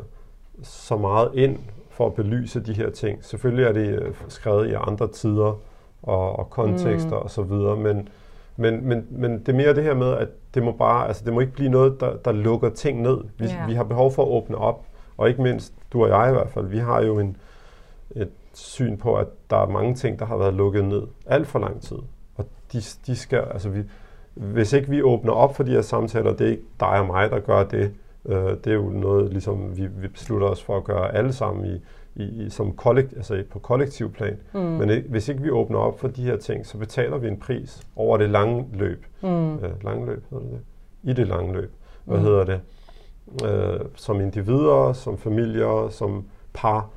så 0.62 0.96
meget 0.96 1.30
ind 1.34 1.58
for 1.90 2.06
at 2.06 2.14
belyse 2.14 2.60
de 2.60 2.72
her 2.72 2.90
ting. 2.90 3.24
Selvfølgelig 3.24 3.64
er 3.64 3.72
det 3.72 4.02
øh, 4.02 4.14
skrevet 4.28 4.70
i 4.70 4.72
andre 4.72 5.08
tider 5.08 5.58
og, 6.02 6.38
og 6.38 6.50
kontekster 6.50 7.16
mm. 7.16 7.22
og 7.22 7.30
så 7.30 7.42
videre, 7.42 7.76
men, 7.76 8.08
men, 8.56 8.88
men, 8.88 9.06
men 9.10 9.38
det 9.38 9.48
er 9.48 9.52
mere 9.56 9.74
det 9.74 9.84
her 9.84 9.94
med, 9.94 10.12
at 10.12 10.28
det 10.54 10.62
må 10.62 10.72
bare, 10.72 11.08
altså 11.08 11.24
det 11.24 11.32
må 11.32 11.40
ikke 11.40 11.52
blive 11.52 11.68
noget, 11.70 12.00
der, 12.00 12.16
der 12.16 12.32
lukker 12.32 12.70
ting 12.70 13.02
ned. 13.02 13.18
Vi, 13.38 13.44
Ja. 13.46 13.66
vi 13.66 13.74
har 13.74 13.84
behov 13.84 14.12
for 14.12 14.22
at 14.22 14.28
åbne 14.28 14.56
op, 14.58 14.84
og 15.16 15.28
ikke 15.28 15.42
mindst 15.42 15.72
du 15.92 16.02
og 16.04 16.08
jeg 16.08 16.28
i 16.30 16.32
hvert 16.32 16.50
fald, 16.50 16.66
vi 16.66 16.78
har 16.78 17.02
jo 17.02 17.18
en, 17.18 17.36
et 18.16 18.28
syn 18.58 18.96
på, 18.96 19.14
at 19.16 19.26
der 19.50 19.56
er 19.56 19.68
mange 19.68 19.94
ting, 19.94 20.18
der 20.18 20.24
har 20.24 20.36
været 20.36 20.54
lukket 20.54 20.84
ned 20.84 21.02
alt 21.26 21.46
for 21.46 21.58
lang 21.58 21.80
tid. 21.82 21.96
Og 22.36 22.44
de, 22.72 22.80
de 23.06 23.16
skal, 23.16 23.38
altså 23.52 23.68
vi, 23.68 23.82
hvis 24.34 24.72
ikke 24.72 24.88
vi 24.90 25.02
åbner 25.02 25.32
op 25.32 25.56
for 25.56 25.62
de 25.62 25.70
her 25.70 25.82
samtaler, 25.82 26.32
det 26.32 26.46
er 26.46 26.50
ikke 26.50 26.62
dig 26.80 26.88
og 27.00 27.06
mig, 27.06 27.30
der 27.30 27.40
gør 27.40 27.64
det. 27.64 27.92
Øh, 28.26 28.50
det 28.64 28.66
er 28.66 28.74
jo 28.74 28.88
noget, 28.88 29.30
ligesom 29.32 29.76
vi, 29.76 29.86
vi 29.86 30.08
beslutter 30.08 30.46
os 30.46 30.62
for 30.62 30.76
at 30.76 30.84
gøre 30.84 31.14
alle 31.14 31.32
sammen 31.32 31.66
i, 31.66 31.80
i, 32.22 32.50
som 32.50 32.72
kollekt, 32.76 33.12
altså 33.16 33.42
på 33.50 33.58
kollektiv 33.58 34.12
plan. 34.12 34.36
Mm. 34.54 34.60
Men 34.60 34.90
ikke, 34.90 35.08
hvis 35.08 35.28
ikke 35.28 35.42
vi 35.42 35.50
åbner 35.50 35.78
op 35.78 36.00
for 36.00 36.08
de 36.08 36.22
her 36.22 36.36
ting, 36.36 36.66
så 36.66 36.78
betaler 36.78 37.18
vi 37.18 37.28
en 37.28 37.40
pris 37.40 37.82
over 37.96 38.16
det 38.16 38.30
lange 38.30 38.66
løb. 38.72 39.06
Mm. 39.22 39.54
Øh, 39.54 39.84
lange 39.84 40.06
løb 40.06 40.24
hedder 40.30 40.44
det 40.44 40.52
det? 40.52 41.10
I 41.10 41.12
det 41.12 41.28
lange 41.28 41.52
løb. 41.52 41.72
Hvad 42.04 42.18
Mm. 42.18 42.24
hedder 42.24 42.44
det? 42.44 42.60
Øh, 43.44 43.80
som 43.94 44.20
individer, 44.20 44.92
som 44.92 45.18
familier, 45.18 45.88
som 45.90 46.24
par 46.54 46.88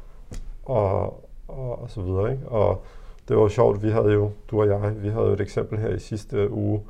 og, 0.63 1.20
og, 1.57 1.81
og 1.81 1.89
så 1.89 2.01
videre. 2.01 2.31
Ikke? 2.31 2.47
Og 2.47 2.83
det 3.27 3.37
var 3.37 3.47
sjovt, 3.47 3.83
vi 3.83 3.89
havde 3.89 4.11
jo, 4.13 4.31
du 4.51 4.61
og 4.61 4.67
jeg, 4.67 4.93
vi 5.03 5.09
havde 5.09 5.25
jo 5.25 5.33
et 5.33 5.41
eksempel 5.41 5.77
her 5.79 5.89
i 5.89 5.99
sidste 5.99 6.51
uge 6.51 6.81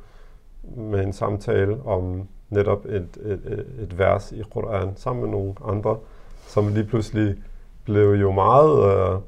med 0.76 1.04
en 1.04 1.12
samtale 1.12 1.76
om 1.84 2.28
netop 2.50 2.84
et, 2.84 3.08
et, 3.24 3.64
et, 3.82 3.98
vers 3.98 4.32
i 4.32 4.42
Quran 4.52 4.92
sammen 4.96 5.22
med 5.22 5.30
nogle 5.30 5.54
andre, 5.68 5.96
som 6.46 6.68
lige 6.74 6.84
pludselig 6.84 7.34
blev 7.84 8.10
jo 8.10 8.32
meget 8.32 8.94
øh, 9.14 9.18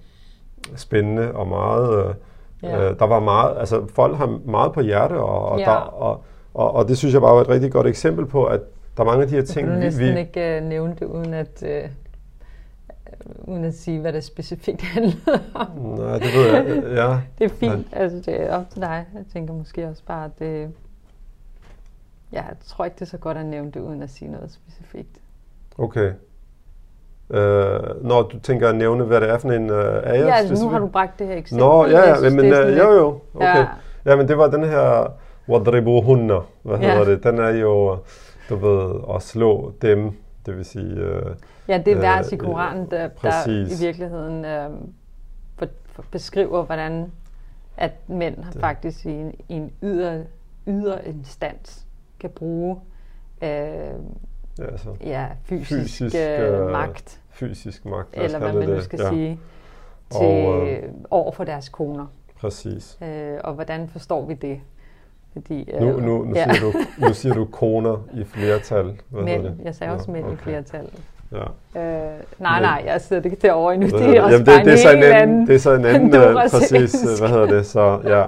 spændende 0.76 1.32
og 1.32 1.46
meget... 1.48 2.06
Øh, 2.08 2.14
Ja. 2.62 2.90
øh, 2.90 2.98
der 2.98 3.06
var 3.06 3.20
meget, 3.20 3.58
altså 3.58 3.86
folk 3.94 4.16
har 4.16 4.38
meget 4.44 4.72
på 4.72 4.80
hjerte, 4.80 5.12
og, 5.12 5.48
og, 5.48 5.58
Ja. 5.58 5.64
der, 5.64 5.70
og, 5.76 6.24
og, 6.54 6.74
og 6.74 6.88
det 6.88 6.98
synes 6.98 7.14
jeg 7.14 7.20
bare 7.22 7.34
var 7.34 7.40
et 7.40 7.48
rigtig 7.48 7.72
godt 7.72 7.86
eksempel 7.86 8.26
på, 8.26 8.44
at 8.44 8.60
der 8.96 9.02
er 9.02 9.06
mange 9.06 9.22
af 9.22 9.28
de 9.28 9.34
her 9.34 9.42
ting, 9.42 9.66
kan 9.66 9.74
du 9.74 9.80
vi, 9.80 9.84
næsten 9.84 10.14
vi, 10.14 10.18
ikke 10.20 10.58
uh, 10.62 10.68
nævne 10.68 10.94
det, 10.98 11.06
uden 11.06 11.34
at, 11.34 11.62
uh, 11.62 11.90
uden 13.44 13.64
at 13.64 13.74
sige, 13.74 14.00
hvad 14.00 14.12
det 14.12 14.24
specifikt 14.24 14.82
handler 14.94 15.38
om. 15.54 15.68
Nej, 15.76 16.18
det 16.18 16.26
ved 16.34 16.46
jeg. 16.56 16.66
Ja. 16.96 17.18
Det 17.38 17.44
er 17.52 17.54
fint. 17.56 17.86
Altså, 17.92 18.16
det 18.30 18.42
er 18.42 18.56
op 18.56 18.70
til 18.70 18.80
dig. 18.80 19.06
Jeg 19.14 19.22
tænker 19.32 19.54
måske 19.54 19.88
også 19.88 20.02
bare, 20.06 20.24
at 20.24 20.38
det... 20.38 20.70
Ja, 22.32 22.42
jeg 22.42 22.56
tror 22.66 22.84
ikke, 22.84 22.94
det 22.94 23.02
er 23.02 23.06
så 23.06 23.18
godt 23.18 23.36
at 23.36 23.46
nævne 23.46 23.70
det, 23.70 23.80
uden 23.80 24.02
at 24.02 24.10
sige 24.10 24.30
noget 24.30 24.50
specifikt. 24.52 25.20
Okay. 25.78 26.12
Øh, 27.30 27.80
når 28.04 28.22
du 28.22 28.38
tænker 28.38 28.68
at 28.68 28.74
nævne, 28.74 29.04
hvad 29.04 29.20
det 29.20 29.30
er 29.30 29.38
for 29.38 29.50
en 29.52 29.70
øh, 29.70 29.96
af 30.04 30.18
jer 30.18 30.26
Ja, 30.26 30.34
altså, 30.34 30.64
nu 30.64 30.70
har 30.70 30.78
du 30.78 30.86
bragt 30.86 31.18
det 31.18 31.26
her 31.26 31.36
eksempel. 31.36 31.66
Nå, 31.66 31.86
ja, 31.86 32.08
ja, 32.08 32.16
synes, 32.16 32.34
men 32.34 32.52
er 32.52 32.66
øh, 32.66 32.78
jo, 32.78 32.90
jo, 32.92 33.18
okay. 33.34 33.46
Ja. 33.46 33.58
Ja. 33.58 33.66
ja, 34.06 34.16
men 34.16 34.28
det 34.28 34.38
var 34.38 34.50
den 34.50 34.64
her 34.64 35.12
wadribuhunna, 35.48 36.38
hvad 36.62 36.78
Ja. 36.78 36.90
hedder 36.90 37.04
det? 37.04 37.24
Den 37.24 37.38
er 37.38 37.48
jo, 37.50 37.98
du 38.48 38.56
ved, 38.56 38.94
at 39.14 39.22
slå 39.22 39.72
dem, 39.82 40.12
det 40.46 40.56
vil 40.56 40.64
sige... 40.64 40.94
Øh, 40.94 41.36
Ja, 41.68 41.78
det 41.78 41.88
er 41.92 41.96
Øh, 41.96 42.02
vers 42.02 42.32
i 42.32 42.36
Koranen, 42.36 42.90
der, 42.90 43.08
der 43.22 43.48
i 43.48 43.84
virkeligheden 43.84 44.44
øh, 44.44 44.70
for, 45.56 45.66
for 45.86 46.04
beskriver, 46.10 46.62
hvordan 46.64 47.12
at 47.76 47.92
mænd 48.08 48.42
har 48.44 48.52
Det- 48.52 48.60
faktisk 48.60 49.06
i 49.06 49.10
en, 49.10 49.34
i 49.48 49.54
en 49.54 49.72
yder, 49.82 50.22
yder 50.66 50.98
instans 50.98 51.86
kan 52.20 52.30
bruge 52.30 52.76
øh, 53.42 53.48
ja, 53.48 53.92
altså, 54.58 54.88
ja, 55.00 55.26
fysisk, 55.44 55.70
Fysisk, 55.70 56.16
øh, 56.16 56.60
øh, 56.60 56.70
magt, 56.70 57.20
fysisk 57.30 57.84
magt, 57.84 58.08
eller 58.12 58.38
hvad 58.38 58.52
man 58.52 58.68
nu 58.68 58.74
det. 58.74 58.84
skal 58.84 59.00
ja, 59.00 59.08
sige, 59.08 59.40
Og, 60.14 60.20
til, 60.20 60.72
øh, 60.84 60.92
over 61.10 61.32
for 61.32 61.44
deres 61.44 61.68
koner. 61.68 62.06
Præcis. 62.36 62.98
Øh, 63.02 63.38
og 63.44 63.54
hvordan 63.54 63.88
forstår 63.88 64.26
vi 64.26 64.34
det? 64.34 64.60
Fordi, 65.34 65.70
øh, 65.74 65.80
Nu, 65.80 66.00
nu, 66.00 66.24
nu, 66.24 66.34
ja, 66.34 66.52
siger 66.54 66.60
du, 66.72 66.78
nu 67.06 67.14
siger 67.14 67.34
du 67.34 67.44
koner 67.44 67.96
i 68.14 68.24
flertal. 68.24 68.92
Hvad 69.08 69.22
mænd. 69.22 69.42
det? 69.42 69.56
Jeg 69.64 69.74
sagde 69.74 69.92
også 69.92 70.06
Nå, 70.06 70.12
mænd 70.12 70.26
i 70.26 70.32
okay. 70.32 70.42
flertal. 70.42 70.86
Ja. 71.32 71.80
Øh, 71.80 72.12
nej, 72.38 72.60
nej, 72.60 72.82
jeg 72.86 73.00
sidder 73.00 73.22
ikke 73.24 73.36
derovre 73.42 73.74
endnu. 73.74 73.88
Det 73.88 74.16
er 74.16 74.22
også 74.22 74.32
Jamen, 74.32 74.46
det, 74.46 74.64
det, 74.64 74.72
er 74.72 74.76
så 74.76 74.92
en 74.96 75.02
anden, 75.02 75.46
det 75.46 75.54
er 75.54 75.58
så 75.58 75.72
en 75.74 75.84
anden, 75.94 76.14
øh, 76.14 76.34
præcis, 76.50 77.04
øh, 77.04 77.18
hvad 77.18 77.28
hedder 77.28 77.46
det, 77.46 77.66
så 77.66 78.00
ja. 78.04 78.24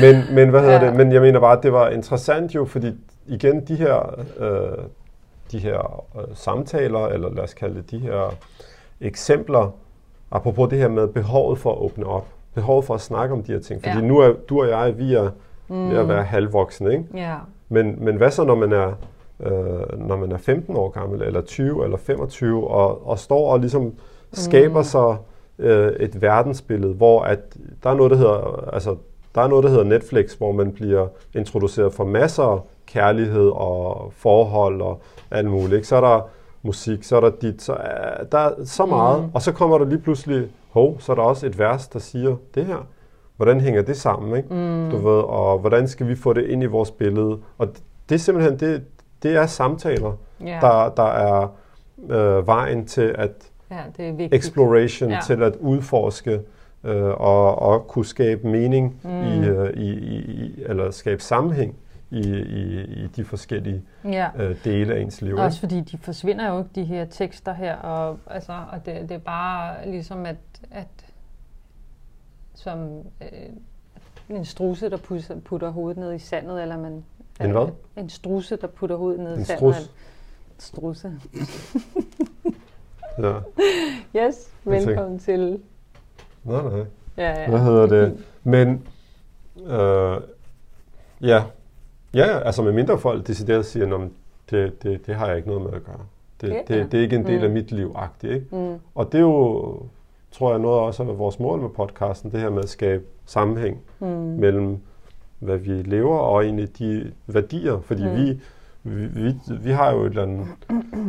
Men, 0.00 0.34
men 0.34 0.48
hvad 0.50 0.60
hedder 0.60 0.80
Ja. 0.80 0.86
det, 0.86 0.96
men 0.96 1.12
jeg 1.12 1.20
mener 1.22 1.40
bare, 1.40 1.56
at 1.56 1.62
det 1.62 1.72
var 1.72 1.88
interessant 1.88 2.54
jo, 2.54 2.64
fordi 2.64 2.94
igen, 3.26 3.60
de 3.60 3.74
her, 3.76 4.20
øh, 4.38 4.78
de 5.52 5.58
her 5.58 6.04
øh, 6.18 6.24
samtaler, 6.34 7.06
eller 7.06 7.30
lad 7.34 7.42
os 7.44 7.54
kalde 7.54 7.74
det 7.74 7.90
de 7.90 7.98
her 7.98 8.34
eksempler, 9.00 9.74
apropos 10.30 10.70
det 10.70 10.78
her 10.78 10.88
med 10.88 11.08
behovet 11.08 11.58
for 11.58 11.72
at 11.72 11.78
åbne 11.78 12.06
op, 12.06 12.26
behovet 12.54 12.84
for 12.84 12.94
at 12.94 13.00
snakke 13.00 13.34
om 13.34 13.42
de 13.42 13.52
her 13.52 13.60
ting, 13.60 13.82
fordi 13.82 13.98
Ja. 13.98 14.04
nu 14.04 14.18
er 14.18 14.32
du 14.48 14.62
og 14.62 14.68
jeg, 14.68 14.98
vi 14.98 15.14
er 15.14 15.30
ved 15.68 15.96
at 15.98 16.08
være 16.08 16.22
halvvoksne, 16.24 16.92
ikke? 16.92 17.04
Ja, 17.14 17.34
Men, 17.68 18.04
men 18.04 18.16
hvad 18.16 18.30
så, 18.30 18.44
når 18.44 18.54
man 18.54 18.72
er, 18.72 18.92
øh, 19.40 20.06
når 20.08 20.16
man 20.16 20.32
er 20.32 20.36
15 20.38 20.76
år 20.76 20.88
gammel, 20.88 21.22
eller 21.22 21.40
20, 21.40 21.84
eller 21.84 21.96
25, 21.96 22.68
og, 22.68 23.06
og 23.08 23.18
står 23.18 23.52
og 23.52 23.60
ligesom 23.60 23.92
skaber 24.32 24.78
Mm. 24.78 24.84
sig 24.84 25.16
øh, 25.58 25.92
et 26.00 26.22
verdensbillede, 26.22 26.94
hvor 26.94 27.22
at 27.22 27.38
der 27.82 27.90
er 27.90 27.94
noget, 27.94 28.10
der 28.10 28.16
hedder, 28.16 28.68
altså, 28.72 28.96
der 29.34 29.40
er 29.42 29.48
noget, 29.48 29.62
der 29.64 29.70
hedder 29.70 29.84
Netflix, 29.84 30.32
hvor 30.34 30.52
man 30.52 30.72
bliver 30.72 31.06
introduceret 31.34 31.92
for 31.92 32.04
masser 32.04 32.42
af 32.44 32.58
kærlighed 32.86 33.48
og 33.54 34.12
forhold 34.16 34.80
og 34.80 35.00
alt 35.30 35.50
muligt. 35.50 35.72
Ikke? 35.72 35.86
Så 35.86 35.96
er 35.96 36.00
der 36.00 36.20
musik, 36.62 37.04
så 37.04 37.16
er 37.16 37.20
der 37.20 37.30
dit, 37.42 37.62
så 37.62 37.72
er 37.74 38.24
der 38.24 38.38
er 38.38 38.50
så 38.64 38.86
meget, 38.86 39.22
Mm. 39.22 39.30
og 39.34 39.42
så 39.42 39.52
kommer 39.52 39.78
der 39.78 39.84
lige 39.84 39.98
pludselig, 39.98 40.48
hov, 40.70 41.00
så 41.00 41.12
er 41.12 41.16
der 41.16 41.22
også 41.22 41.46
et 41.46 41.58
vers, 41.58 41.88
der 41.88 41.98
siger 41.98 42.36
det 42.54 42.64
her. 42.66 42.86
Hvordan 43.36 43.60
hænger 43.60 43.82
det 43.82 43.96
sammen, 43.96 44.36
ikke? 44.36 44.54
Mm. 44.54 44.90
Du 44.90 44.96
ved, 44.96 45.20
og 45.22 45.58
hvordan 45.58 45.88
skal 45.88 46.08
vi 46.08 46.14
få 46.14 46.32
det 46.32 46.44
ind 46.46 46.62
i 46.62 46.66
vores 46.66 46.90
billede? 46.90 47.38
Og 47.58 47.66
det, 47.66 47.82
det 48.08 48.14
er 48.14 48.18
simpelthen, 48.18 48.60
det, 48.60 48.84
det 49.22 49.36
er 49.36 49.46
samtaler, 49.46 50.12
ja. 50.40 50.58
der, 50.60 50.88
der 50.88 51.02
er 51.12 51.48
øh, 52.08 52.46
vejen 52.46 52.86
til 52.86 53.14
at 53.18 53.30
ja, 53.70 53.78
det 53.96 54.08
er 54.08 54.12
vigtigt. 54.12 54.34
exploration, 54.34 55.10
Ja. 55.10 55.18
til 55.26 55.42
at 55.42 55.56
udforske 55.56 56.40
øh, 56.84 57.04
og, 57.04 57.58
og 57.62 57.86
kunne 57.86 58.04
skabe 58.04 58.46
mening 58.48 59.00
Mm. 59.04 59.10
i, 59.22 59.46
øh, 59.46 59.70
i, 59.76 59.90
i, 59.90 60.16
i, 60.16 60.62
eller 60.66 60.90
skabe 60.90 61.22
sammenhæng 61.22 61.74
i, 62.10 62.20
i, 62.30 62.80
i 62.80 63.06
de 63.16 63.24
forskellige 63.24 63.82
Ja. 64.04 64.28
øh, 64.38 64.56
dele 64.64 64.94
af 64.94 65.00
ens 65.00 65.22
liv. 65.22 65.30
ikke? 65.30 65.42
Også 65.42 65.60
fordi 65.60 65.80
de 65.80 65.98
forsvinder 65.98 66.48
jo 66.52 66.58
ikke, 66.58 66.70
de 66.74 66.84
her 66.84 67.04
tekster 67.04 67.52
her, 67.54 67.76
og, 67.76 68.18
altså, 68.30 68.52
og 68.72 68.86
det, 68.86 68.94
det 69.02 69.10
er 69.14 69.18
bare 69.18 69.90
ligesom, 69.90 70.26
at, 70.26 70.36
at 70.70 70.86
som 72.56 73.02
øh, 73.20 74.36
en 74.36 74.44
struse, 74.44 74.90
der 74.90 74.96
putter, 74.96 75.40
putter 75.40 75.70
hovedet 75.70 75.96
ned 75.98 76.12
i 76.14 76.18
sandet, 76.18 76.62
eller 76.62 76.78
man... 76.78 77.04
En 77.40 77.50
hvad? 77.50 77.68
En 77.96 78.08
struse, 78.10 78.56
der 78.56 78.66
putter 78.66 78.96
hovedet 78.96 79.20
ned 79.20 79.36
i 79.36 79.38
En 79.38 79.44
sandet. 79.44 79.76
En 79.78 79.84
strusse. 80.58 81.12
Ja. 83.18 83.32
Yes, 84.16 84.50
velkommen 84.64 85.18
til. 85.18 85.60
Nej, 86.44 86.62
nej. 86.62 86.84
Ja, 87.16 87.40
ja, 87.42 87.48
Hvad 87.50 87.60
hedder 87.60 87.82
er 87.82 87.86
det? 87.86 88.24
Men, 88.44 88.86
øh, 89.66 90.20
ja. 91.20 91.44
Ja, 92.14 92.38
altså 92.38 92.62
med 92.62 92.72
mindre 92.72 92.98
folk 92.98 93.26
decideret 93.26 93.66
siger, 93.66 93.94
at 93.98 94.10
det, 94.50 94.82
det, 94.82 95.06
det 95.06 95.14
har 95.14 95.26
jeg 95.26 95.36
ikke 95.36 95.48
noget 95.48 95.62
med 95.64 95.72
at 95.72 95.84
gøre. 95.84 96.00
Det, 96.40 96.48
Ja. 96.48 96.58
det, 96.68 96.92
det 96.92 96.98
er 96.98 97.02
ikke 97.02 97.16
en 97.16 97.26
del 97.26 97.38
Mm. 97.38 97.44
af 97.44 97.50
mit 97.50 97.72
liv, 97.72 97.92
agtigt, 97.94 98.32
ikke? 98.32 98.46
Mm, 98.56 98.74
Og 98.94 99.12
det 99.12 99.18
er 99.18 99.22
jo, 99.22 99.82
tror 100.38 100.50
jeg, 100.50 100.58
noget 100.60 100.80
også 100.80 101.02
af 101.02 101.18
vores 101.18 101.38
mål 101.40 101.60
med 101.60 101.68
podcasten, 101.68 102.30
det 102.32 102.40
her 102.40 102.50
med 102.50 102.62
at 102.62 102.68
skabe 102.68 103.04
sammenhæng 103.26 103.78
mm, 104.00 104.06
mellem, 104.08 104.78
hvad 105.38 105.56
vi 105.58 105.70
lever, 105.70 106.18
og 106.18 106.44
egentlig 106.44 106.78
de 106.78 107.12
værdier. 107.26 107.80
Fordi 107.80 108.04
Mm. 108.08 108.16
vi, 108.16 108.40
vi, 108.82 109.06
vi, 109.06 109.34
vi 109.62 109.70
har 109.70 109.92
jo 109.92 110.00
et 110.02 110.06
eller 110.10 110.22
andet 110.22 110.46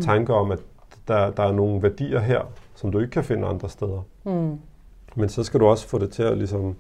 tanke 0.02 0.34
om, 0.34 0.52
at 0.52 0.60
der, 1.08 1.32
der 1.32 1.44
er 1.44 1.52
nogle 1.52 1.84
værdier 1.84 2.20
her, 2.20 2.42
som 2.76 2.92
du 2.92 3.00
ikke 3.00 3.12
kan 3.12 3.24
finde 3.24 3.48
andre 3.48 3.70
steder. 3.70 4.02
mm, 4.24 4.60
Men 5.16 5.30
så 5.30 5.44
skal 5.44 5.60
du 5.60 5.66
også 5.66 5.88
få 5.88 5.98
det 5.98 6.12
til 6.12 6.24
at 6.24 6.38
ligesom 6.38 6.76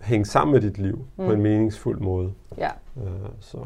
hænge 0.00 0.24
sammen 0.24 0.52
med 0.52 0.60
dit 0.60 0.78
liv 0.78 0.96
mm. 1.16 1.24
på 1.26 1.30
en 1.32 1.36
Mm. 1.36 1.42
meningsfuld 1.42 2.00
måde. 2.00 2.32
ja, 2.58 2.68
Uh, 2.96 3.02
så. 3.40 3.58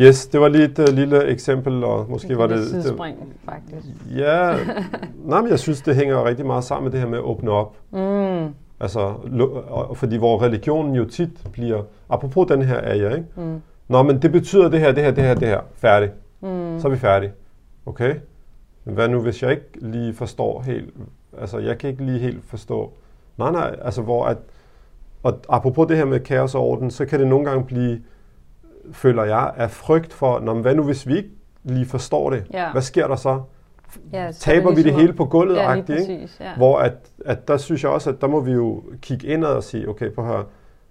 Yes, 0.00 0.26
det 0.26 0.40
var 0.40 0.48
lige 0.48 0.64
et 0.64 0.78
uh, 0.78 0.94
lille 0.94 1.24
eksempel, 1.24 1.84
og 1.84 2.06
måske 2.08 2.38
var 2.38 2.46
det... 2.46 2.54
et 2.56 2.60
det 2.60 2.68
sidespring, 2.68 3.16
faktisk. 3.44 3.86
ja, 4.16 4.56
nej, 5.24 5.40
men 5.40 5.50
jeg 5.50 5.58
synes, 5.58 5.82
det 5.82 5.96
hænger 5.96 6.24
rigtig 6.24 6.46
meget 6.46 6.64
sammen 6.64 6.84
med 6.84 6.92
det 6.92 7.00
her 7.00 7.08
med 7.08 7.18
at 7.18 7.24
åbne 7.24 7.50
op. 7.50 7.76
Mm, 7.92 8.54
Altså, 8.80 9.14
fordi 9.94 10.16
hvor 10.16 10.42
religionen 10.42 10.94
jo 10.94 11.04
tit 11.04 11.30
bliver, 11.52 11.82
apropos 12.10 12.46
den 12.48 12.62
her 12.62 12.76
af 12.78 12.96
jer, 12.98 13.10
ikke? 13.16 13.26
mm, 13.36 13.60
Nå, 13.88 14.02
men 14.02 14.22
det 14.22 14.32
betyder 14.32 14.68
det 14.68 14.80
her, 14.80 14.92
det 14.92 15.04
her, 15.04 15.10
det 15.10 15.24
her, 15.24 15.34
det 15.34 15.48
her. 15.48 15.60
Færdig. 15.74 16.10
mm, 16.40 16.80
Så 16.80 16.88
er 16.88 16.90
vi 16.92 16.96
færdige. 16.98 17.32
Okay? 17.86 18.14
Men 18.84 18.94
hvad 18.94 19.08
nu, 19.08 19.20
hvis 19.20 19.42
jeg 19.42 19.50
ikke 19.50 19.64
lige 19.74 20.14
forstår 20.14 20.62
helt, 20.62 20.94
altså 21.40 21.58
jeg 21.58 21.78
kan 21.78 21.90
ikke 21.90 22.04
lige 22.04 22.18
helt 22.18 22.44
forstå, 22.46 22.92
nej 23.38 23.50
nej, 23.52 23.76
altså 23.82 24.02
hvor 24.02 24.24
at 24.24 24.36
og 25.22 25.38
apropos 25.48 25.86
det 25.88 25.96
her 25.96 26.04
med 26.04 26.20
kaos 26.20 26.54
og 26.54 26.62
orden, 26.62 26.90
så 26.90 27.04
kan 27.06 27.20
det 27.20 27.28
nogle 27.28 27.44
gange 27.50 27.64
blive, 27.64 28.00
føler 28.92 29.24
jeg, 29.24 29.52
af 29.56 29.70
frygt 29.70 30.12
for, 30.12 30.40
Nå, 30.40 30.54
hvad 30.54 30.74
nu 30.74 30.82
hvis 30.82 31.06
vi 31.06 31.16
ikke 31.16 31.30
lige 31.64 31.86
forstår 31.86 32.30
det? 32.30 32.44
Ja. 32.52 32.72
Hvad 32.72 32.82
sker 32.82 33.06
der 33.08 33.16
så? 33.16 33.40
Ja, 34.12 34.32
så 34.32 34.40
Taber 34.40 34.64
er 34.64 34.68
det 34.68 34.70
vi 34.70 34.76
det 34.76 34.84
ligesom 34.84 35.00
hele 35.00 35.12
på 35.12 35.24
gulvet, 35.24 35.56
Ja, 35.56 35.70
agtigt, 35.70 36.00
ikke? 36.00 36.28
ja. 36.40 36.56
Hvor 36.56 36.78
at, 36.78 36.92
at 37.24 37.48
der 37.48 37.56
synes 37.56 37.82
jeg 37.82 37.90
også, 37.90 38.10
at 38.10 38.20
der 38.20 38.26
må 38.26 38.40
vi 38.40 38.52
jo 38.52 38.82
kigge 39.02 39.26
indad 39.26 39.48
og 39.48 39.64
sige, 39.64 39.88
okay, 39.88 40.10
på 40.12 40.26
her, 40.26 40.46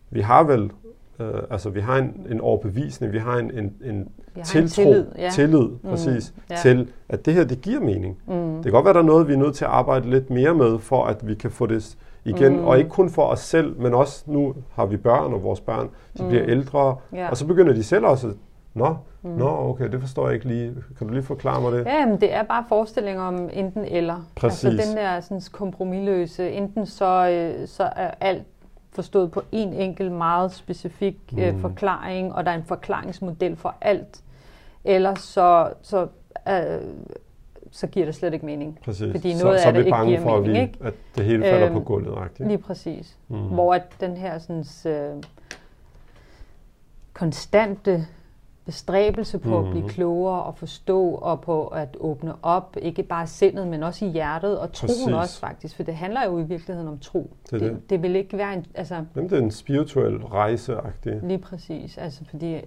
vi 0.09 0.21
har 0.21 0.43
vel, 0.43 0.71
øh, 1.19 1.27
altså 1.49 1.69
vi 1.69 1.79
har 1.79 1.97
en, 1.97 2.27
en 2.29 2.41
overbevisning, 2.41 3.13
vi 3.13 3.17
har 3.17 3.37
en, 3.37 3.51
en, 3.51 3.73
en 3.83 4.07
Vi 4.35 4.41
har 4.45 4.61
en 4.61 4.67
tillid, 4.67 5.05
ja. 5.17 5.29
tillid 5.29 5.59
Mm, 5.59 5.89
præcis, 5.89 6.33
ja. 6.49 6.55
til, 6.55 6.87
at 7.09 7.25
det 7.25 7.33
her, 7.33 7.43
det 7.43 7.61
giver 7.61 7.79
mening. 7.79 8.17
Mm. 8.27 8.55
Det 8.55 8.63
kan 8.63 8.71
godt 8.71 8.85
være, 8.85 8.93
der 8.93 8.99
er 8.99 9.03
noget, 9.03 9.27
vi 9.27 9.33
er 9.33 9.37
nødt 9.37 9.55
til 9.55 9.65
at 9.65 9.71
arbejde 9.71 10.09
lidt 10.09 10.29
mere 10.29 10.53
med, 10.55 10.79
for 10.79 11.05
at 11.05 11.27
vi 11.27 11.35
kan 11.35 11.51
få 11.51 11.65
det 11.65 11.95
igen. 12.26 12.57
Mm. 12.57 12.65
Og 12.65 12.78
ikke 12.78 12.89
kun 12.89 13.09
for 13.09 13.24
os 13.24 13.39
selv, 13.39 13.80
men 13.80 13.93
også 13.93 14.24
nu 14.28 14.53
har 14.74 14.86
vi 14.86 14.97
børn, 14.97 15.34
og 15.34 15.43
vores 15.43 15.61
børn, 15.61 15.89
de 16.17 16.24
Mm. 16.24 16.30
bliver 16.30 16.43
ældre, 16.47 16.95
Ja. 17.13 17.30
og 17.30 17.38
så 17.38 17.45
begynder 17.47 17.74
de 17.74 17.84
selv 17.84 18.05
også, 18.05 18.34
nå, 18.74 18.95
Mm. 19.21 19.30
nå, 19.30 19.69
okay, 19.69 19.91
det 19.91 20.01
forstår 20.01 20.26
jeg 20.28 20.34
ikke 20.34 20.47
lige. 20.47 20.74
Kan 20.97 21.07
du 21.07 21.13
lige 21.13 21.24
forklare 21.24 21.61
mig 21.61 21.71
det? 21.71 21.86
Ja, 21.86 22.05
men 22.05 22.21
det 22.21 22.34
er 22.34 22.43
bare 22.43 22.65
forestillinger 22.69 23.21
om 23.24 23.49
enten 23.53 23.86
eller. 23.86 24.21
Præcis. 24.36 24.65
Altså 24.65 24.88
den 24.89 24.97
der 24.97 25.19
sådan, 25.19 25.41
kompromilløse, 25.51 26.51
enten 26.51 26.86
så, 26.86 27.30
øh, 27.30 27.67
så 27.67 27.84
er 27.95 28.11
alt 28.21 28.43
forstået 28.91 29.32
på 29.32 29.41
en 29.51 29.74
enkelt 29.74 30.11
meget 30.11 30.51
specifik 30.51 31.17
øh, 31.39 31.53
Mm. 31.53 31.59
forklaring, 31.61 32.34
og 32.36 32.45
der 32.45 32.51
er 32.51 32.55
en 32.55 32.63
forklaringsmodel 32.63 33.55
for 33.55 33.76
alt, 33.82 34.21
eller 34.84 35.15
så, 35.15 35.69
så, 35.82 36.07
øh, 36.49 36.82
så 37.76 37.88
giver 37.88 38.05
det 38.05 38.15
slet 38.15 38.34
ikke 38.34 38.45
mening. 38.45 38.80
Præcis. 38.86 39.11
Fordi 39.11 39.34
så, 39.38 39.43
noget 39.45 39.59
så 39.61 39.65
af 39.67 39.69
er 39.69 39.74
det 39.74 39.80
vi 39.80 39.86
ikke 39.86 39.91
bange 39.97 40.19
for, 40.21 40.39
mening, 40.41 40.57
at, 40.57 40.61
vi, 40.61 40.61
ikke? 40.61 40.78
at 40.86 40.93
det 41.15 41.26
hele 41.26 41.43
falder 41.43 41.65
Øhm, 41.65 41.74
på 41.74 41.80
gulvet. 41.80 42.17
Rigtigt. 42.17 42.47
Lige 42.47 42.57
præcis. 42.57 43.17
Mm. 43.28 43.38
Hvor 43.38 43.74
at 43.74 43.84
den 43.99 44.17
her 44.17 44.38
sådan, 44.39 44.65
øh, 44.93 45.24
konstante 47.13 48.05
bestræbelse 48.65 49.39
på 49.39 49.59
mm. 49.59 49.65
at 49.65 49.71
blive 49.71 49.84
Mhm. 49.84 49.89
klogere 49.93 50.43
og 50.43 50.57
forstå 50.57 51.09
og 51.09 51.41
på 51.41 51.67
at 51.67 51.97
åbne 51.99 52.34
op, 52.41 52.78
ikke 52.82 53.03
bare 53.03 53.28
sindet, 53.28 53.67
men 53.67 53.84
også 53.84 54.05
i 54.05 54.09
hjertet 54.09 54.59
og 54.59 54.74
troen 54.74 54.89
Præcis. 54.89 55.13
også 55.13 55.39
faktisk, 55.39 55.76
for 55.76 55.84
det 55.84 55.95
handler 55.95 56.26
jo 56.26 56.39
i 56.39 56.43
virkeligheden 56.43 56.88
om 56.89 56.99
tro. 56.99 57.32
Det 57.51 57.59
det. 57.61 57.71
det, 57.71 57.89
det 57.89 58.01
vil 58.01 58.15
ikke 58.15 58.38
være 58.38 58.53
en, 58.53 58.65
altså 58.76 58.95
Jamen, 59.15 59.30
det 59.30 59.38
er 59.38 59.41
en 59.41 59.51
spirituel 59.51 60.17
rejse 60.26 60.74
-agtig. 60.78 61.26
lige 61.28 61.38
præcis, 61.38 61.97
altså 61.97 62.21
fordi 62.30 62.61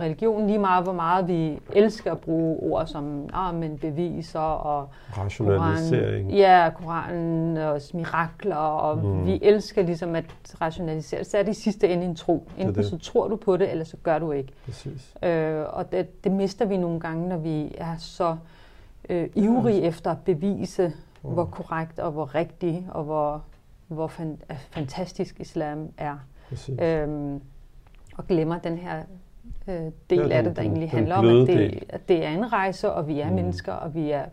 religion 0.00 0.46
lige 0.46 0.58
meget, 0.58 0.84
hvor 0.84 0.92
meget 0.92 1.28
vi 1.28 1.58
elsker 1.72 2.12
at 2.12 2.18
bruge 2.20 2.58
ord 2.72 2.86
som 2.86 3.28
ah, 3.32 3.54
men 3.54 3.78
beviser 3.78 4.40
og 4.40 4.88
rationalisering. 5.18 6.26
Koran, 6.28 6.38
ja, 6.38 6.70
Koranen 6.76 7.56
og 7.56 7.80
mirakler, 7.94 8.56
og 8.56 8.98
Mm. 8.98 9.26
vi 9.26 9.38
elsker 9.42 9.82
ligesom 9.82 10.14
at 10.14 10.24
rationalisere. 10.60 11.24
Så 11.24 11.38
er 11.38 11.42
det 11.42 11.50
i 11.50 11.60
sidste 11.60 11.88
ende 11.88 12.04
en 12.04 12.14
tro. 12.16 12.48
Enten 12.58 12.74
det. 12.74 12.86
så 12.86 12.98
tror 12.98 13.28
du 13.28 13.36
på 13.36 13.56
det, 13.56 13.70
eller 13.70 13.84
så 13.84 13.96
gør 14.02 14.18
du 14.18 14.32
ikke. 14.32 14.52
Præcis. 14.64 15.14
Øh, 15.22 15.64
og 15.72 15.92
det, 15.92 16.24
det 16.24 16.32
mister 16.32 16.64
vi 16.64 16.76
nogle 16.76 17.00
gange, 17.00 17.28
når 17.28 17.36
vi 17.38 17.74
er 17.78 17.96
så 17.98 18.36
øh, 19.08 19.28
ivrige 19.34 19.82
efter 19.82 20.10
at 20.10 20.18
bevise, 20.24 20.92
Mm. 21.26 21.30
hvor 21.32 21.44
korrekt 21.44 21.98
og 21.98 22.12
hvor 22.12 22.34
rigtig 22.34 22.86
og 22.90 23.04
hvor, 23.04 23.42
hvor 23.88 24.06
fan, 24.06 24.38
fantastisk 24.70 25.40
islam 25.40 25.88
er. 25.98 26.16
Præcis. 26.48 26.80
Øhm, 26.82 27.40
og 28.16 28.26
glemmer 28.26 28.58
den 28.58 28.78
her 28.78 29.02
øh, 29.68 29.80
del 30.10 30.18
Ja, 30.18 30.28
af 30.36 30.42
det, 30.42 30.56
der 30.56 30.62
den- 30.62 30.70
egentlig 30.72 30.90
den 30.90 30.98
handler 30.98 31.16
om, 31.16 31.26
at 31.26 31.46
det, 31.46 31.84
at 31.88 32.08
det 32.08 32.24
er 32.24 32.28
en 32.30 32.52
rejse, 32.52 32.92
og 32.92 33.08
vi 33.08 33.20
er 33.20 33.28
Mm. 33.28 33.34
mennesker, 33.34 33.72
og 33.72 33.94
vi 33.94 34.10
er, 34.10 34.24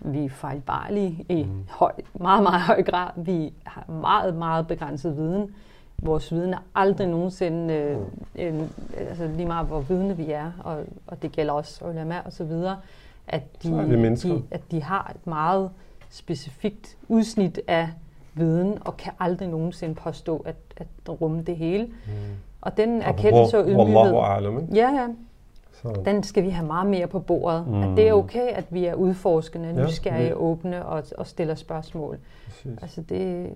vi 0.00 0.24
er 0.24 0.28
fejlbarlige 0.28 1.24
i 1.28 1.42
Mm. 1.44 1.64
høj, 1.70 1.92
meget, 2.14 2.42
meget 2.42 2.60
høj 2.62 2.82
grad. 2.82 3.10
Vi 3.16 3.52
har 3.66 3.84
meget, 3.90 4.34
meget 4.36 4.66
begrænset 4.66 5.16
viden. 5.16 5.54
Vores 6.02 6.32
viden 6.32 6.54
er 6.54 6.58
aldrig 6.74 7.06
nogensinde, 7.08 7.74
øh, 7.74 7.96
en, 8.34 8.70
altså 8.98 9.26
lige 9.36 9.46
meget 9.46 9.66
hvor 9.66 9.80
vidne 9.80 10.16
vi 10.16 10.30
er, 10.30 10.52
og, 10.64 10.84
og 11.06 11.22
det 11.22 11.32
gælder 11.32 11.52
også 11.52 11.84
ulama 11.84 12.20
og 12.24 12.32
så 12.32 12.44
videre, 12.44 12.76
at 13.28 13.42
de, 13.62 13.68
de, 14.36 14.42
at 14.50 14.60
de 14.70 14.82
har 14.82 15.12
et 15.14 15.26
meget 15.26 15.70
specifikt 16.10 16.96
udsnit 17.08 17.60
af 17.68 17.88
viden, 18.34 18.78
og 18.80 18.96
kan 18.96 19.12
aldrig 19.20 19.48
nogensinde 19.48 19.94
påstå 19.94 20.36
at, 20.46 20.56
at 20.76 20.86
rumme 21.20 21.42
det 21.42 21.56
hele. 21.56 21.84
Mm. 21.84 22.12
Og 22.60 22.76
den 22.76 23.02
erkendelse 23.02 23.58
og 23.58 23.64
ydmyghed, 23.68 24.14
alam, 24.24 24.68
ja, 24.74 24.90
ja, 24.94 25.06
Så, 25.82 26.00
den 26.04 26.22
skal 26.22 26.42
vi 26.42 26.48
have 26.50 26.66
meget 26.66 26.86
mere 26.86 27.06
på 27.06 27.18
bordet. 27.18 27.64
Mm. 27.66 27.72
Mm. 27.74 27.82
At 27.82 27.96
det 27.96 28.08
er 28.08 28.12
okay, 28.12 28.48
at 28.48 28.64
vi 28.70 28.84
er 28.84 28.94
udforskende, 28.94 29.68
Ja, 29.76 29.84
nysgerrige, 29.86 30.26
det- 30.28 30.34
åbne 30.34 30.86
og, 30.86 31.02
og 31.18 31.26
stiller 31.26 31.54
spørgsmål. 31.54 32.18
præcis. 32.46 32.78
Altså 32.82 33.00
det, 33.00 33.50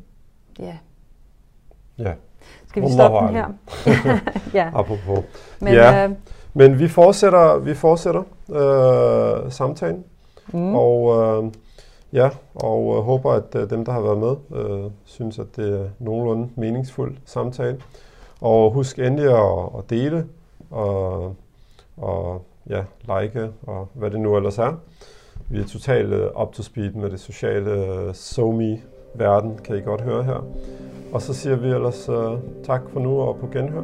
ja. 0.59 0.77
Ja, 1.99 2.13
Skal 2.67 2.83
vi 2.83 2.91
stoppe 2.93 3.19
den 3.19 3.35
her? 3.37 3.47
ja, 4.61 4.71
apropos. 4.75 5.25
men 5.61 5.73
Ja. 5.73 6.05
øh, 6.05 6.11
Men 6.55 6.79
vi 6.79 6.89
fortsætter, 6.89 7.59
vi 7.59 7.75
fortsætter 7.75 8.23
øh, 8.51 9.53
samtalen, 9.53 10.05
mm, 10.53 10.75
og 10.75 11.17
øh, 11.45 11.51
ja, 12.13 12.29
og 12.55 12.95
øh, 12.97 13.03
håber, 13.03 13.33
at 13.33 13.55
øh, 13.57 13.71
dem, 13.71 13.85
der 13.85 13.93
har 13.93 14.01
været 14.01 14.19
med, 14.19 14.61
øh, 14.61 14.91
synes, 15.05 15.39
at 15.39 15.47
det 15.57 15.81
er 15.81 15.85
nogenlunde 15.99 16.49
meningsfuld 16.57 17.17
samtale. 17.25 17.81
Og 18.45 18.73
husk 18.73 18.99
endelig 18.99 19.31
at, 19.31 19.69
at 19.79 19.91
dele, 19.91 20.27
og, 20.71 21.35
og 21.97 22.43
ja, 22.71 22.85
like, 23.01 23.51
og 23.67 23.89
hvad 23.95 24.11
det 24.11 24.21
nu 24.21 24.37
ellers 24.37 24.59
er. 24.59 24.73
Vi 25.49 25.61
er 25.61 25.65
totalt 25.65 26.13
øh, 26.13 26.41
up 26.43 26.53
to 26.53 26.63
speed 26.63 26.91
med 26.91 27.11
det 27.11 27.21
sociale 27.21 27.71
øh, 27.71 28.15
SoMe-verden, 28.15 29.59
kan 29.65 29.77
I 29.77 29.81
godt 29.81 30.01
høre 30.01 30.25
her. 30.25 30.47
Og 31.13 31.23
så 31.23 31.35
siger 31.35 31.57
vi 31.57 31.69
ellers 31.69 32.09
uh, 32.09 32.39
tak 32.65 32.83
for 32.93 33.01
nu 33.01 33.21
og 33.21 33.37
på 33.37 33.47
genhør. 33.53 33.83